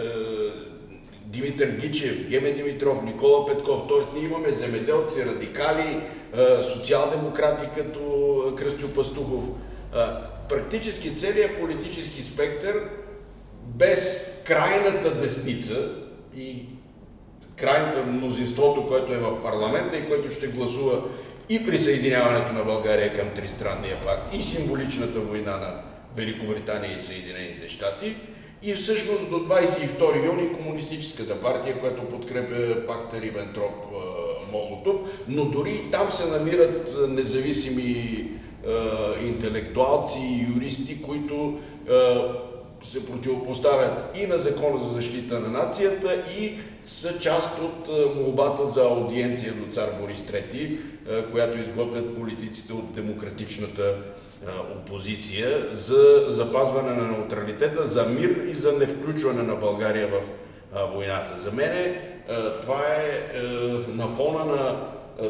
Димитър 1.25 1.69
Гичев, 1.69 2.29
Геме 2.29 2.51
Димитров, 2.51 3.03
Никола 3.03 3.47
Петков, 3.47 3.87
т.е. 3.87 4.17
ние 4.19 4.29
имаме 4.29 4.51
земеделци, 4.51 5.25
радикали, 5.25 6.01
социал-демократи 6.73 7.65
като 7.77 8.55
Кръстю 8.57 8.89
Пастухов. 8.89 9.43
Практически 10.49 11.15
целият 11.15 11.59
политически 11.59 12.21
спектър 12.21 12.89
без 13.65 14.31
крайната 14.45 15.15
десница 15.21 15.89
и 16.37 16.65
край, 17.55 18.03
мнозинството, 18.07 18.87
което 18.87 19.13
е 19.13 19.17
в 19.17 19.41
парламента 19.41 19.97
и 19.97 20.05
което 20.05 20.33
ще 20.33 20.47
гласува 20.47 21.01
и 21.49 21.65
присъединяването 21.65 22.53
на 22.53 22.63
България 22.63 23.17
към 23.17 23.29
Тристранния 23.29 23.97
пакт 24.05 24.33
и 24.35 24.43
символичната 24.43 25.19
война 25.19 25.51
на 25.51 25.81
Великобритания 26.15 26.97
и 26.97 26.99
Съединените 26.99 27.69
щати, 27.69 28.15
и 28.63 28.73
всъщност 28.73 29.29
до 29.29 29.35
22 29.35 30.25
юни 30.25 30.53
Комунистическата 30.53 31.41
партия, 31.41 31.79
която 31.79 32.03
подкрепя 32.03 32.87
пакта 32.87 33.17
Рибентроп-Молотов, 33.21 34.95
но 35.27 35.45
дори 35.45 35.81
там 35.91 36.11
се 36.11 36.25
намират 36.25 36.95
независими 37.09 37.91
е, 37.91 39.27
интелектуалци 39.27 40.19
и 40.19 40.55
юристи, 40.55 41.01
които 41.01 41.59
е, 41.89 41.93
се 42.87 43.05
противопоставят 43.05 44.17
и 44.17 44.27
на 44.27 44.37
Закона 44.37 44.83
за 44.83 44.93
защита 44.93 45.39
на 45.39 45.47
нацията 45.47 46.23
и 46.39 46.53
са 46.85 47.19
част 47.19 47.59
от 47.59 47.89
молбата 48.15 48.69
за 48.69 48.81
аудиенция 48.81 49.53
до 49.53 49.71
цар 49.71 49.89
Борис 50.01 50.19
III, 50.19 50.77
която 51.31 51.57
изготвят 51.57 52.15
политиците 52.15 52.73
от 52.73 52.95
демократичната 52.95 53.95
опозиция 54.77 55.47
за 55.73 56.25
запазване 56.27 56.91
на 56.91 57.07
неутралитета, 57.07 57.87
за 57.87 58.05
мир 58.05 58.29
и 58.47 58.53
за 58.53 58.71
невключване 58.71 59.43
на 59.43 59.55
България 59.55 60.07
в 60.07 60.21
войната. 60.93 61.41
За 61.41 61.51
мен 61.51 61.95
това 62.61 62.81
е 62.87 63.37
на 63.87 64.07
фона 64.07 64.45
на 64.45 64.75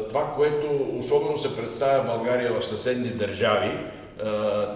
това, 0.08 0.32
което 0.36 0.66
особено 0.98 1.38
се 1.38 1.56
представя 1.56 2.04
България 2.04 2.52
в 2.60 2.66
съседни 2.66 3.08
държави. 3.08 3.70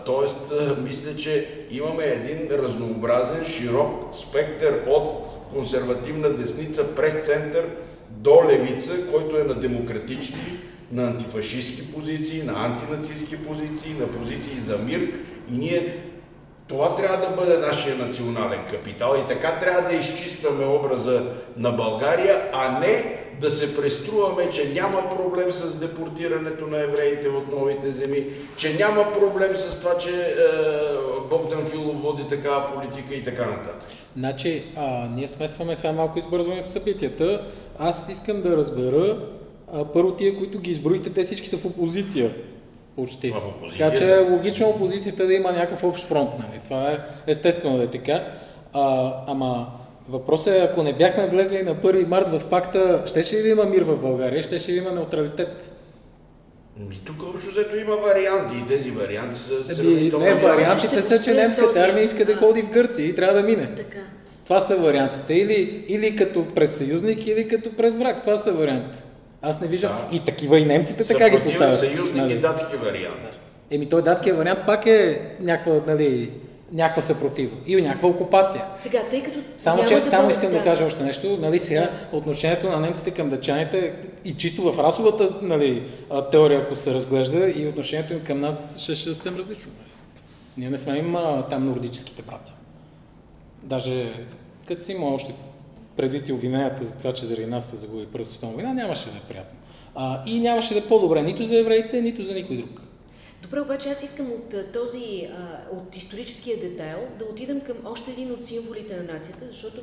Тоест, 0.06 0.52
мисля, 0.82 1.16
че 1.16 1.48
имаме 1.70 2.04
един 2.04 2.48
разнообразен, 2.50 3.46
широк 3.46 4.14
спектър 4.16 4.82
от 4.86 5.28
консервативна 5.52 6.30
десница 6.30 6.94
през 6.94 7.14
център 7.26 7.64
до 8.10 8.42
левица, 8.48 9.06
който 9.12 9.38
е 9.38 9.44
на 9.44 9.54
демократични 9.54 10.58
на 10.92 11.02
антифашистски 11.02 11.92
позиции, 11.92 12.42
на 12.42 12.64
антинацистски 12.64 13.36
позиции, 13.36 13.94
на 14.00 14.06
позиции 14.06 14.60
за 14.66 14.78
мир. 14.78 15.00
И 15.50 15.58
ние 15.58 15.96
това 16.68 16.94
трябва 16.94 17.28
да 17.28 17.36
бъде 17.36 17.58
нашия 17.58 17.96
национален 17.96 18.60
капитал. 18.70 19.14
И 19.18 19.28
така 19.28 19.52
трябва 19.60 19.88
да 19.88 19.96
изчистваме 19.96 20.66
образа 20.66 21.22
на 21.56 21.70
България, 21.70 22.50
а 22.52 22.80
не 22.80 23.24
да 23.40 23.50
се 23.50 23.76
преструваме, 23.76 24.50
че 24.50 24.68
няма 24.68 25.10
проблем 25.16 25.52
с 25.52 25.78
депортирането 25.78 26.66
на 26.66 26.78
евреите 26.78 27.28
от 27.28 27.52
новите 27.52 27.92
земи, 27.92 28.24
че 28.56 28.74
няма 28.74 29.12
проблем 29.12 29.56
с 29.56 29.78
това, 29.78 29.98
че 29.98 30.10
е, 30.10 30.34
Богдан 31.30 31.66
Филов 31.66 32.02
води 32.02 32.28
такава 32.28 32.74
политика 32.74 33.14
и 33.14 33.24
така 33.24 33.46
нататък. 33.46 33.88
Значи, 34.16 34.64
а, 34.76 35.08
ние 35.16 35.28
смесваме 35.28 35.76
сега 35.76 35.92
малко 35.92 36.18
избързване 36.18 36.62
с 36.62 36.66
събитията. 36.70 37.46
Аз 37.78 38.08
искам 38.08 38.42
да 38.42 38.56
разбера 38.56 39.18
а, 39.72 39.84
първо 39.84 40.12
тия, 40.12 40.38
които 40.38 40.58
ги 40.58 40.70
изброихте, 40.70 41.10
те 41.10 41.22
всички 41.22 41.48
са 41.48 41.56
в 41.56 41.64
опозиция. 41.64 42.30
Почти. 42.96 43.30
В 43.30 43.36
опозиция. 43.36 43.90
Така 43.90 43.98
че 43.98 44.14
е 44.14 44.30
логично 44.30 44.68
опозицията 44.68 45.26
да 45.26 45.34
има 45.34 45.52
някакъв 45.52 45.84
общ 45.84 46.04
фронт. 46.04 46.30
Нали? 46.38 46.60
Това 46.64 46.90
е 46.90 46.98
естествено 47.26 47.76
да 47.76 47.82
е 47.84 47.86
така. 47.86 48.32
А, 48.72 49.12
ама 49.26 49.66
въпросът 50.08 50.54
е, 50.54 50.58
ако 50.58 50.82
не 50.82 50.92
бяхме 50.92 51.26
влезли 51.26 51.62
на 51.62 51.76
1 51.76 52.06
март 52.06 52.28
в 52.28 52.44
пакта, 52.44 53.02
щеше 53.06 53.36
ли 53.36 53.42
да 53.42 53.48
има 53.48 53.64
мир 53.64 53.82
в 53.82 53.96
България? 53.96 54.42
Щеше 54.42 54.72
ли 54.72 54.80
да 54.80 54.86
има 54.86 54.90
неутралитет? 54.90 55.70
И 56.92 57.04
тук 57.04 57.22
общо 57.22 57.50
взето 57.50 57.76
има 57.76 57.96
варианти 57.96 58.54
и 58.64 58.66
тези 58.68 58.90
варианти 58.90 59.38
са 59.38 59.54
Еби, 59.54 59.74
сравнително... 59.74 60.24
не, 60.24 60.34
вариантите 60.34 61.02
са, 61.02 61.22
че 61.22 61.34
немската 61.34 61.66
този- 61.68 61.78
армия 61.78 62.04
иска 62.04 62.24
да 62.24 62.36
ходи 62.36 62.62
в 62.62 62.70
Гърция 62.70 63.06
и 63.06 63.14
трябва 63.14 63.42
да 63.42 63.42
мине. 63.42 63.74
Така. 63.76 63.98
Това 64.44 64.60
са 64.60 64.76
вариантите. 64.76 65.34
Или, 65.34 65.84
или 65.88 66.16
като 66.16 66.48
през 66.48 66.76
съюзник, 66.76 67.26
или 67.26 67.48
като 67.48 67.76
през 67.76 67.96
враг. 67.96 68.22
Това 68.22 68.36
са 68.36 68.52
вариантите. 68.52 69.02
Аз 69.42 69.60
не 69.60 69.66
виждам. 69.66 69.92
Да. 70.10 70.16
И 70.16 70.20
такива 70.20 70.58
и 70.58 70.64
немците 70.64 71.04
така 71.04 71.30
ги 71.30 71.42
поставят. 71.44 71.78
съюзник 71.78 72.14
нали. 72.14 72.32
и 72.32 72.38
датски 72.38 72.76
вариант. 72.76 73.38
Еми 73.70 73.86
той 73.86 74.02
датския 74.02 74.34
вариант 74.34 74.58
пак 74.66 74.86
е 74.86 75.20
някаква, 75.40 75.80
нали, 75.86 76.30
някаква 76.72 77.02
съпротива. 77.02 77.56
И 77.66 77.82
някаква 77.82 78.08
окупация. 78.08 78.64
Сега, 78.76 79.02
тъй 79.10 79.22
като 79.22 79.38
Само, 79.58 79.84
че, 79.84 80.00
да 80.00 80.06
само 80.06 80.22
бъде- 80.22 80.30
искам 80.30 80.52
да 80.52 80.64
кажа 80.64 80.84
още 80.84 81.02
нещо. 81.02 81.38
Нали, 81.40 81.58
сега 81.58 81.90
отношението 82.12 82.68
на 82.68 82.80
немците 82.80 83.10
към 83.10 83.28
дъчаните 83.30 83.94
и 84.24 84.32
чисто 84.32 84.72
в 84.72 84.78
расовата 84.78 85.30
нали, 85.42 85.82
теория, 86.30 86.60
ако 86.62 86.76
се 86.76 86.94
разглежда, 86.94 87.52
и 87.56 87.66
отношението 87.66 88.12
им 88.12 88.20
към 88.24 88.40
нас 88.40 88.80
ще, 88.82 88.94
ще 88.94 89.10
е 89.10 89.14
съвсем 89.14 89.36
различно. 89.36 89.70
Ние 90.56 90.70
не 90.70 90.78
сме 90.78 90.98
им 90.98 91.16
а, 91.16 91.42
там 91.42 91.66
нордическите 91.66 92.22
братя. 92.22 92.52
Даже 93.62 94.12
като 94.68 94.82
си 94.84 94.92
има 94.92 95.06
още 95.06 95.34
предвид 95.96 96.28
и 96.28 96.32
обвиненията 96.32 96.84
за 96.84 96.98
това, 96.98 97.12
че 97.12 97.26
заради 97.26 97.46
нас 97.46 97.64
се 97.70 97.76
загуби 97.76 98.06
Първата 98.12 98.30
световна 98.32 98.54
война, 98.54 98.74
нямаше 98.74 99.10
да 99.10 99.16
е 99.16 99.28
приятно. 99.28 99.58
А, 99.94 100.22
и 100.26 100.40
нямаше 100.40 100.74
да 100.74 100.80
е 100.80 100.88
по-добре 100.88 101.22
нито 101.22 101.44
за 101.44 101.58
евреите, 101.58 102.02
нито 102.02 102.22
за 102.22 102.34
никой 102.34 102.56
друг. 102.56 102.80
Добре, 103.48 103.60
обаче 103.60 103.90
аз 103.90 104.02
искам 104.02 104.32
от 104.32 104.72
този, 104.72 105.28
от 105.72 105.96
историческия 105.96 106.60
детайл 106.60 107.08
да 107.18 107.24
отидем 107.24 107.60
към 107.60 107.76
още 107.84 108.10
един 108.10 108.32
от 108.32 108.46
символите 108.46 108.96
на 108.96 109.12
нацията, 109.12 109.46
защото 109.46 109.80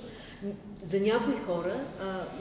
за 0.82 1.00
някои 1.00 1.36
хора 1.36 1.86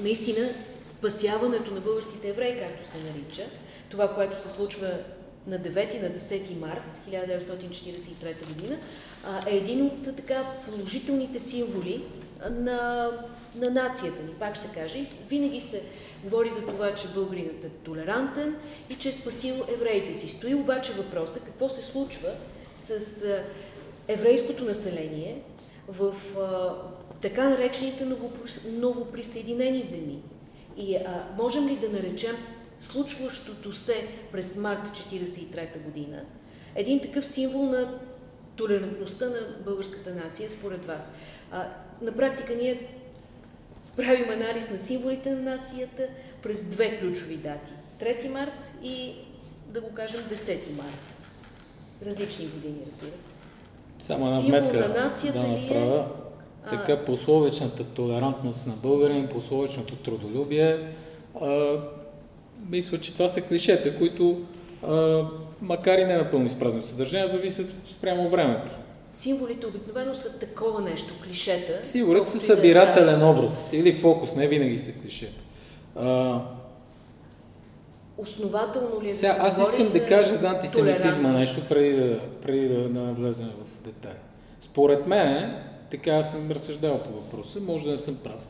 наистина 0.01 0.51
спасяването 0.81 1.75
на 1.75 1.81
българските 1.81 2.29
евреи, 2.29 2.59
както 2.59 2.89
се 2.89 2.99
нарича, 2.99 3.43
това, 3.89 4.15
което 4.15 4.41
се 4.41 4.49
случва 4.49 4.99
на 5.47 5.59
9 5.59 5.95
и 5.95 5.99
на 5.99 6.11
10 6.11 6.59
март 6.59 6.83
1943 7.11 8.47
година, 8.49 8.79
е 9.47 9.57
един 9.57 9.87
от 9.87 10.17
така 10.17 10.45
положителните 10.65 11.39
символи 11.39 12.05
на, 12.51 13.11
на 13.55 13.71
нацията 13.71 14.23
ни, 14.23 14.35
пак 14.39 14.57
ще 14.57 14.69
кажа. 14.69 14.99
Винаги 15.29 15.61
се 15.61 15.83
говори 16.25 16.51
за 16.51 16.67
това, 16.67 16.95
че 16.95 17.09
българинът 17.09 17.65
е 17.65 17.69
толерантен 17.69 18.57
и 18.91 18.95
че 18.95 19.09
е 19.09 19.13
спасил 19.13 19.55
евреите 19.75 20.15
си. 20.15 20.29
Стои 20.29 20.55
обаче 20.55 20.93
въпроса 20.93 21.41
какво 21.41 21.69
се 21.69 21.83
случва, 21.83 22.31
с 22.77 23.25
еврейското 24.09 24.65
население 24.65 25.43
в 25.89 26.15
а, 26.39 26.77
така 27.21 27.49
наречените 27.49 28.07
новоприсъединени 28.67 29.83
земи. 29.83 30.23
И 30.77 30.97
а, 30.97 31.29
можем 31.39 31.69
ли 31.69 31.77
да 31.77 31.89
наречем 31.89 32.37
случващото 32.79 33.73
се 33.73 34.09
през 34.33 34.57
март 34.57 34.89
1943 34.89 35.83
година 35.83 36.25
един 36.75 37.01
такъв 37.01 37.27
символ 37.27 37.63
на 37.63 38.01
толерантността 38.57 39.27
на 39.27 39.41
българската 39.65 40.15
нация, 40.15 40.51
според 40.51 40.85
вас? 40.85 41.15
А, 41.51 41.69
на 42.03 42.13
практика 42.13 42.55
ние 42.55 42.89
правим 43.97 44.31
анализ 44.31 44.71
на 44.71 44.79
символите 44.79 45.31
на 45.31 45.57
нацията 45.57 46.07
през 46.43 46.65
две 46.65 46.99
ключови 46.99 47.37
дати. 47.37 47.73
3 48.01 48.29
март 48.29 48.71
и, 48.83 49.15
да 49.69 49.81
го 49.81 49.95
кажем, 49.95 50.21
10 50.21 50.77
март. 50.77 51.17
Различни 52.07 52.47
години, 52.47 52.79
разбира 52.87 53.19
се. 53.19 53.29
Само 54.01 54.27
една 54.27 54.41
Символ 54.41 54.61
вметка 54.61 54.89
на 54.89 55.05
нацията 55.05 55.41
да 55.41 55.49
ли 55.49 55.53
е? 55.53 55.57
направя. 55.57 56.07
Така, 56.71 57.05
пословичната 57.05 57.85
толерантност 57.85 58.67
на 58.67 58.73
българин, 58.73 59.29
пословичното 59.29 59.97
трудолюбие, 59.97 60.89
а, 61.41 61.77
мисля, 62.71 63.01
че 63.01 63.13
това 63.13 63.29
са 63.29 63.41
клишета, 63.41 63.99
които, 63.99 64.41
а, 64.87 65.25
макар 65.61 65.99
и 65.99 66.05
не 66.05 66.17
напълно 66.17 66.47
изпразнено 66.47 66.85
съдържание, 66.85 67.29
зависят 67.29 67.75
спрямо 67.97 68.29
времето. 68.29 68.71
Символите 69.17 69.67
обикновено 69.67 70.15
са 70.15 70.39
такова 70.39 70.81
нещо, 70.81 71.15
клишета. 71.25 71.81
Сигурен 71.83 72.25
са 72.25 72.39
да 72.39 72.45
е 72.45 72.47
събирателен 72.47 73.17
страшно. 73.17 73.31
образ 73.31 73.71
или 73.73 73.93
фокус, 73.93 74.35
не 74.35 74.49
винаги 74.49 74.79
са 74.79 74.93
клишета. 74.93 75.43
А, 75.97 76.41
Основателно 78.19 79.03
ли 79.03 79.09
е 79.09 79.13
сега, 79.13 79.35
да 79.35 79.47
аз 79.47 79.61
искам 79.61 79.93
да 79.93 80.07
кажа 80.07 80.35
за 80.35 80.49
антисемитизма 80.49 81.33
нещо, 81.33 81.61
преди 81.69 81.97
да, 81.97 82.21
преди 82.43 82.69
да, 82.69 82.89
да 82.89 83.01
навлезем 83.01 83.47
в 83.47 83.85
детайли. 83.85 84.19
Според 84.61 85.07
мен, 85.07 85.57
така 85.91 86.23
съм 86.23 86.51
разсъждавал 86.51 87.03
по 87.03 87.11
въпроса, 87.13 87.61
може 87.61 87.85
да 87.85 87.91
не 87.91 87.99
съм 87.99 88.17
прав. 88.25 88.41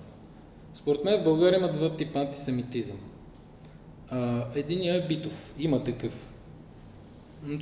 Според 0.75 1.05
мен 1.05 1.21
в 1.21 1.25
България 1.25 1.59
има 1.59 1.73
два 1.73 1.97
типа 1.97 2.21
антисемитизъм. 2.21 2.99
А, 4.11 4.45
единият 4.55 5.05
е 5.05 5.09
битов, 5.09 5.53
има 5.59 5.85
такъв. 5.85 6.13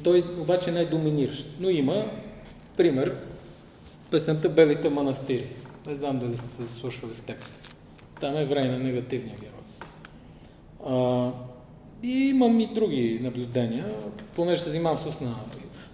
Той 0.05 0.25
обаче 0.39 0.73
не 0.73 0.81
е 0.81 0.87
доминиращ, 0.87 1.47
но 1.61 1.71
има, 1.71 2.11
пример, 2.77 3.17
песента 4.11 4.49
Белите 4.49 4.89
манастири. 4.89 5.47
Не 5.87 5.97
знам 5.97 6.19
дали 6.19 6.39
сте 6.39 6.57
се 6.57 6.63
заслушвали 6.63 7.13
в 7.15 7.23
текста. 7.23 7.71
Там 8.21 8.37
е 8.37 8.45
време 8.45 8.69
на 8.69 8.79
негативния 8.79 9.37
герой. 9.37 9.89
А, 10.87 11.31
и 12.03 12.29
имам 12.29 12.61
и 12.61 12.75
други 12.75 13.21
наблюдения, 13.23 13.87
понеже 14.37 14.61
се 14.61 14.71
занимавам 14.71 14.99
с 14.99 15.07
устна. 15.07 15.37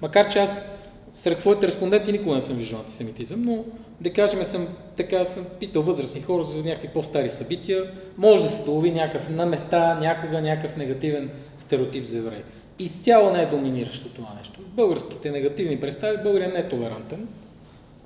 Макар 0.03 0.29
че 0.29 0.39
аз 0.39 0.79
сред 1.13 1.39
своите 1.39 1.67
респонденти 1.67 2.13
никога 2.13 2.35
не 2.35 2.41
съм 2.41 2.57
виждал 2.57 2.81
антисемитизъм, 2.81 3.43
но 3.43 3.65
да 4.01 4.13
кажем 4.13 4.45
съм, 4.45 4.69
така 4.97 5.25
съм 5.25 5.47
питал 5.61 5.83
възрастни 5.83 6.21
хора 6.21 6.45
за 6.45 6.59
някакви 6.59 6.89
по-стари 6.89 7.29
събития, 7.29 7.91
може 8.17 8.43
да 8.43 8.49
се 8.49 8.65
долови 8.65 8.91
някакъв 8.91 9.29
на 9.29 9.47
места, 9.47 9.99
някога 10.01 10.41
някакъв 10.41 10.77
негативен 10.77 11.31
стереотип 11.59 12.05
за 12.05 12.19
евреи. 12.19 12.43
Изцяло 12.79 13.31
не 13.31 13.43
е 13.43 13.47
доминиращо 13.47 14.09
това 14.09 14.29
нещо. 14.39 14.61
Българските 14.67 15.31
негативни 15.31 15.81
представи, 15.81 16.23
българин 16.23 16.53
не 16.53 16.59
е 16.59 16.69
толерантен. 16.69 17.29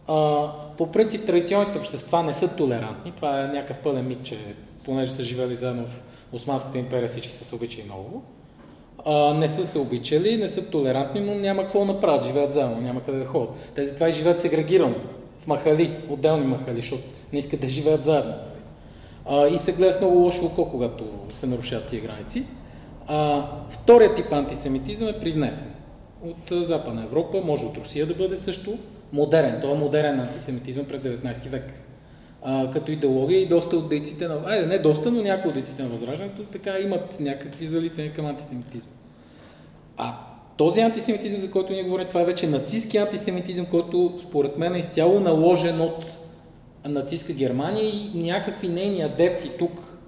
А, 0.08 0.48
по 0.78 0.92
принцип 0.92 1.26
традиционните 1.26 1.78
общества 1.78 2.22
не 2.22 2.32
са 2.32 2.56
толерантни. 2.56 3.12
Това 3.16 3.40
е 3.40 3.46
някакъв 3.46 3.78
пълен 3.78 4.08
мит, 4.08 4.18
че 4.22 4.38
понеже 4.84 5.10
са 5.10 5.24
живели 5.24 5.56
заедно 5.56 5.86
в 5.86 6.02
Османската 6.32 6.78
империя, 6.78 7.08
всички 7.08 7.32
са 7.32 7.44
се 7.44 7.54
обичали 7.54 7.84
много. 7.84 8.22
А, 9.06 9.34
не 9.34 9.48
са 9.48 9.66
се 9.66 9.78
обичали, 9.78 10.36
не 10.36 10.48
са 10.48 10.70
толерантни, 10.70 11.20
но 11.20 11.34
няма 11.34 11.62
какво 11.62 11.84
направят, 11.84 12.24
живеят 12.24 12.52
заедно, 12.52 12.80
няма 12.80 13.02
къде 13.02 13.18
да 13.18 13.24
ходят. 13.24 13.50
Те 13.74 13.84
затова 13.84 14.08
и 14.08 14.12
живеят 14.12 14.40
сегрегирано, 14.40 14.94
в 15.40 15.46
махали, 15.46 15.96
отделни 16.08 16.46
махали, 16.46 16.76
защото 16.76 17.02
не 17.32 17.38
искат 17.38 17.60
да 17.60 17.68
живеят 17.68 18.04
заедно. 18.04 18.34
А, 19.26 19.48
и 19.48 19.58
се 19.58 19.72
гледа 19.72 19.92
с 19.92 20.00
много 20.00 20.18
лошо 20.18 20.46
око, 20.46 20.70
когато 20.70 21.04
се 21.34 21.46
нарушават 21.46 21.88
тия 21.88 22.02
граници. 22.02 22.44
А, 23.14 23.46
вторият 23.70 24.16
тип 24.16 24.32
антисемитизъм 24.32 25.08
е 25.08 25.20
привнесен 25.20 25.68
от 26.22 26.64
Западна 26.66 27.02
Европа, 27.02 27.40
може 27.44 27.66
от 27.66 27.76
Русия 27.76 28.06
да 28.06 28.14
бъде 28.14 28.36
също 28.36 28.78
модерен. 29.12 29.58
Той 29.60 29.72
е 29.72 29.78
модерен 29.78 30.20
антисемитизъм 30.20 30.84
през 30.84 31.00
19 31.00 31.48
век. 31.48 31.72
А, 32.42 32.70
като 32.70 32.92
идеология 32.92 33.40
и 33.40 33.48
доста 33.48 33.76
от 33.76 33.88
дейците 33.88 34.28
на... 34.28 34.40
Айде, 34.46 34.66
не 34.66 34.78
доста, 34.78 35.10
но 35.10 35.22
някои 35.22 35.48
от 35.48 35.54
дейците 35.54 35.82
на 35.82 35.88
Възраждането 35.88 36.42
така 36.42 36.78
имат 36.78 37.20
някакви 37.20 37.66
залитания 37.66 38.12
към 38.12 38.26
антисемитизма. 38.26 38.92
А 39.96 40.14
този 40.56 40.80
антисемитизъм, 40.80 41.40
за 41.40 41.50
който 41.50 41.72
ние 41.72 41.84
говорим, 41.84 42.08
това 42.08 42.20
е 42.20 42.24
вече 42.24 42.46
нацистски 42.46 42.98
антисемитизъм, 42.98 43.66
който 43.66 44.14
според 44.18 44.58
мен 44.58 44.74
е 44.74 44.78
изцяло 44.78 45.20
наложен 45.20 45.80
от 45.80 46.04
нацистска 46.88 47.32
Германия 47.32 47.84
и 47.84 48.10
някакви 48.14 48.68
нейни 48.68 49.02
адепти 49.02 49.50
тук, 49.58 49.98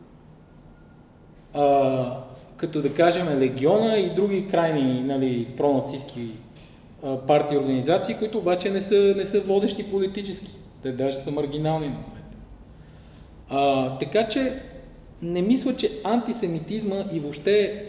а, 1.54 2.24
като 2.66 2.82
да 2.82 2.94
кажем 2.94 3.38
Легиона 3.38 3.98
и 3.98 4.14
други 4.14 4.46
крайни 4.50 5.02
нали, 5.02 5.46
пронацистски 5.56 6.28
партии 7.26 7.54
и 7.54 7.58
организации, 7.58 8.14
които 8.14 8.38
обаче 8.38 8.70
не 8.70 8.80
са, 8.80 9.14
не 9.16 9.24
са 9.24 9.40
водещи 9.40 9.90
политически. 9.90 10.50
Те 10.82 10.92
даже 10.92 11.16
са 11.16 11.30
маргинални 11.30 11.86
на 11.86 11.92
момента. 11.92 12.36
А, 13.48 13.98
така 13.98 14.28
че 14.28 14.52
не 15.22 15.42
мисля, 15.42 15.76
че 15.76 15.90
антисемитизма 16.04 17.04
и 17.12 17.20
въобще 17.20 17.84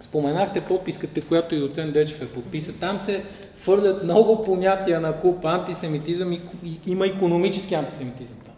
споменахте 0.00 0.60
подписката, 0.60 1.22
която 1.22 1.54
и 1.54 1.60
доцент 1.60 1.92
Дечев 1.92 2.22
е 2.22 2.28
подписа. 2.28 2.80
Там 2.80 2.98
се 2.98 3.22
фърлят 3.56 4.04
много 4.04 4.44
понятия 4.44 5.00
на 5.00 5.18
куп 5.20 5.44
антисемитизъм 5.44 6.32
и, 6.32 6.40
и 6.64 6.90
има 6.90 7.06
економически 7.06 7.74
антисемитизъм 7.74 8.38
там. 8.44 8.54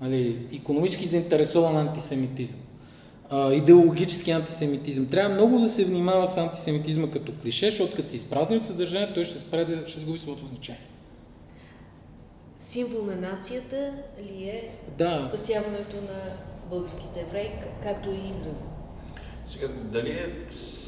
Нали, 0.00 0.38
економически 0.52 1.06
заинтересован 1.06 1.76
антисемитизъм. 1.76 2.58
А, 3.30 3.52
идеологически 3.52 4.30
антисемитизъм. 4.30 5.06
Трябва 5.06 5.34
много 5.34 5.58
да 5.58 5.68
се 5.68 5.84
внимава 5.84 6.26
с 6.26 6.36
антисемитизма 6.36 7.10
като 7.10 7.32
клише, 7.42 7.70
защото 7.70 7.96
като 7.96 8.08
се 8.08 8.16
изпразни 8.16 8.56
от 8.56 8.64
съдържание, 8.64 9.14
той 9.14 9.24
ще 9.24 9.38
спре 9.38 9.64
да 9.64 9.88
ще 9.88 10.00
сгуби 10.00 10.18
своето 10.18 10.46
значение. 10.46 10.80
Символ 12.56 13.04
на 13.04 13.16
нацията 13.16 13.92
ли 14.22 14.44
е 14.44 14.70
Да. 14.98 15.26
спасяването 15.28 15.96
на 15.96 16.32
българските 16.70 17.20
евреи, 17.20 17.50
както 17.82 18.10
и 18.10 18.30
израза? 18.30 18.64
Сега, 19.52 19.68
дали 19.68 20.10
е 20.10 20.30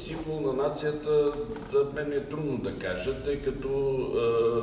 символ 0.03 0.41
на 0.41 0.53
нацията, 0.53 1.31
за 1.71 1.87
мен 1.95 2.09
ми 2.09 2.15
е 2.15 2.23
трудно 2.25 2.57
да 2.57 2.75
кажа, 2.75 3.23
тъй 3.23 3.41
като 3.41 3.67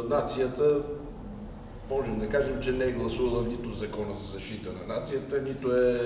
е, 0.07 0.09
нацията, 0.09 0.83
можем 1.91 2.19
да 2.19 2.29
кажем, 2.29 2.61
че 2.63 2.73
не 2.73 2.85
е 2.85 2.93
гласувала 2.93 3.43
нито 3.49 3.75
закона 3.75 4.15
за 4.25 4.33
защита 4.33 4.71
на 4.73 4.95
нацията, 4.95 5.43
нито 5.43 5.77
е, 5.77 6.01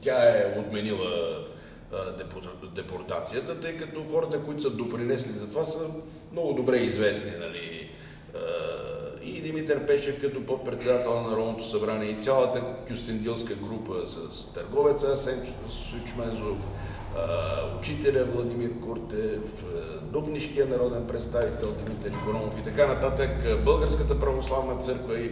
тя 0.00 0.16
е 0.16 0.58
отменила 0.58 1.44
депор- 1.92 2.74
депортацията, 2.74 3.60
тъй 3.60 3.76
като 3.76 4.04
хората, 4.10 4.42
които 4.42 4.62
са 4.62 4.70
допринесли 4.70 5.32
за 5.32 5.50
това, 5.50 5.64
са 5.64 5.78
много 6.32 6.52
добре 6.52 6.76
известни, 6.76 7.30
нали, 7.40 7.90
и 9.22 9.40
Димитър 9.40 9.86
Пешев 9.86 10.20
като 10.20 10.46
подпредседател 10.46 11.20
на 11.20 11.30
Народното 11.30 11.68
събрание 11.68 12.10
и 12.10 12.22
цялата 12.22 12.62
кюстендилска 12.88 13.54
група 13.54 13.94
с 14.06 14.46
търговеца 14.54 15.12
Асен 15.12 15.46
Сучмезов, 15.70 16.58
учителя 17.78 18.24
Владимир 18.24 18.70
Куртев, 18.80 19.64
Дубнишкия 20.02 20.66
народен 20.66 21.06
представител 21.06 21.72
Димитър 21.72 22.10
Икономов 22.22 22.60
и 22.60 22.62
така 22.62 22.86
нататък, 22.86 23.30
Българската 23.64 24.20
православна 24.20 24.82
църква 24.82 25.20
и 25.20 25.30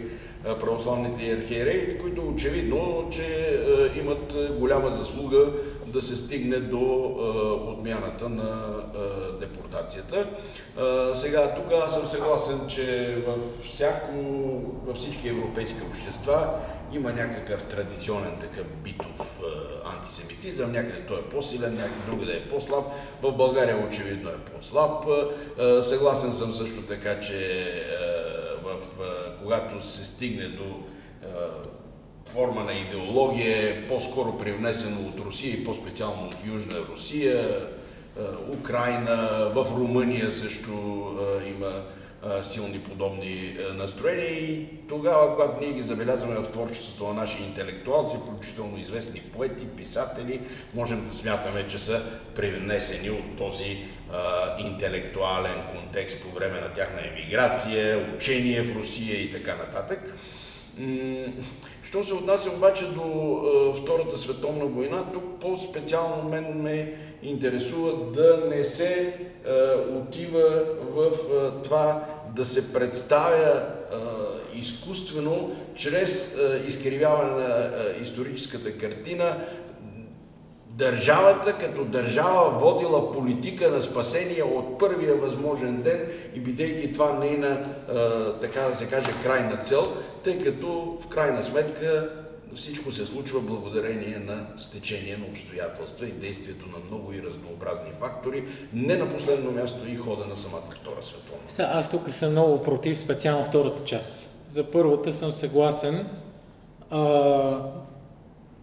православните 0.61 1.31
архиереи, 1.31 1.97
които 1.97 2.27
очевидно, 2.27 3.07
че 3.11 3.23
а, 3.23 3.99
имат 3.99 4.33
а, 4.33 4.53
голяма 4.53 4.91
заслуга 4.91 5.45
да 5.87 6.01
се 6.01 6.15
стигне 6.15 6.57
до 6.57 6.81
отмяната 7.67 8.29
на 8.29 8.69
депортацията. 9.39 10.27
Сега, 11.15 11.55
тук 11.55 11.73
аз 11.85 11.93
съм 11.93 12.07
съгласен, 12.07 12.59
че 12.67 13.17
във, 13.27 13.41
всяко, 13.63 14.11
във 14.85 14.97
всички 14.97 15.29
европейски 15.29 15.77
общества 15.91 16.49
има 16.93 17.13
някакъв 17.13 17.63
традиционен 17.63 18.37
такъв 18.41 18.65
битов 18.83 19.41
антисемитизъм, 19.93 20.71
някъде 20.71 21.01
той 21.07 21.17
е 21.17 21.21
по-силен, 21.21 21.75
някъде 21.75 22.11
другаде 22.11 22.31
е 22.31 22.49
по-слаб. 22.49 22.85
В 23.21 23.31
България 23.31 23.87
очевидно 23.89 24.29
е 24.29 24.51
по-слаб. 24.53 25.05
Съгласен 25.83 26.33
съм 26.33 26.53
също 26.53 26.81
така, 26.81 27.19
че 27.19 27.65
в, 28.65 28.77
когато 29.41 29.85
се 29.87 30.05
стигне 30.05 30.47
до 30.47 30.83
форма 32.25 32.63
на 32.63 32.73
идеология 32.73 33.69
е 33.69 33.87
по-скоро 33.87 34.37
привнесено 34.37 35.07
от 35.07 35.19
Русия 35.19 35.53
и 35.53 35.65
по-специално 35.65 36.27
от 36.27 36.35
Южна 36.45 36.75
Русия, 36.91 37.67
Украина, 38.49 39.51
в 39.55 39.67
Румъния 39.77 40.31
също 40.31 40.71
има 41.47 41.83
силни 42.43 42.79
подобни 42.79 43.57
настроения. 43.73 44.29
И 44.29 44.67
тогава, 44.89 45.35
когато 45.35 45.61
ние 45.61 45.73
ги 45.73 45.81
забелязваме 45.81 46.35
в 46.35 46.51
творчеството 46.51 47.07
на 47.07 47.13
наши 47.13 47.43
интелектуалци, 47.43 48.17
включително 48.17 48.77
известни 48.77 49.21
поети, 49.21 49.67
писатели, 49.67 50.41
можем 50.73 51.07
да 51.09 51.15
смятаме, 51.15 51.67
че 51.67 51.79
са 51.79 52.01
привнесени 52.35 53.09
от 53.09 53.37
този 53.37 53.77
интелектуален 54.59 55.63
контекст 55.75 56.21
по 56.21 56.35
време 56.35 56.59
на 56.61 56.73
тяхна 56.73 56.99
емиграция, 57.07 58.05
учение 58.15 58.61
в 58.61 58.77
Русия 58.77 59.21
и 59.21 59.31
така 59.31 59.55
нататък. 59.55 60.15
Що 61.83 62.03
се 62.03 62.13
отнася 62.13 62.49
обаче 62.49 62.85
до 62.85 63.73
Втората 63.83 64.17
световна 64.17 64.65
война, 64.65 65.03
тук 65.13 65.23
по-специално 65.41 66.29
мен 66.29 66.61
ме 66.61 66.93
интересува 67.23 68.11
да 68.11 68.43
не 68.49 68.63
се 68.63 69.13
отива 69.91 70.63
в 70.81 71.11
това 71.63 72.05
да 72.35 72.45
се 72.45 72.73
представя 72.73 73.63
изкуствено, 74.55 75.55
чрез 75.75 76.35
изкривяване 76.67 77.31
на 77.31 77.71
историческата 78.01 78.77
картина, 78.77 79.37
държавата 80.77 81.53
като 81.53 81.85
държава 81.85 82.49
водила 82.59 83.13
политика 83.13 83.69
на 83.69 83.81
спасение 83.81 84.43
от 84.43 84.79
първия 84.79 85.15
възможен 85.15 85.81
ден 85.81 86.01
и 86.35 86.39
бидейки 86.39 86.93
това 86.93 87.19
нейна, 87.19 87.63
така 88.41 88.61
да 88.61 88.75
се 88.75 88.85
каже, 88.85 89.07
крайна 89.23 89.57
цел, 89.57 89.93
тъй 90.23 90.43
като 90.43 90.97
в 91.01 91.07
крайна 91.07 91.43
сметка 91.43 92.09
всичко 92.55 92.91
се 92.91 93.05
случва 93.05 93.41
благодарение 93.41 94.17
на 94.25 94.47
стечение 94.57 95.17
на 95.17 95.25
обстоятелства 95.25 96.07
и 96.07 96.11
действието 96.11 96.65
на 96.65 96.77
много 96.87 97.13
и 97.13 97.21
разнообразни 97.21 97.89
фактори, 97.99 98.43
не 98.73 98.97
на 98.97 99.13
последно 99.13 99.51
място 99.51 99.79
и 99.87 99.95
хода 99.95 100.25
на 100.25 100.37
самата 100.37 100.61
Втора 100.61 101.03
световна. 101.03 101.77
Аз 101.79 101.91
тук 101.91 102.11
съм 102.11 102.31
много 102.31 102.61
против 102.61 102.99
специално 102.99 103.45
втората 103.45 103.83
част. 103.83 104.29
За 104.49 104.71
първата 104.71 105.11
съм 105.11 105.31
съгласен 105.31 106.07
а, 106.89 106.99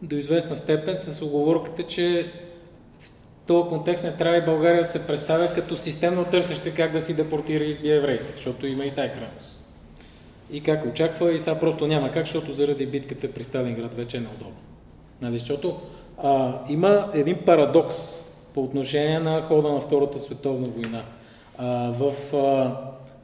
до 0.03 0.17
известна 0.17 0.57
степен 0.57 0.97
с 0.97 1.23
оговорката, 1.23 1.83
че 1.83 2.33
в 2.99 3.11
този 3.47 3.69
контекст 3.69 4.05
не 4.05 4.13
трябва 4.13 4.39
и 4.39 4.45
България 4.45 4.83
да 4.83 4.89
се 4.89 5.07
представя 5.07 5.55
като 5.55 5.77
системно 5.77 6.25
търсеща 6.25 6.75
как 6.75 6.93
да 6.93 7.01
си 7.01 7.15
депортира 7.15 7.65
и 7.65 7.71
избие 7.71 7.97
евреите, 7.97 8.33
защото 8.37 8.67
има 8.67 8.85
и 8.85 8.95
тая 8.95 9.13
крайност 9.13 9.63
и 10.53 10.61
как 10.61 10.87
очаква 10.87 11.33
и 11.33 11.39
сега 11.39 11.61
просто 11.61 11.87
няма 11.87 12.11
как, 12.11 12.27
защото 12.27 12.53
заради 12.53 12.87
битката 12.87 13.33
при 13.33 13.43
Сталинград 13.43 13.95
вече 13.95 14.17
е 14.17 14.21
неудобно. 14.21 14.57
Нали, 15.23 15.39
защото 15.39 15.81
а, 16.23 16.53
има 16.69 17.11
един 17.15 17.39
парадокс 17.47 18.25
по 18.55 18.63
отношение 18.63 19.21
на 19.21 19.43
хода 19.43 19.73
на 19.73 19.81
Втората 19.81 20.19
световна 20.19 20.69
война. 20.69 21.03
А, 21.59 21.93
в 21.93 22.37
а, 22.37 22.77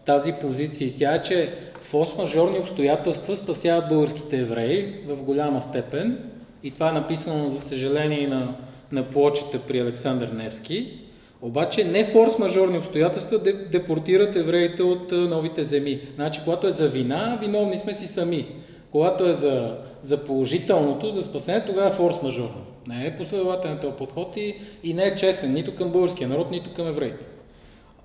тази 0.05 0.33
позиция 0.33 0.93
тя 0.99 1.14
е, 1.14 1.22
че 1.22 1.53
форс-мажорни 1.93 2.61
обстоятелства 2.61 3.37
спасяват 3.37 3.89
българските 3.89 4.39
евреи 4.39 4.95
в 5.07 5.22
голяма 5.22 5.62
степен 5.62 6.31
и 6.63 6.71
това 6.71 6.89
е 6.89 6.93
написано, 6.93 7.51
за 7.51 7.61
съжаление, 7.61 8.27
на, 8.27 8.55
на 8.93 9.11
плочета 9.11 9.59
при 9.59 9.81
Александър 9.81 10.29
Невски. 10.29 10.99
Обаче 11.43 11.85
не 11.85 12.07
форс-мажорни 12.07 12.79
обстоятелства 12.79 13.39
депортират 13.73 14.37
евреите 14.37 14.83
от 14.83 15.13
новите 15.13 15.65
земи. 15.65 16.01
Значи, 16.15 16.41
когато 16.45 16.67
е 16.67 16.73
за 16.73 16.89
вина, 16.89 17.39
виновни 17.41 17.79
сме 17.79 17.95
си 17.95 18.07
сами. 18.07 18.47
Когато 18.93 19.29
е 19.29 19.35
за, 19.35 19.77
за 20.03 20.25
положителното, 20.25 21.11
за 21.11 21.23
спасение, 21.23 21.65
тогава 21.67 21.89
е 21.89 21.93
форс-мажорно. 21.93 22.65
Не 22.87 23.07
е 23.07 23.17
последователен 23.17 23.79
този 23.79 23.95
подход 23.95 24.37
и, 24.37 24.55
и 24.85 24.95
не 24.95 25.05
е 25.05 25.17
честен 25.17 25.53
нито 25.53 25.75
към 25.75 25.93
българския 25.93 26.29
народ, 26.29 26.51
нито 26.51 26.73
към 26.73 26.87
евреите. 26.87 27.27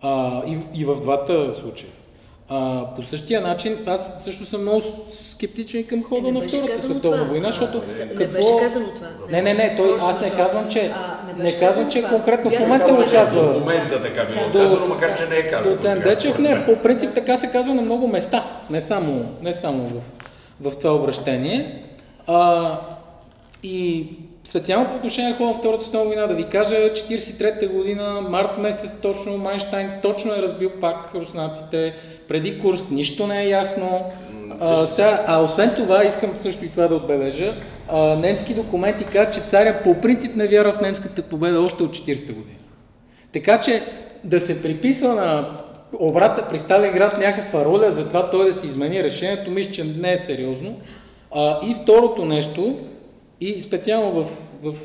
А, 0.01 0.41
и, 0.47 0.57
и 0.81 0.85
в 0.85 1.01
двата 1.01 1.51
случая. 1.51 1.91
А, 2.55 2.85
по 2.95 3.03
същия 3.03 3.41
начин, 3.41 3.77
аз 3.85 4.23
също 4.23 4.45
съм 4.45 4.61
много 4.61 4.81
скептичен 5.29 5.83
към 5.83 6.03
хода 6.03 6.29
е, 6.29 6.31
на 6.31 6.41
Втората 6.41 6.79
световна 6.79 7.25
война, 7.25 7.45
защото 7.45 7.77
а, 7.77 8.07
какво... 8.07 8.19
Не 8.19 8.27
беше 8.27 8.49
казано 8.61 8.85
това. 8.95 9.07
Не, 9.31 9.41
не, 9.41 9.53
не, 9.53 9.75
той, 9.77 9.97
аз 10.01 10.21
не 10.21 10.29
казвам, 10.29 10.69
че, 10.69 10.91
а, 10.95 11.33
не, 11.37 11.43
не 11.43 11.59
казвам, 11.59 11.91
че 11.91 12.03
конкретно 12.03 12.51
в 12.51 12.59
момента 12.59 12.93
го 12.93 13.03
казва. 13.11 13.41
В 13.41 13.59
момента 13.59 14.01
така 14.01 14.25
било 14.25 14.49
до, 14.49 14.59
казано, 14.59 14.87
макар 14.87 15.17
че 15.17 15.25
не 15.25 15.35
е 15.35 15.49
казано. 15.49 15.75
Доцент 15.75 16.03
Дечев, 16.03 16.39
не, 16.39 16.65
по 16.65 16.75
принцип 16.75 17.13
така 17.15 17.37
се 17.37 17.51
казва 17.51 17.73
на 17.73 17.81
много 17.81 18.07
места, 18.07 18.43
не 18.69 18.81
само, 18.81 19.25
не 19.41 19.53
само 19.53 19.83
в, 19.83 20.01
в 20.69 20.77
това 20.77 20.95
обращение. 20.95 21.83
А, 22.27 22.79
и 23.63 24.07
Специално 24.43 24.89
по 24.89 24.95
отношение 24.95 25.29
на 25.29 25.35
хода 25.37 25.49
на 25.49 25.55
Втората 25.55 25.83
световна 25.83 26.05
война, 26.05 26.27
да 26.27 26.33
ви 26.33 26.43
кажа, 26.43 26.75
43-та 26.75 27.67
година, 27.67 28.21
март 28.21 28.57
месец 28.57 29.01
точно, 29.01 29.37
Майнштайн 29.37 29.91
точно 30.01 30.33
е 30.33 30.41
разбил 30.41 30.69
пак 30.81 31.15
руснаците, 31.15 31.93
преди 32.27 32.59
Курск 32.59 32.91
нищо 32.91 33.27
не 33.27 33.43
е 33.43 33.47
ясно. 33.47 34.05
А, 34.59 34.85
сега, 34.85 35.23
а 35.27 35.41
освен 35.41 35.73
това, 35.75 36.03
искам 36.03 36.35
също 36.35 36.65
и 36.65 36.69
това 36.69 36.87
да 36.87 36.95
отбележа, 36.95 37.53
а, 37.89 38.15
немски 38.15 38.53
документи 38.53 39.03
казват, 39.03 39.33
че 39.33 39.39
царя 39.39 39.79
по 39.83 40.01
принцип 40.01 40.35
не 40.35 40.47
вярва 40.47 40.71
в 40.71 40.81
немската 40.81 41.21
победа 41.21 41.61
още 41.61 41.83
от 41.83 41.91
40-та 41.91 42.33
година. 42.33 42.57
Така 43.33 43.59
че 43.59 43.81
да 44.23 44.39
се 44.39 44.63
приписва 44.63 45.13
на 45.13 45.49
обрата 45.99 46.47
при 46.49 46.59
Сталинград 46.59 47.17
някаква 47.17 47.65
роля 47.65 47.91
за 47.91 48.07
това 48.07 48.29
той 48.29 48.45
да 48.45 48.53
си 48.53 48.67
измени 48.67 49.03
решението, 49.03 49.51
мисля, 49.51 49.71
че 49.71 49.83
не 49.83 50.11
е 50.11 50.17
сериозно. 50.17 50.75
А, 51.31 51.59
и 51.67 51.75
второто 51.75 52.25
нещо, 52.25 52.77
и 53.43 53.61
специално 53.61 54.11
в, 54.11 54.29
в 54.63 54.75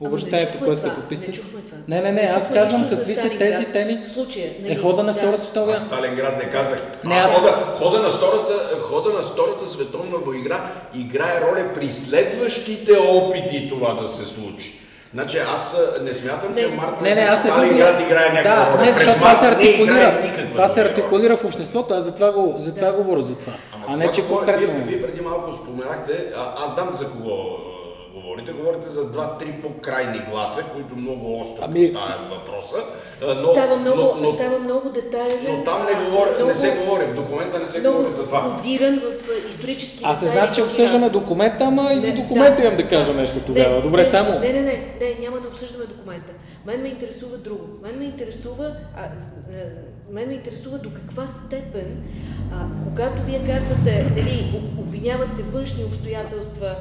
обращението, 0.00 0.58
което 0.58 0.76
сте 0.76 0.94
подписали. 0.94 1.40
Не, 1.88 2.00
не, 2.00 2.12
не, 2.12 2.22
не, 2.22 2.28
аз 2.28 2.52
казвам 2.52 2.88
какви 2.90 3.16
са 3.16 3.30
тези 3.38 3.64
теми. 3.64 4.02
В 4.04 4.08
случая, 4.08 4.50
нали, 4.62 4.72
е 4.72 4.76
хода 4.76 5.02
на 5.02 5.14
Втората 5.14 5.44
световна. 5.44 5.72
Аз 5.72 5.82
Сталинград 5.82 6.44
не 6.44 6.50
казах. 6.50 6.78
Не, 7.04 7.14
аз... 7.14 7.34
хода, 7.34 7.74
хода, 7.76 8.02
на 8.02 8.10
втората, 8.10 8.52
хода 8.80 9.12
на 9.12 9.22
Втората 9.22 9.70
световна 9.70 10.16
игра 10.36 10.70
играе 10.94 11.40
роля 11.40 11.70
при 11.74 11.90
следващите 11.90 12.92
опити 12.92 13.68
това 13.68 13.94
да 13.94 14.08
се 14.08 14.24
случи. 14.24 14.72
Значи 15.14 15.38
аз 15.38 15.76
не 16.02 16.14
смятам, 16.14 16.54
не, 16.54 16.60
че 16.62 16.68
Март 16.68 17.00
не, 17.02 17.14
не, 17.14 17.20
аз 17.20 17.44
не 17.44 17.50
Сталинград 17.50 18.00
играе 18.00 18.32
някаква 18.32 18.64
да, 18.64 18.72
роля. 18.72 18.84
Не, 18.84 18.92
защото 18.92 19.18
това 19.18 19.34
се 19.34 19.46
артикулира. 19.46 20.32
Това 20.52 20.68
се 20.68 20.80
артикулира 20.80 21.36
в 21.36 21.44
обществото, 21.44 21.94
аз 21.94 22.04
затова, 22.04 22.32
го, 22.32 22.54
затова 22.58 22.86
да. 22.86 22.92
говоря 22.92 23.22
за 23.22 23.38
това. 23.38 23.52
Ама, 23.74 23.84
а 23.88 23.96
не, 23.96 24.10
че 24.10 24.28
конкретно... 24.28 24.74
Вие, 24.74 24.84
вие 24.84 25.02
преди 25.02 25.20
малко 25.20 25.52
споменахте, 25.52 26.26
а, 26.36 26.64
аз 26.64 26.74
знам 26.74 26.96
за 26.98 27.08
кого 27.08 27.58
говорите. 28.38 28.68
Говорите 28.68 28.88
за 28.88 29.04
два-три 29.04 29.52
по-крайни 29.52 30.20
гласа, 30.30 30.62
които 30.62 30.96
много 30.96 31.40
остро 31.40 31.64
ами... 31.64 31.92
поставят 31.92 32.20
въпроса. 32.30 32.76
Но, 33.22 33.52
става, 33.52 33.76
много, 33.76 34.00
но, 34.00 34.22
но, 34.22 34.28
става 34.28 34.58
много 34.58 34.88
детайлен. 34.88 35.58
Но 35.58 35.64
там 35.64 35.86
не, 35.86 36.04
говори, 36.04 36.30
много, 36.36 36.48
не 36.48 36.54
се 36.54 36.70
говори, 36.70 37.04
в 37.04 37.14
документа 37.14 37.58
не 37.58 37.66
се 37.66 37.80
говори 37.80 38.14
за 38.14 38.26
това. 38.26 38.56
кодиран 38.56 39.00
в 39.00 39.48
исторически 39.48 39.98
Аз 40.04 40.22
не 40.22 40.28
знам, 40.28 40.50
че 40.52 40.62
обсъждаме 40.62 41.10
документа, 41.10 41.64
ама 41.64 41.92
и 41.92 41.98
за 41.98 42.12
документа 42.12 42.56
да, 42.56 42.62
имам 42.62 42.76
да 42.76 42.88
кажа 42.88 43.14
нещо 43.14 43.40
тогава. 43.46 43.74
Не, 43.74 43.80
Добре, 43.80 44.02
не, 44.02 44.04
само... 44.04 44.30
Не, 44.30 44.52
не, 44.52 44.60
не, 44.60 44.94
не, 45.00 45.16
няма 45.20 45.40
да 45.40 45.48
обсъждаме 45.48 45.84
документа. 45.86 46.32
Мен 46.66 46.82
ме 46.82 46.88
интересува 46.88 47.36
друго. 47.36 47.64
Мен 47.82 47.98
ме 47.98 48.04
интересува, 48.04 48.72
а, 48.96 49.02
мен 50.10 50.28
ме 50.28 50.34
интересува 50.34 50.78
до 50.78 50.90
каква 50.90 51.26
степен, 51.26 51.96
а, 52.52 52.84
когато 52.84 53.22
вие 53.22 53.40
казвате, 53.46 54.06
нали, 54.16 54.62
обвиняват 54.78 55.34
се 55.34 55.42
външни 55.42 55.84
обстоятелства, 55.84 56.76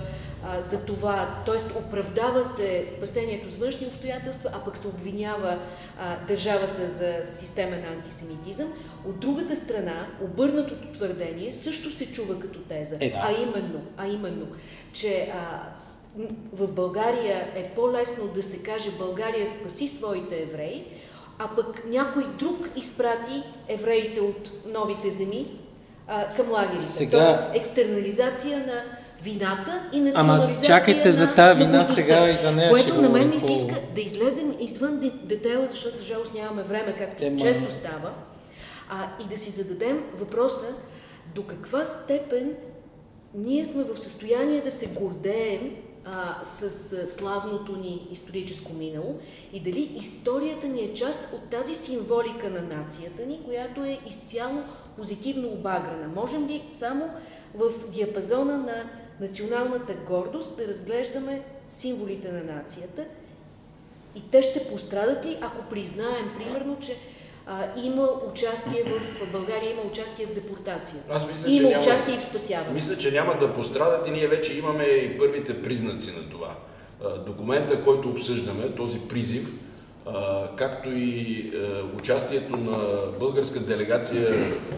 а, 0.50 0.62
за 0.62 0.86
това, 0.86 1.36
т.е. 1.46 1.78
оправдава 1.78 2.46
се 2.46 2.86
спасението 2.88 3.50
с 3.50 3.58
външни 3.58 3.88
обстоятелства, 3.88 4.50
а 4.54 4.66
пък 4.66 4.78
се 4.78 4.88
обвинява 4.88 5.60
а, 6.00 6.18
държавата 6.28 6.90
за 6.90 7.22
системен 7.26 7.86
антисемитизъм. 7.86 8.74
От 9.06 9.20
другата 9.20 9.56
страна, 9.56 10.08
обърнатото 10.22 10.94
твърдение 10.94 11.54
също 11.54 11.90
се 11.90 12.12
чува 12.12 12.40
като 12.40 12.60
теза, 12.60 12.98
е, 13.00 13.10
да. 13.10 13.18
а, 13.24 13.32
именно, 13.42 13.82
а 13.98 14.08
именно, 14.08 14.48
че 14.94 15.32
а, 15.34 15.64
в 16.54 16.74
България 16.74 17.48
е 17.56 17.72
по-лесно 17.76 18.28
да 18.28 18.44
се 18.44 18.64
каже 18.64 18.92
България 18.92 19.48
спаси 19.48 19.88
своите 19.88 20.42
евреи, 20.42 20.86
а 21.40 21.48
пък 21.56 21.84
някой 21.86 22.24
друг 22.40 22.70
изпрати 22.76 23.44
евреите 23.68 24.22
от 24.22 24.52
новите 24.66 25.10
земи 25.10 25.48
а, 26.08 26.28
към 26.36 26.52
лагерите. 26.52 26.84
Сега... 26.84 27.24
Тоест 27.24 27.40
екстернализация 27.54 28.58
на 28.58 28.97
вината 29.22 29.84
и 29.94 30.00
национализация 30.00 30.56
Ама 30.56 30.66
чакайте 30.66 31.12
за 31.12 31.34
тази 31.36 31.64
вина 31.64 31.86
сега 31.86 32.30
и 32.30 32.36
за 32.36 32.52
нея 32.52 32.72
Което 32.72 33.02
на 33.02 33.10
мен 33.10 33.30
ми 33.30 33.40
се 33.40 33.54
иска 33.54 33.76
да 33.96 34.02
излезем 34.02 34.56
извън 34.60 35.12
детайла, 35.24 35.68
защото 35.68 35.98
за 35.98 36.04
жалост 36.04 36.34
нямаме 36.34 36.64
време, 36.64 36.96
както 36.98 37.26
Ема... 37.26 37.40
често 37.40 37.72
става, 37.72 38.14
а, 38.90 39.24
и 39.26 39.28
да 39.28 39.38
си 39.38 39.52
зададем 39.52 40.04
въпроса 40.18 40.66
до 41.36 41.44
каква 41.44 41.86
степен 41.86 42.54
ние 43.34 43.66
сме 43.66 43.84
в 43.84 44.00
състояние 44.00 44.62
да 44.62 44.72
се 44.72 44.88
гордеем 44.88 45.76
а, 46.06 46.44
с, 46.44 46.70
с 46.70 47.08
славното 47.08 47.76
ни 47.76 48.08
историческо 48.12 48.74
минало 48.74 49.16
и 49.54 49.60
дали 49.60 49.92
историята 50.00 50.68
ни 50.68 50.82
е 50.82 50.94
част 50.94 51.20
от 51.34 51.50
тази 51.50 51.76
символика 51.76 52.50
на 52.50 52.62
нацията 52.62 53.26
ни, 53.26 53.42
която 53.46 53.84
е 53.84 54.00
изцяло 54.08 54.62
позитивно 54.98 55.48
обаграна. 55.48 56.08
Можем 56.16 56.48
ли 56.48 56.64
само 56.68 57.10
в 57.56 57.72
диапазона 57.92 58.58
на 58.58 58.84
националната 59.22 59.94
гордост 60.08 60.58
да 60.58 60.68
разглеждаме 60.68 61.42
символите 61.66 62.32
на 62.32 62.44
нацията 62.44 63.06
и 64.16 64.22
те 64.32 64.42
ще 64.42 64.68
пострадат 64.68 65.26
ли, 65.26 65.38
ако 65.42 65.70
признаем, 65.70 66.32
примерно, 66.38 66.78
че 66.80 66.92
а, 67.48 67.66
има 67.84 68.10
участие 68.32 68.84
в 68.84 69.32
България, 69.32 69.72
има 69.72 69.82
участие 69.82 70.26
в 70.26 70.34
депортация. 70.34 71.00
Аз 71.10 71.28
мисля, 71.28 71.52
има 71.52 71.70
няма- 71.70 71.82
участие 71.82 72.14
и 72.16 72.18
в 72.18 72.24
спасяване. 72.24 72.74
Мисля, 72.74 72.98
че 72.98 73.12
няма 73.12 73.38
да 73.40 73.54
пострадат 73.54 74.08
и 74.08 74.12
ние 74.12 74.28
вече 74.28 74.58
имаме 74.58 74.84
и 74.84 75.18
първите 75.18 75.62
признаци 75.62 76.12
на 76.12 76.30
това. 76.30 76.56
Документа, 77.26 77.84
който 77.84 78.10
обсъждаме, 78.10 78.76
този 78.76 79.00
призив, 79.00 79.54
както 80.56 80.90
и 80.92 81.40
е, 81.54 81.82
участието 81.98 82.58
на 82.58 82.78
българска 83.20 83.60
делегация 83.60 84.30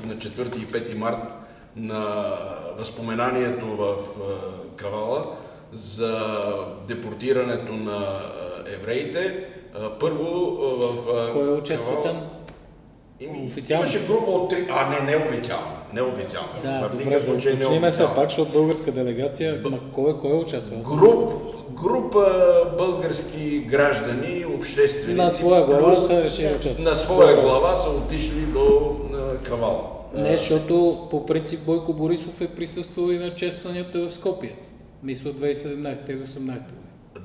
на 0.06 0.16
4 0.16 0.58
и 0.58 0.68
5 0.68 0.94
март 0.94 1.34
на 1.80 2.26
възпоменанието 2.78 3.66
в 3.66 3.96
е, 4.20 4.24
Кавала 4.76 5.26
за 5.74 6.18
депортирането 6.88 7.74
на 7.74 8.20
е, 8.68 8.74
евреите. 8.74 9.46
Първо 10.00 10.26
е, 10.26 10.86
в 10.86 11.28
е, 11.30 11.34
Кой 11.34 11.50
участва 11.50 11.92
Кавала- 11.92 12.04
там? 12.04 12.22
Официално? 13.48 13.84
Имаше 13.84 14.06
група 14.08 14.32
от 14.32 14.50
три... 14.50 14.68
А, 14.72 14.90
не. 14.90 15.00
Да, 16.64 16.80
В 16.80 16.92
добре, 16.92 17.06
никакъв 17.06 17.22
да 17.22 17.32
случай 17.32 17.52
уточним 17.52 17.62
се 17.62 17.80
неофициално. 17.80 18.16
пак, 18.16 18.30
защото 18.30 18.52
българска 18.52 18.92
делегация, 18.92 19.62
на 19.66 19.80
кой, 19.94 20.20
кой 20.20 20.32
участва? 20.32 20.76
Аз 20.80 20.88
не 20.88 20.96
Груп, 20.96 21.32
група 21.72 22.26
български 22.78 23.60
граждани, 23.60 24.46
общественици. 24.58 25.14
На 25.14 25.30
своя 25.30 25.66
глава 25.66 25.96
са 25.96 26.24
решили 26.24 26.56
участват. 26.56 26.80
На 26.80 26.96
своя 26.96 27.42
глава 27.42 27.76
са 27.76 27.90
отишли 27.90 28.42
до 28.42 28.96
Кавала. 29.44 29.82
Не, 30.14 30.38
защото 30.38 31.08
по 31.12 31.26
принцип 31.26 31.60
Бойко 31.66 31.94
Борисов 31.94 32.42
е 32.42 32.48
присъствал 32.48 33.12
и 33.12 33.18
на 33.18 33.36
честванията 33.36 34.08
в 34.08 34.14
Скопие. 34.14 34.56
Мисля 35.04 35.30
2017 35.30 36.12
и 36.12 36.18
2018 36.18 36.38
година. 36.38 36.64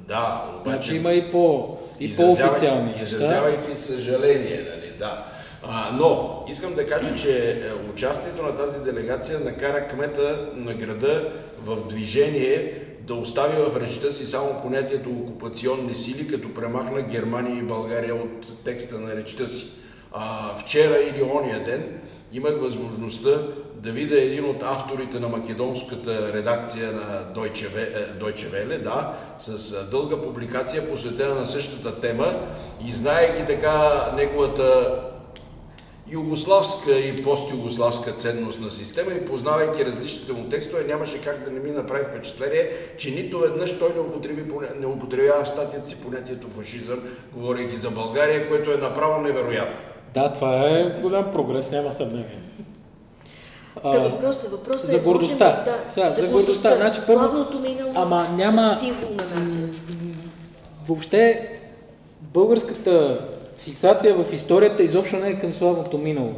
Да, 0.09 0.45
обаче... 0.61 0.77
Значи 0.77 0.97
има 0.97 1.13
и, 1.13 1.31
по, 1.31 1.77
и 2.01 2.17
по-официални 2.17 2.91
неща. 2.91 3.03
Изразявайки 3.03 3.77
съжаление, 3.77 4.67
нали, 4.71 4.93
да. 4.99 5.27
А, 5.63 5.97
но, 5.99 6.45
искам 6.49 6.75
да 6.75 6.87
кажа, 6.87 7.17
че 7.17 7.51
е, 7.51 7.91
участието 7.93 8.43
на 8.43 8.55
тази 8.55 8.81
делегация 8.81 9.41
накара 9.41 9.89
кмета 9.89 10.49
на 10.55 10.75
града 10.75 11.33
в 11.65 11.89
движение 11.89 12.81
да 13.01 13.15
остави 13.15 13.57
в 13.57 13.81
речта 13.81 14.13
си 14.13 14.27
само 14.27 14.63
понятието 14.63 15.11
окупационни 15.11 15.95
сили, 15.95 16.29
като 16.29 16.55
премахна 16.55 17.03
Германия 17.03 17.59
и 17.59 17.63
България 17.63 18.15
от 18.15 18.65
текста 18.65 18.99
на 18.99 19.17
речта 19.17 19.47
си. 19.47 19.67
А, 20.13 20.57
вчера 20.59 20.97
или 20.99 21.23
ония 21.23 21.65
ден 21.65 22.01
имах 22.35 22.61
възможността 22.61 23.43
да 23.75 23.93
видя 23.93 24.23
един 24.23 24.45
от 24.45 24.63
авторите 24.63 25.21
на 25.21 25.29
македонската 25.29 26.33
редакция 26.33 26.93
на 26.93 27.35
Deutsche 27.35 27.69
Welle, 28.21 28.75
е, 28.75 28.79
да, 28.79 29.13
с 29.41 29.73
а, 29.73 29.91
дълга 29.91 30.23
публикация 30.23 30.91
посветена 30.91 31.35
на 31.35 31.47
същата 31.47 32.01
тема 32.01 32.35
и 32.87 32.93
знаеки 32.93 33.47
така 33.47 34.11
неговата 34.17 35.01
югославска 36.11 36.99
и 36.99 37.23
постюгославска 37.23 38.13
ценностна 38.13 38.71
система 38.71 39.13
и 39.13 39.27
познавайки 39.27 39.85
различните 39.85 40.33
му 40.33 40.49
текстове, 40.49 40.85
нямаше 40.85 41.21
как 41.21 41.45
да 41.45 41.51
не 41.51 41.61
ми 41.61 41.71
направи 41.71 42.05
впечатление, 42.05 42.71
че 42.99 43.11
нито 43.11 43.39
веднъж 43.39 43.79
той 43.79 43.89
не, 43.95 44.01
употреби, 44.01 44.45
не 44.81 44.87
употребява 44.87 45.45
в 45.45 45.49
статията 45.49 45.89
си 45.89 45.97
понятието 45.97 46.47
фашизъм, 46.57 47.01
говорейки 47.33 47.77
за 47.77 47.91
България, 47.91 48.49
което 48.49 48.73
е 48.73 48.77
направо 48.77 49.23
невероятно. 49.23 49.94
Да, 50.15 50.33
това 50.33 50.69
е 50.69 50.99
голям 51.03 51.33
прогрес, 51.33 51.73
няма 51.73 51.93
съмнение. 51.93 52.39
Та 53.83 53.91
въпросът, 53.91 54.51
въпросът 54.51 54.91
за 54.91 54.97
е, 54.97 55.01
гордостта. 55.01 55.45
можем 55.49 55.65
да, 55.65 55.79
Сега, 55.89 56.11
за 56.11 56.27
гордостта. 56.29 56.77
Значи, 56.77 57.01
първо- 57.01 57.21
славното 57.21 57.59
минало 57.61 57.93
Ама 57.95 58.29
няма- 58.29 58.77
символ 58.77 59.09
на 59.11 59.41
нацията. 59.41 59.75
Въобще, 60.89 61.51
българската 62.21 63.21
фиксация 63.59 64.15
в 64.15 64.33
историята 64.33 64.83
изобщо 64.83 65.17
не 65.17 65.29
е 65.29 65.39
към 65.39 65.53
славното 65.53 65.99
минало. 65.99 66.33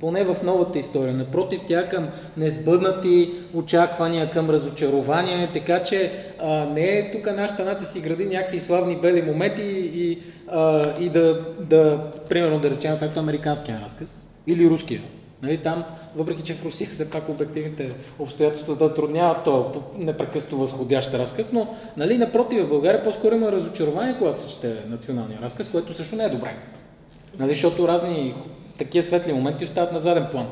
Поне 0.00 0.24
в 0.24 0.36
новата 0.42 0.78
история. 0.78 1.14
Напротив, 1.14 1.60
тя 1.68 1.84
към 1.84 2.08
несбъднати 2.36 3.30
очаквания, 3.54 4.30
към 4.30 4.50
разочарования, 4.50 5.52
така 5.52 5.82
че 5.82 6.12
а, 6.38 6.64
не 6.64 6.98
е 6.98 7.12
тук 7.12 7.26
нашата 7.26 7.64
нация 7.64 7.88
си 7.88 8.00
гради 8.00 8.26
някакви 8.26 8.58
славни 8.58 8.96
бели 8.96 9.22
моменти 9.22 9.62
и, 9.94 10.18
а, 10.48 10.92
и 11.00 11.08
да, 11.08 11.46
да, 11.60 12.10
примерно 12.28 12.60
да 12.60 12.70
речем, 12.70 12.96
както 13.00 13.20
американския 13.20 13.80
разказ 13.84 14.30
или 14.46 14.70
руския. 14.70 15.00
Нали, 15.42 15.58
там, 15.58 15.84
въпреки 16.16 16.42
че 16.42 16.54
в 16.54 16.64
Русия 16.64 16.90
все 16.90 17.10
пак 17.10 17.28
обективните 17.28 17.90
обстоятелства 18.18 18.74
затрудняват 18.74 19.44
то 19.44 19.82
непрекъснато 19.96 20.56
възходящ 20.56 21.14
разказ, 21.14 21.52
но 21.52 21.74
нали, 21.96 22.18
напротив, 22.18 22.64
в 22.64 22.68
България 22.68 23.04
по-скоро 23.04 23.34
има 23.34 23.52
разочарование, 23.52 24.16
когато 24.18 24.40
се 24.40 24.48
чете 24.48 24.76
националния 24.88 25.38
разказ, 25.42 25.68
което 25.68 25.94
също 25.94 26.16
не 26.16 26.24
е 26.24 26.28
добре. 26.28 26.56
Нали, 27.38 27.54
защото 27.54 27.88
разни 27.88 28.34
такива 28.78 29.02
светли 29.02 29.32
моменти 29.32 29.64
остават 29.64 29.92
на 29.92 30.00
заден 30.00 30.26
план. 30.30 30.46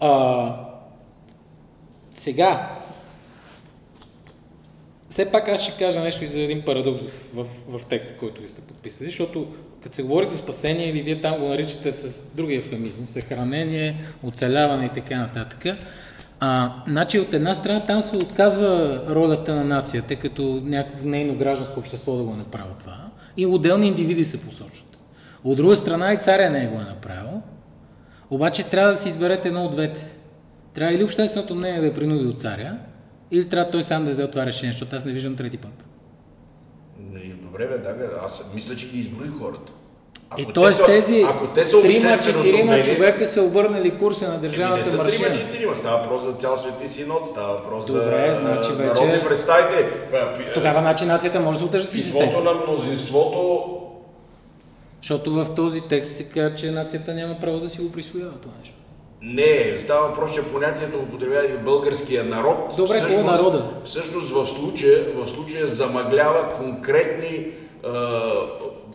А, 0.00 0.56
сега, 2.12 2.70
все 5.08 5.30
пак 5.30 5.48
аз 5.48 5.62
ще 5.62 5.84
кажа 5.84 6.00
нещо 6.00 6.24
и 6.24 6.26
за 6.26 6.40
един 6.40 6.62
парадокс 6.62 7.02
в, 7.02 7.44
в, 7.68 7.78
в 7.78 7.86
текста, 7.86 8.18
който 8.18 8.42
ви 8.42 8.48
сте 8.48 8.60
подписали, 8.60 9.08
защото 9.08 9.46
като 9.82 9.94
се 9.94 10.02
говори 10.02 10.26
за 10.26 10.36
спасение 10.38 10.88
или 10.88 11.02
вие 11.02 11.20
там 11.20 11.40
го 11.40 11.48
наричате 11.48 11.92
с 11.92 12.34
други 12.36 12.54
ефемизми, 12.54 13.06
съхранение, 13.06 13.96
оцеляване 14.22 14.86
и 14.86 15.00
така 15.00 15.18
нататък, 15.18 15.76
а, 16.40 16.72
значи 16.88 17.18
от 17.18 17.34
една 17.34 17.54
страна 17.54 17.80
там 17.86 18.02
се 18.02 18.16
отказва 18.16 19.02
ролята 19.10 19.54
на 19.54 19.64
нацията, 19.64 20.16
като 20.16 20.42
някакво 20.64 21.08
нейно 21.08 21.34
гражданско 21.34 21.80
общество 21.80 22.16
да 22.16 22.22
го 22.22 22.34
направи 22.34 22.72
това, 22.80 22.96
и 23.36 23.46
отделни 23.46 23.88
индивиди 23.88 24.24
се 24.24 24.40
посочват. 24.40 24.96
От 25.44 25.56
друга 25.56 25.76
страна 25.76 26.12
и 26.12 26.18
царя 26.18 26.50
не 26.50 26.66
го 26.66 26.74
е 26.74 26.84
направил, 26.84 27.42
обаче 28.32 28.62
трябва 28.64 28.92
да 28.92 28.98
си 28.98 29.08
изберете 29.08 29.48
едно 29.48 29.64
от 29.64 29.70
двете. 29.72 30.06
Трябва 30.74 30.94
или 30.94 31.04
общественото 31.04 31.54
мнение 31.54 31.80
да 31.80 31.86
е 31.86 31.94
принуди 31.94 32.24
до 32.24 32.32
царя, 32.32 32.76
или 33.30 33.48
трябва 33.48 33.70
той 33.70 33.82
сам 33.82 34.04
да 34.04 34.10
взе 34.10 34.26
това 34.26 34.46
решение, 34.46 34.72
защото 34.72 34.96
аз 34.96 35.04
не 35.04 35.12
виждам 35.12 35.36
трети 35.36 35.56
път. 35.56 35.70
Не, 37.02 37.20
Добре, 37.42 37.66
бе, 37.66 37.78
да, 37.78 37.92
бе, 37.92 38.04
аз 38.24 38.44
мисля, 38.54 38.76
че 38.76 38.88
ги 38.88 38.98
изброих 39.00 39.30
хората. 39.40 39.72
И 40.38 40.46
те 40.46 40.52
т.е. 40.52 40.72
са- 40.72 40.86
тези 40.86 41.24
ако 41.24 41.46
те 41.46 41.64
са 41.64 41.80
трима, 41.82 42.08
общественото 42.08 42.42
четирима 42.42 42.64
мнение, 42.64 42.84
човека 42.84 43.26
са 43.26 43.42
обърнали 43.42 43.90
курса 43.90 44.24
на 44.24 44.34
Еми, 44.34 44.42
не 44.42 44.48
държавната 44.48 44.90
са 44.90 44.96
машина. 44.96 45.28
трима, 45.28 45.38
четирима. 45.40 45.76
Става 45.76 45.98
въпрос 45.98 46.22
за 46.22 46.32
цял 46.32 46.56
свети 46.56 46.88
синод, 46.88 47.28
става 47.28 47.52
въпрос 47.52 47.86
Добре, 47.86 48.28
за 48.28 48.40
значи 48.40 48.72
вече- 48.72 49.02
народни 49.04 49.24
представители. 49.24 49.86
Тогава 50.54 50.80
значи 50.80 51.04
нацията 51.04 51.40
може 51.40 51.58
да 51.58 51.64
удържа 51.64 51.86
си 51.86 52.02
система. 52.02 52.40
на 52.42 52.52
мнозинството 52.54 53.64
Защото 55.02 55.32
в 55.32 55.54
този 55.56 55.80
текст 55.80 56.16
се 56.16 56.28
казва, 56.28 56.54
че 56.54 56.70
нацията 56.70 57.14
няма 57.14 57.36
право 57.40 57.60
да 57.60 57.68
си 57.68 57.80
го 57.80 57.92
присвоява 57.92 58.32
това 58.32 58.54
нещо. 58.58 58.74
не, 59.22 59.78
става 59.80 60.08
въпрос, 60.08 60.34
че 60.34 60.42
понятието 60.42 60.98
употребява 60.98 61.44
и 61.46 61.64
българския 61.64 62.24
народ. 62.24 62.74
Добре, 62.76 63.02
кой 63.06 63.20
е 63.20 63.22
народа? 63.22 63.64
Всъщност 63.84 64.30
в 64.30 64.46
случая, 64.46 64.98
в 65.16 65.28
случая 65.28 65.66
замъглява 65.68 66.52
конкретни 66.56 67.46
а, 67.86 68.20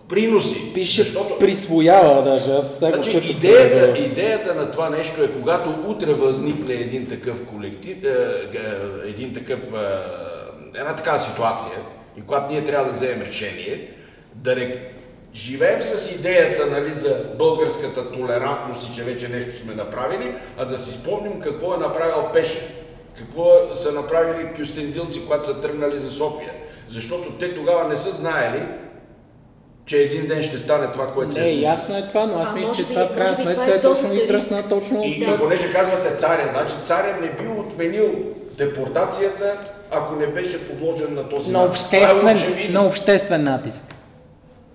приноси. 0.09 0.73
Пише 0.73 1.03
защото 1.03 1.39
присвоява 1.39 2.23
даже, 2.23 2.51
аз 2.51 2.79
сега 2.79 2.91
Значи, 2.93 3.11
чета. 3.11 3.27
идеята, 3.27 3.99
идеята 3.99 4.55
на 4.55 4.71
това 4.71 4.89
нещо 4.89 5.23
е, 5.23 5.27
когато 5.27 5.69
утре 5.87 6.13
възникне 6.13 6.73
един 6.73 7.09
такъв 7.09 7.45
колектив, 7.45 7.97
е, 8.03 8.07
е, 8.07 9.09
един 9.09 9.33
такъв, 9.33 9.59
е, 9.59 10.79
една 10.79 10.95
такава 10.95 11.19
ситуация, 11.19 11.77
и 12.17 12.21
когато 12.21 12.51
ние 12.53 12.65
трябва 12.65 12.85
да 12.85 12.93
вземем 12.93 13.21
решение, 13.21 13.91
да 14.35 14.55
не 14.55 14.75
живеем 15.37 15.83
с 15.83 16.11
идеята 16.11 16.65
нали, 16.65 16.89
за 16.91 17.15
българската 17.35 18.11
толерантност 18.11 18.89
и 18.89 18.95
че 18.95 19.03
вече 19.03 19.27
нещо 19.27 19.51
сме 19.57 19.75
направили, 19.75 20.33
а 20.57 20.65
да 20.65 20.77
си 20.77 20.91
спомним 20.91 21.39
какво 21.39 21.73
е 21.73 21.77
направил 21.77 22.29
Пешев, 22.33 22.69
какво 23.17 23.45
са 23.75 23.91
направили 23.91 24.47
кюстендилци, 24.53 25.23
когато 25.23 25.47
са 25.47 25.61
тръгнали 25.61 25.99
за 25.99 26.11
София. 26.11 26.51
Защото 26.89 27.31
те 27.31 27.55
тогава 27.55 27.83
не 27.83 27.97
са 27.97 28.11
знаели, 28.11 28.63
че 29.85 29.97
един 29.97 30.27
ден 30.27 30.43
ще 30.43 30.57
стане 30.57 30.87
това, 30.87 31.07
което 31.07 31.33
се 31.33 31.39
Не, 31.39 31.45
е 31.45 31.51
случило. 31.51 31.71
ясно 31.71 31.97
е 31.97 32.07
това, 32.07 32.25
но 32.25 32.39
аз 32.39 32.49
А, 32.49 32.53
мисля, 32.53 32.71
че 32.73 32.83
би- 32.83 32.89
това 32.89 33.05
в 33.05 33.15
крайна 33.15 33.35
сметка 33.35 33.65
е 33.65 33.69
е 33.69 33.81
точно 33.81 34.03
дозата 34.03 34.23
израз 34.23 34.41
риск. 34.43 34.51
на 34.53 34.69
точно... 34.69 35.03
И, 35.03 35.19
Да. 35.19 35.31
и 35.31 35.37
понеже 35.37 35.71
казвате 35.71 36.15
царя, 36.15 36.49
значи 36.53 36.73
царя 36.85 37.17
не 37.21 37.27
би 37.29 37.49
отменил 37.49 38.13
депортацията, 38.51 39.53
ако 39.91 40.15
не 40.15 40.27
беше 40.27 40.67
подложен 40.69 41.13
на 41.13 41.23
този 41.23 41.51
на 41.51 41.59
натиск. 41.59 41.93
Е 41.93 41.97
обществен, 41.97 42.35
очевидно. 42.35 42.81
на 42.81 42.87
обществен 42.87 43.43
натиск. 43.43 43.83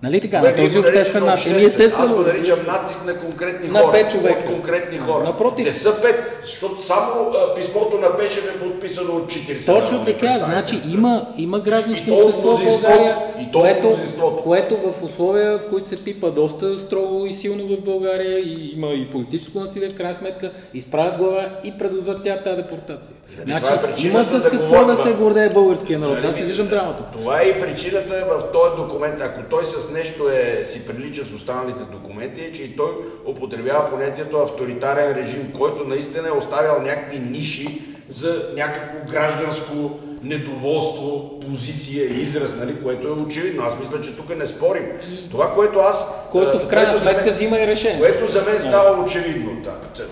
Нали 0.03 0.21
така? 0.21 0.41
На 0.41 0.55
този 0.55 0.79
обществен. 0.79 1.23
Еми, 1.23 1.31
обществен. 1.31 1.65
естествено. 1.65 2.05
Аз 2.05 2.15
го 2.15 2.21
наричам 2.21 2.59
натиск 2.67 3.05
на 3.05 3.19
конкретни 3.19 3.69
На 3.69 3.79
хора. 3.79 3.91
пет 3.91 4.11
човека. 4.11 4.39
От 4.39 4.45
конкретни 4.45 4.97
хора. 4.97 5.23
Напротив. 5.23 5.65
Не 5.67 5.75
са 5.75 6.01
пет, 6.01 6.39
защото 6.43 6.81
само 6.81 7.31
а, 7.35 7.55
писмото 7.55 7.97
на 7.97 8.17
Пешев 8.17 8.55
е 8.55 8.59
подписано 8.59 9.13
от 9.13 9.31
40 9.31 9.65
Точно 9.65 10.05
така, 10.05 10.39
значи 10.39 10.81
има, 10.93 11.27
има 11.37 11.59
гражданско 11.59 12.09
И 12.09 12.11
общество 12.11 12.51
в 12.51 12.63
България, 12.63 13.17
и 13.39 13.51
то 13.51 13.61
което, 13.61 14.41
което 14.43 14.77
в 14.77 15.03
условия, 15.03 15.59
в 15.59 15.69
които 15.69 15.87
се 15.87 16.03
пипа 16.03 16.29
доста 16.29 16.77
строго 16.77 17.25
и 17.25 17.33
силно 17.33 17.75
в 17.75 17.81
България 17.81 18.39
и 18.39 18.71
има 18.73 18.87
и 18.87 19.09
политическо 19.11 19.59
насилие, 19.59 19.89
в 19.89 19.95
крайна 19.95 20.13
сметка 20.13 20.51
изправят 20.73 21.17
глава 21.17 21.49
и 21.63 21.73
предотвратяват 21.77 22.43
тази 22.43 22.57
депортация. 22.57 23.15
Значи 23.43 23.63
това 23.65 23.75
е 23.75 23.81
причината 23.81 24.17
има 24.17 24.25
с 24.25 24.43
да 24.43 24.49
какво 24.49 24.75
да 24.75 24.81
говорим, 24.81 24.95
се 24.97 25.13
гордее 25.13 25.49
българския 25.49 25.99
народ. 25.99 26.15
Нали, 26.15 26.27
Аз 26.27 26.37
не 26.37 26.45
виждам 26.45 26.67
драма 26.67 26.95
тук. 26.97 27.11
Това 27.11 27.41
е 27.41 27.45
и 27.45 27.59
причината 27.59 28.25
в 28.29 28.51
този 28.51 28.75
документ. 28.77 29.21
Ако 29.21 29.41
той 29.49 29.65
с 29.65 29.92
нещо 29.93 30.29
е, 30.29 30.65
си 30.65 30.87
прилича 30.87 31.25
с 31.25 31.33
останалите 31.33 31.83
документи, 31.83 32.41
е, 32.41 32.51
че 32.51 32.63
и 32.63 32.75
той 32.75 32.91
употребява 33.25 33.89
понятието 33.89 34.37
авторитарен 34.37 35.15
режим, 35.15 35.51
който 35.57 35.83
наистина 35.83 36.27
е 36.27 36.31
оставял 36.31 36.81
някакви 36.81 37.19
ниши 37.19 37.92
за 38.09 38.43
някакво 38.55 39.11
гражданско 39.11 39.99
недоволство, 40.23 41.39
позиция, 41.39 42.05
израз, 42.05 42.55
нали, 42.55 42.75
което 42.83 43.07
е 43.07 43.11
очевидно. 43.11 43.63
Аз 43.63 43.73
мисля, 43.79 44.01
че 44.01 44.15
тук 44.15 44.37
не 44.37 44.47
спорим. 44.47 44.85
Това, 45.31 45.53
което 45.53 45.79
аз... 45.79 46.07
Което 46.31 46.59
в 46.59 46.67
крайна 46.67 46.93
сметка 46.93 47.29
взима 47.29 47.59
и 47.59 47.67
решение. 47.67 47.99
Което 47.99 48.31
за 48.31 48.41
мен 48.41 48.61
става 48.61 49.03
очевидно. 49.03 49.51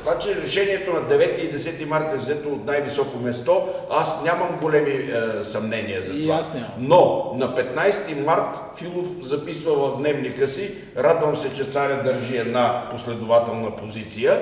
Това, 0.04 0.20
че 0.20 0.42
решението 0.46 0.94
на 0.94 1.02
9 1.02 1.40
и 1.40 1.54
10 1.54 1.86
марта 1.86 2.16
е 2.16 2.18
взето 2.18 2.50
от 2.50 2.66
най-високо 2.66 3.18
место, 3.18 3.62
аз 3.90 4.24
нямам 4.24 4.58
големи 4.62 4.92
е, 4.92 5.46
съмнения 5.46 6.02
за 6.04 6.22
това. 6.22 6.42
Но 6.80 7.32
на 7.36 7.56
15 7.56 8.26
март 8.26 8.60
Филов 8.78 9.08
записва 9.24 9.76
в 9.76 9.98
дневника 9.98 10.48
си, 10.48 10.72
радвам 10.98 11.38
се, 11.38 11.54
че 11.54 11.66
царя 11.66 12.04
държи 12.04 12.38
една 12.38 12.88
последователна 12.92 13.76
позиция, 13.76 14.40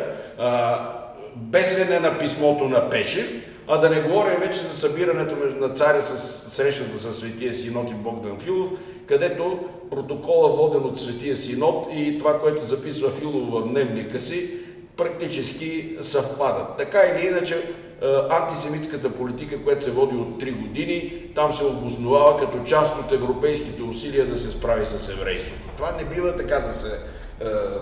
бесене 1.36 2.00
на 2.00 2.18
писмото 2.18 2.64
на 2.64 2.90
Пешев, 2.90 3.46
а 3.68 3.78
да 3.78 3.90
не 3.90 4.02
говорим 4.02 4.40
вече 4.40 4.60
за 4.60 4.74
събирането 4.74 5.36
на 5.60 5.70
царя 5.70 6.02
с 6.02 6.20
срещата 6.56 7.00
с 7.00 7.14
Светия 7.14 7.54
Синод 7.54 7.92
и 7.92 7.94
Богдан 7.94 8.40
Филов, 8.40 8.70
където 9.06 9.60
протокола 9.92 10.50
воден 10.50 10.84
от 10.84 11.02
Светия 11.02 11.38
Синод 11.38 11.88
и 11.94 12.18
това, 12.18 12.40
което 12.40 12.66
записва 12.66 13.12
Филов 13.12 13.50
в 13.52 13.68
дневника 13.68 14.22
си, 14.22 14.50
практически 14.98 15.98
съвпадат. 16.02 16.78
Така 16.78 17.00
или 17.00 17.28
иначе, 17.28 17.56
е, 17.56 18.06
антисемитската 18.30 19.12
политика, 19.12 19.64
която 19.64 19.84
се 19.84 19.92
води 19.92 20.16
от 20.16 20.44
3 20.44 20.52
години, 20.52 21.24
там 21.36 21.54
се 21.54 21.64
обосновава 21.64 22.40
като 22.40 22.64
част 22.64 23.00
от 23.00 23.12
европейските 23.12 23.84
усилия 23.84 24.26
да 24.26 24.38
се 24.38 24.50
справи 24.50 24.86
с 24.86 25.10
еврейството. 25.10 25.70
Това 25.76 25.92
не 25.92 26.16
бива 26.16 26.36
така 26.38 26.60
да 26.60 26.74
се 26.74 27.00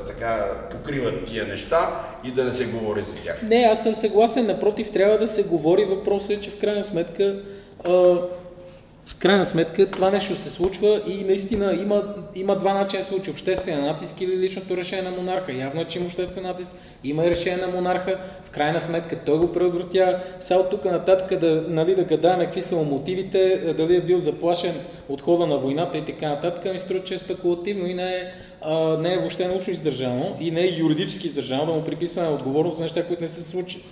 така 0.07 0.51
покриват 0.71 1.25
тия 1.25 1.47
неща 1.47 2.01
и 2.23 2.31
да 2.31 2.43
не 2.43 2.51
се 2.51 2.65
говори 2.65 3.01
за 3.01 3.23
тях. 3.23 3.41
Не, 3.43 3.69
аз 3.71 3.83
съм 3.83 3.95
съгласен, 3.95 4.47
напротив, 4.47 4.91
трябва 4.91 5.17
да 5.17 5.27
се 5.27 5.43
говори. 5.43 5.85
Въпросът 5.85 6.29
е, 6.29 6.39
че 6.39 6.49
в 6.49 6.59
крайна 6.59 6.83
сметка 6.83 7.35
в 9.07 9.15
крайна 9.19 9.45
сметка 9.45 9.91
това 9.91 10.09
нещо 10.09 10.35
се 10.35 10.49
случва 10.49 11.01
и 11.07 11.23
наистина 11.23 11.73
има, 11.73 12.03
има 12.35 12.55
два 12.55 12.73
начина 12.73 13.03
случи. 13.03 13.29
Обществения 13.29 13.81
натиск 13.81 14.21
или 14.21 14.37
личното 14.37 14.77
решение 14.77 15.09
на 15.09 15.17
монарха. 15.17 15.53
Явно 15.53 15.81
е, 15.81 15.85
че 15.85 15.99
има 15.99 16.07
обществен 16.07 16.43
натиск, 16.43 16.71
има 17.03 17.25
и 17.25 17.29
решение 17.29 17.65
на 17.65 17.67
монарха. 17.67 18.19
В 18.43 18.49
крайна 18.49 18.81
сметка 18.81 19.15
той 19.25 19.37
го 19.37 19.53
предотвратява. 19.53 20.19
Сега 20.39 20.59
от 20.59 20.69
тук 20.69 20.85
нататък 20.85 21.39
да, 21.39 21.63
нали, 21.67 21.95
да 21.95 22.03
гадаем 22.03 22.39
какви 22.39 22.61
са 22.61 22.75
мотивите, 22.75 23.73
дали 23.77 23.95
е 23.95 24.01
бил 24.01 24.19
заплашен 24.19 24.73
от 25.09 25.21
хода 25.21 25.47
на 25.47 25.57
войната 25.57 25.97
и 25.97 26.05
така 26.05 26.29
нататък, 26.29 26.73
ми 26.73 26.79
струва, 26.79 27.03
че 27.03 27.13
е 27.13 27.17
спекулативно 27.17 27.87
и 27.87 27.93
не 27.93 28.15
е, 28.15 28.31
а, 28.61 28.97
не 28.97 29.13
е 29.13 29.17
въобще 29.17 29.47
научно 29.47 29.73
издържано 29.73 30.35
и 30.39 30.51
не 30.51 30.61
е 30.61 30.77
юридически 30.77 31.27
издържано 31.27 31.65
да 31.65 31.71
му 31.71 31.83
приписваме 31.83 32.29
отговорност 32.29 32.77
за 32.77 32.83
неща, 32.83 33.07
които 33.07 33.21
не 33.21 33.27
се 33.27 33.41
случи 33.41 33.83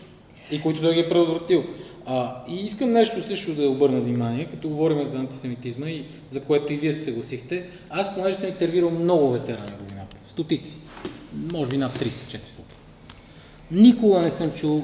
и 0.51 0.61
които 0.61 0.81
той 0.81 0.93
ги 0.93 0.99
е 0.99 1.09
предотвратил. 1.09 1.63
А, 2.05 2.43
и 2.49 2.55
искам 2.55 2.91
нещо 2.91 3.21
също 3.21 3.55
да 3.55 3.69
обърна 3.69 4.01
внимание, 4.01 4.45
като 4.45 4.69
говорим 4.69 5.05
за 5.05 5.17
антисемитизма 5.17 5.89
и 5.89 6.05
за 6.29 6.41
което 6.41 6.73
и 6.73 6.77
вие 6.77 6.93
се 6.93 7.03
съгласихте. 7.03 7.65
Аз, 7.89 8.15
понеже 8.15 8.37
съм 8.37 8.49
интервюрал 8.49 8.89
много 8.89 9.31
ветерани 9.31 9.65
на 9.65 9.87
войната, 9.89 10.17
стотици, 10.27 10.77
може 11.51 11.69
би 11.69 11.77
над 11.77 11.91
300-400. 11.91 12.39
Никога 13.71 14.21
не 14.21 14.29
съм 14.29 14.51
чул 14.51 14.83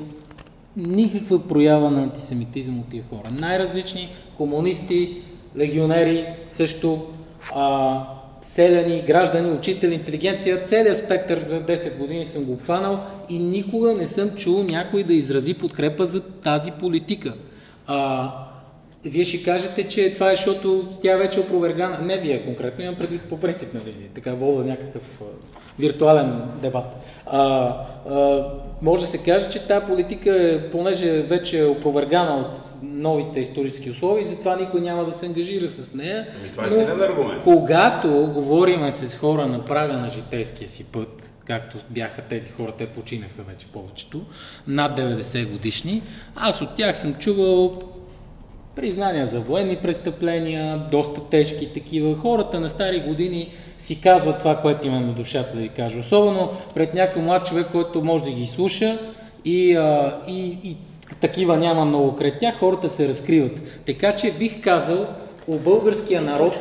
никаква 0.78 1.48
проява 1.48 1.92
на 1.92 2.04
антисемитизъм 2.04 2.80
от 2.80 2.90
тия 2.90 3.04
хора. 3.10 3.32
Най-различни 3.40 4.10
комунисти, 4.38 5.22
легионери, 5.58 6.26
също 6.50 7.08
а, 7.56 8.06
селяни, 8.42 9.02
граждани, 9.02 9.52
учители, 9.52 9.94
интелигенция, 9.94 10.66
целият 10.66 10.98
спектър 10.98 11.40
за 11.40 11.62
10 11.62 11.98
години 11.98 12.26
съм 12.26 12.44
го 12.44 12.60
хванал 12.64 13.00
и 13.30 13.40
никога 13.40 13.94
не 13.94 14.08
съм 14.08 14.30
чул 14.30 14.64
някой 14.64 15.04
да 15.04 15.14
изрази 15.14 15.54
подкрепа 15.54 16.06
за 16.06 16.22
тази 16.22 16.72
политика. 16.72 17.34
А, 17.88 18.30
вие 19.06 19.24
ще 19.24 19.44
кажете, 19.44 19.88
че 19.88 20.14
това 20.14 20.32
е, 20.32 20.36
защото 20.36 20.88
тя 21.02 21.18
вече 21.18 21.40
е 21.40 21.44
опровергана. 21.44 22.00
Не 22.02 22.18
вие 22.18 22.46
конкретно, 22.46 22.84
имам 22.84 22.96
предвид 22.96 23.22
по 23.22 23.38
принцип, 23.38 23.74
нали, 23.74 23.96
така 24.16 24.34
вода 24.34 24.70
някакъв 24.70 25.22
виртуален 25.80 26.42
дебат. 26.62 26.86
А, 27.26 27.42
а, 28.10 28.46
може 28.82 29.02
да 29.02 29.08
се 29.08 29.18
каже, 29.18 29.50
че 29.50 29.68
тази 29.68 29.86
политика, 29.86 30.52
е, 30.52 30.70
понеже 30.72 31.22
вече 31.22 31.60
е 31.60 31.66
опровергана 31.66 32.36
от 32.36 32.71
новите 32.84 33.40
исторически 33.40 33.90
условия 33.90 34.22
и 34.22 34.26
затова 34.26 34.56
никой 34.56 34.82
няма 34.82 35.06
да 35.06 35.12
се 35.12 35.26
ангажира 35.26 35.68
с 35.68 35.94
нея. 35.94 36.28
Ами 36.40 36.52
това 36.52 36.66
е 36.66 36.70
силен 36.70 37.02
аргумент. 37.02 37.44
Когато 37.44 38.32
говориме 38.34 38.92
с 38.92 39.18
хора 39.18 39.48
на 39.48 39.66
прага 39.66 39.98
на 39.98 40.10
житейския 40.10 40.68
си 40.68 40.84
път, 40.84 41.24
както 41.46 41.78
бяха 41.90 42.22
тези 42.22 42.50
хора, 42.50 42.72
те 42.78 42.86
починаха 42.86 43.44
вече 43.48 43.68
повечето, 43.74 44.22
над 44.68 45.00
90 45.00 45.50
годишни, 45.50 46.02
аз 46.36 46.62
от 46.62 46.76
тях 46.76 46.98
съм 46.98 47.14
чувал 47.14 47.80
признания 48.76 49.28
за 49.28 49.40
военни 49.40 49.78
престъпления, 49.78 50.78
доста 50.92 51.22
тежки 51.22 51.74
такива. 51.74 52.16
Хората 52.16 52.60
на 52.60 52.70
стари 52.70 53.00
години 53.00 53.52
си 53.78 54.02
казват 54.02 54.40
това, 54.40 54.56
което 54.56 54.88
има 54.88 55.00
на 55.00 55.14
душата 55.14 55.56
да 55.56 55.62
ви 55.62 55.70
кажа. 55.70 56.00
Особено 56.00 56.52
пред 56.76 56.94
някой 56.94 57.22
млад 57.22 57.46
човек, 57.46 57.68
който 57.72 58.04
може 58.04 58.24
да 58.24 58.32
ги 58.32 58.46
слуша 58.46 59.00
и, 59.46 59.76
а, 59.76 60.20
и, 60.28 60.58
и 60.64 60.78
такива 61.22 61.58
няма 61.58 61.86
много 61.86 62.16
кред 62.16 62.40
тях, 62.40 62.60
хората 62.60 62.90
се 62.90 63.08
разкриват. 63.08 63.84
Така 63.86 64.16
че 64.16 64.32
бих 64.32 64.62
казал, 64.62 65.08
у 65.48 65.58
българския 65.58 66.22
народ 66.22 66.56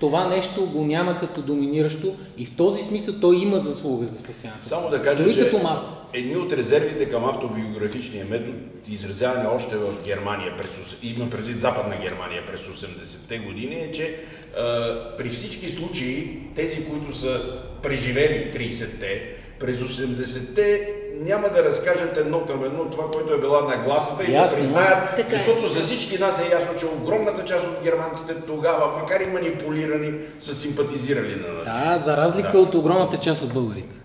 това 0.00 0.28
нещо 0.28 0.66
го 0.66 0.84
няма 0.84 1.16
като 1.16 1.42
доминиращо 1.42 2.14
и 2.38 2.46
в 2.46 2.56
този 2.56 2.82
смисъл 2.82 3.14
той 3.20 3.36
има 3.36 3.60
заслуга 3.60 4.06
за 4.06 4.18
спасяването. 4.18 4.68
Само 4.68 4.90
да 4.90 5.02
кажа, 5.02 5.24
Дори 5.24 5.34
че 5.34 5.40
като 5.40 5.58
мас. 5.58 5.96
едни 6.12 6.36
от 6.36 6.52
резервите 6.52 7.04
към 7.06 7.24
автобиографичния 7.24 8.26
метод, 8.30 8.56
изразяване 8.88 9.48
още 9.48 9.76
в 9.76 10.02
Германия, 10.04 10.56
през, 10.56 10.68
има 11.02 11.30
предвид 11.30 11.60
Западна 11.60 11.96
Германия 12.02 12.46
през 12.46 12.60
80-те 12.60 13.38
години, 13.38 13.74
е, 13.74 13.92
че 13.92 14.16
а, 14.56 15.16
при 15.18 15.28
всички 15.28 15.70
случаи, 15.70 16.38
тези, 16.56 16.84
които 16.84 17.16
са 17.16 17.42
преживели 17.82 18.52
30-те, 18.54 19.34
през 19.60 19.76
80-те 19.76 20.88
няма 21.20 21.48
да 21.48 21.64
разкажат 21.64 22.16
едно 22.16 22.46
към 22.46 22.64
едно 22.64 22.84
това, 22.84 23.10
което 23.10 23.34
е 23.34 23.40
била 23.40 23.60
нагласата 23.60 24.24
и 24.24 24.32
да 24.32 24.46
признаят, 24.56 25.16
така 25.16 25.36
е. 25.36 25.38
защото 25.38 25.68
за 25.68 25.80
всички 25.80 26.18
нас 26.18 26.38
е 26.38 26.52
ясно, 26.52 26.78
че 26.78 26.86
огромната 26.86 27.44
част 27.44 27.66
от 27.66 27.84
германците 27.84 28.34
тогава, 28.46 28.98
макар 28.98 29.20
и 29.20 29.26
манипулирани, 29.26 30.12
са 30.40 30.54
симпатизирали 30.54 31.36
на 31.36 31.48
нацията. 31.48 31.90
Да, 31.90 31.98
за 31.98 32.16
разлика 32.16 32.52
да. 32.52 32.58
от 32.58 32.74
огромната 32.74 33.16
част 33.16 33.42
от 33.42 33.54
българите. 33.54 33.96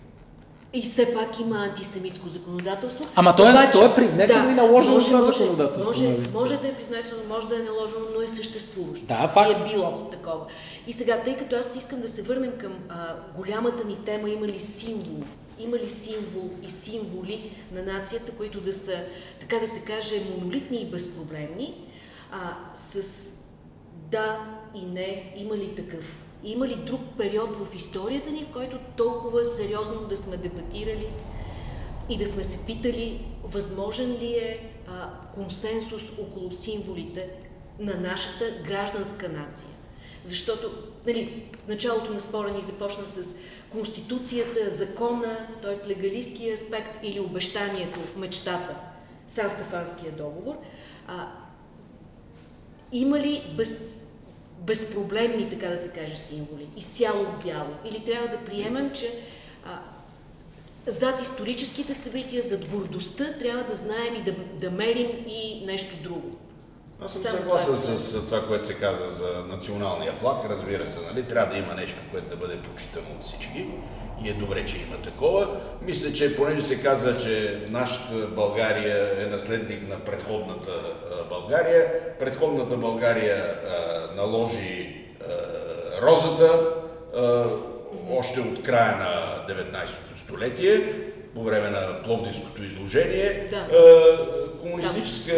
И 0.73 0.81
все 0.81 1.13
пак 1.13 1.39
има 1.39 1.55
антисемитско 1.55 2.29
законодателство. 2.29 3.05
Ама 3.15 3.35
то 3.35 3.47
е, 3.47 3.49
Обаче, 3.49 3.71
то 3.71 3.85
е 3.85 3.95
привнесено 3.95 4.45
да, 4.45 4.51
и 4.51 4.53
наложено 4.53 4.93
може, 4.93 5.07
това 5.07 5.21
законодателство. 5.21 5.85
Може, 5.85 6.17
може 6.33 6.57
да 6.57 6.67
е 6.67 6.73
привнесено, 6.73 7.19
може 7.29 7.47
да 7.47 7.55
е 7.55 7.59
наложено, 7.59 8.05
но 8.15 8.21
е 8.21 8.27
съществуващо. 8.27 9.05
Да, 9.05 9.27
факт. 9.27 9.49
И 9.49 9.53
е 9.53 9.73
било 9.73 10.09
такова. 10.11 10.45
И 10.87 10.93
сега, 10.93 11.17
тъй 11.23 11.37
като 11.37 11.55
аз 11.55 11.75
искам 11.75 12.01
да 12.01 12.09
се 12.09 12.21
върнем 12.21 12.51
към 12.57 12.71
а, 12.89 12.95
голямата 13.37 13.87
ни 13.87 13.97
тема, 14.05 14.29
има 14.29 14.47
ли 14.47 14.59
символ 14.59 15.17
има 15.59 15.77
ли 15.77 15.89
символ 15.89 16.49
и 16.63 16.69
символи 16.69 17.51
на 17.71 17.83
нацията, 17.83 18.31
които 18.31 18.61
да 18.61 18.73
са, 18.73 19.05
така 19.39 19.59
да 19.59 19.67
се 19.67 19.85
каже, 19.85 20.23
монолитни 20.29 20.81
и 20.81 20.85
безпроблемни, 20.85 21.87
а, 22.31 22.57
с 22.73 23.31
да 24.11 24.57
и 24.75 24.85
не, 24.85 25.33
има 25.37 25.57
ли 25.57 25.75
такъв? 25.75 26.25
Има 26.43 26.67
ли 26.67 26.75
друг 26.75 27.01
период 27.17 27.57
в 27.57 27.75
историята 27.75 28.31
ни, 28.31 28.43
в 28.43 28.53
който 28.53 28.77
толкова 28.97 29.45
сериозно 29.45 30.07
да 30.09 30.17
сме 30.17 30.37
дебатирали 30.37 31.13
и 32.09 32.17
да 32.17 32.27
сме 32.27 32.43
се 32.43 32.65
питали, 32.65 33.25
възможен 33.43 34.11
ли 34.11 34.33
е 34.33 34.71
а, 34.87 35.09
консенсус 35.33 36.03
около 36.21 36.51
символите 36.51 37.29
на 37.79 37.93
нашата 37.93 38.45
гражданска 38.67 39.29
нация? 39.29 39.69
Защото 40.25 40.71
нали, 41.07 41.43
началото 41.67 42.13
на 42.13 42.19
спора 42.19 42.53
ни 42.53 42.61
започна 42.61 43.07
с 43.07 43.35
Конституцията, 43.71 44.69
закона, 44.69 45.47
т.е. 45.61 45.89
легалистския 45.89 46.53
аспект 46.53 46.99
или 47.03 47.19
обещанието, 47.19 47.99
мечтата, 48.17 48.75
Сан-Стефанския 49.27 50.11
договор, 50.11 50.55
а, 51.07 51.31
има 52.91 53.19
ли 53.19 53.53
без, 53.57 54.05
безпроблемни, 54.59 55.49
така 55.49 55.67
да 55.67 55.77
се 55.77 55.89
каже, 55.89 56.15
символи, 56.15 56.67
изцяло 56.77 57.25
в 57.25 57.43
бяло? 57.43 57.73
Или 57.85 58.05
трябва 58.05 58.27
да 58.27 58.45
приемем, 58.45 58.91
че 58.93 59.19
а, 59.65 59.79
зад 60.87 61.21
историческите 61.21 61.93
събития, 61.93 62.41
зад 62.41 62.65
гордостта, 62.65 63.37
трябва 63.39 63.63
да 63.63 63.73
знаем 63.73 64.15
и 64.15 64.23
да, 64.23 64.31
да 64.61 64.71
мерим 64.71 65.09
и 65.27 65.65
нещо 65.65 65.95
друго? 66.03 66.37
Аз 67.01 67.13
съм 67.13 67.21
Само 67.21 67.37
съгласен 67.37 67.65
това, 67.65 67.97
с, 67.97 67.99
с 67.99 68.25
това, 68.25 68.47
което 68.47 68.67
се 68.67 68.73
каза 68.73 69.09
за 69.09 69.43
националния 69.47 70.13
флаг. 70.13 70.45
Разбира 70.49 70.91
се, 70.91 70.99
нали? 71.11 71.23
трябва 71.23 71.53
да 71.53 71.59
има 71.59 71.73
нещо, 71.73 71.97
което 72.11 72.29
да 72.29 72.35
бъде 72.35 72.57
почитано 72.57 73.05
от 73.19 73.25
всички. 73.25 73.65
И 74.23 74.29
е 74.29 74.33
добре, 74.33 74.65
че 74.65 74.77
има 74.77 74.97
такова. 75.03 75.61
Мисля, 75.81 76.13
че 76.13 76.35
понеже 76.35 76.65
се 76.65 76.81
каза, 76.81 77.17
че 77.17 77.61
нашата 77.69 78.27
България 78.27 79.23
е 79.23 79.25
наследник 79.25 79.89
на 79.89 79.99
предходната 79.99 80.71
България, 81.29 81.85
предходната 82.19 82.77
България 82.77 83.43
а, 83.45 84.15
наложи 84.15 85.05
а, 85.21 86.01
розата, 86.01 86.69
а, 87.15 87.45
още 88.11 88.39
от 88.39 88.63
края 88.63 88.97
на 88.97 89.53
19 89.55 89.85
столетие, 90.15 90.93
по 91.35 91.43
време 91.43 91.69
на 91.69 92.03
Пловдивското 92.03 92.63
изложение, 92.63 93.47
Да. 93.49 93.57
а, 93.57 94.61
комунистическа 94.61 95.31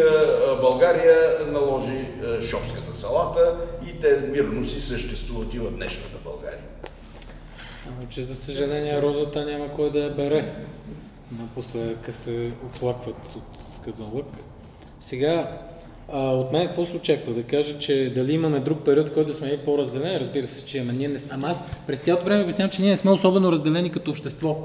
а, 0.48 0.56
България 0.62 1.18
наложи 1.52 2.08
а, 2.24 2.42
шопската 2.42 2.98
салата 2.98 3.56
и 3.88 4.00
те 4.00 4.18
мирно 4.32 4.66
си 4.68 4.82
съществуват 4.82 5.54
и 5.54 5.60
в 5.60 5.72
днешната 5.72 6.18
България. 6.24 6.60
Само, 7.84 8.08
че 8.10 8.22
за 8.24 8.36
съжаление 8.36 9.02
розата 9.02 9.46
няма 9.46 9.74
кой 9.76 9.92
да 9.92 10.00
я 10.00 10.10
бере. 10.10 10.54
Напоследък 11.40 12.14
се 12.14 12.52
оплакват 12.66 13.36
от 13.36 13.84
казанлък. 13.86 14.26
Сега, 15.00 15.58
а, 16.14 16.20
от 16.20 16.52
мен 16.52 16.68
какво 16.68 16.86
се 16.86 16.96
очаква? 16.96 17.34
Да 17.34 17.44
кажа, 17.44 17.80
че 17.80 18.12
дали 18.16 18.34
имаме 18.34 18.60
друг 18.60 18.86
период, 18.86 19.08
в 19.10 19.14
който 19.14 19.34
сме 19.34 19.48
и 19.48 19.58
по-разделени? 19.58 20.20
Разбира 20.20 20.48
се, 20.48 20.66
че 20.66 20.78
имаме. 20.78 20.94
Ние 20.94 21.08
не 21.08 21.20
сме. 21.20 21.32
Ама 21.34 21.48
аз 21.48 21.64
през 21.88 22.00
цялото 22.00 22.26
време 22.26 22.44
обяснявам, 22.44 22.72
че 22.72 22.82
ние 22.82 22.92
не 22.92 22.98
сме 22.98 23.12
особено 23.12 23.52
разделени 23.52 23.92
като 23.92 24.12
общество. 24.12 24.58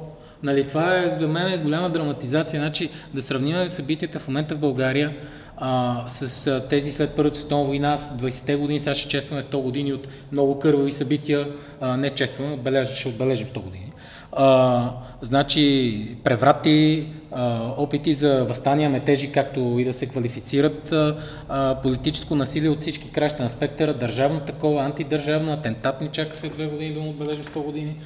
Нали, 0.43 0.67
това 0.67 0.99
е 0.99 1.09
за 1.09 1.29
мен 1.29 1.53
е 1.53 1.59
голяма 1.59 1.91
драматизация. 1.91 2.61
Значи, 2.61 2.91
да 3.15 3.23
сравним 3.23 3.69
събитията 3.69 4.19
в 4.19 4.29
момента 4.29 4.55
в 4.55 4.59
България 4.59 5.17
а, 5.57 6.05
с 6.09 6.47
а, 6.47 6.69
тези 6.69 6.93
след 6.93 7.17
Първата 7.17 7.37
световна 7.37 7.65
война, 7.65 7.97
с 7.97 8.17
20-те 8.17 8.57
години, 8.57 8.79
сега 8.79 8.95
ще 8.95 9.09
честваме 9.09 9.43
100 9.43 9.63
години 9.63 9.93
от 9.93 10.09
много 10.33 10.59
кървави 10.59 10.93
събития, 10.93 11.49
а, 11.81 11.97
не 11.97 12.11
честваме, 12.11 12.53
отбележа, 12.53 12.97
ще 12.97 13.09
отбележим 13.09 13.47
100 13.47 13.61
години. 13.61 13.93
А, 14.33 14.91
значи 15.23 16.17
преврати, 16.25 17.07
а, 17.33 17.73
опити 17.77 18.15
за 18.15 18.45
възстания, 18.45 18.91
метежи, 18.91 19.33
както 19.33 19.77
и 19.79 19.85
да 19.85 19.93
се 19.93 20.07
квалифицират, 20.07 20.93
а, 20.93 21.77
политическо 21.83 22.35
насилие 22.35 22.71
от 22.71 22.81
всички 22.81 23.11
краща 23.11 23.43
на 23.43 23.51
спектъра, 23.51 23.95
държавно 23.95 24.41
такова, 24.41 24.83
антидържавно, 24.83 25.53
атентатни 25.53 26.09
чака 26.09 26.37
след 26.37 26.53
две 26.53 26.67
години 26.67 26.95
да 26.95 27.01
му 27.01 27.11
отбележим 27.11 27.45
100 27.45 27.65
години. 27.65 27.97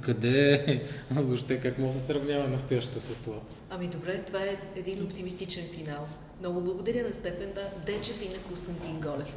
Къде 0.00 0.52
е? 0.52 0.82
Въобще 1.14 1.60
как 1.60 1.78
може 1.78 1.94
да 1.94 2.00
се 2.00 2.06
сравнява 2.06 2.48
настоящето 2.48 3.00
с 3.00 3.18
това? 3.18 3.36
Ами 3.70 3.88
добре, 3.88 4.22
това 4.26 4.40
е 4.40 4.56
един 4.76 5.04
оптимистичен 5.04 5.64
финал. 5.74 6.08
Много 6.40 6.60
благодаря 6.60 7.06
на 7.06 7.12
Стефан 7.12 7.52
Дечев 7.86 8.22
и 8.22 8.28
на 8.28 8.38
Константин 8.38 9.00
Голев. 9.00 9.36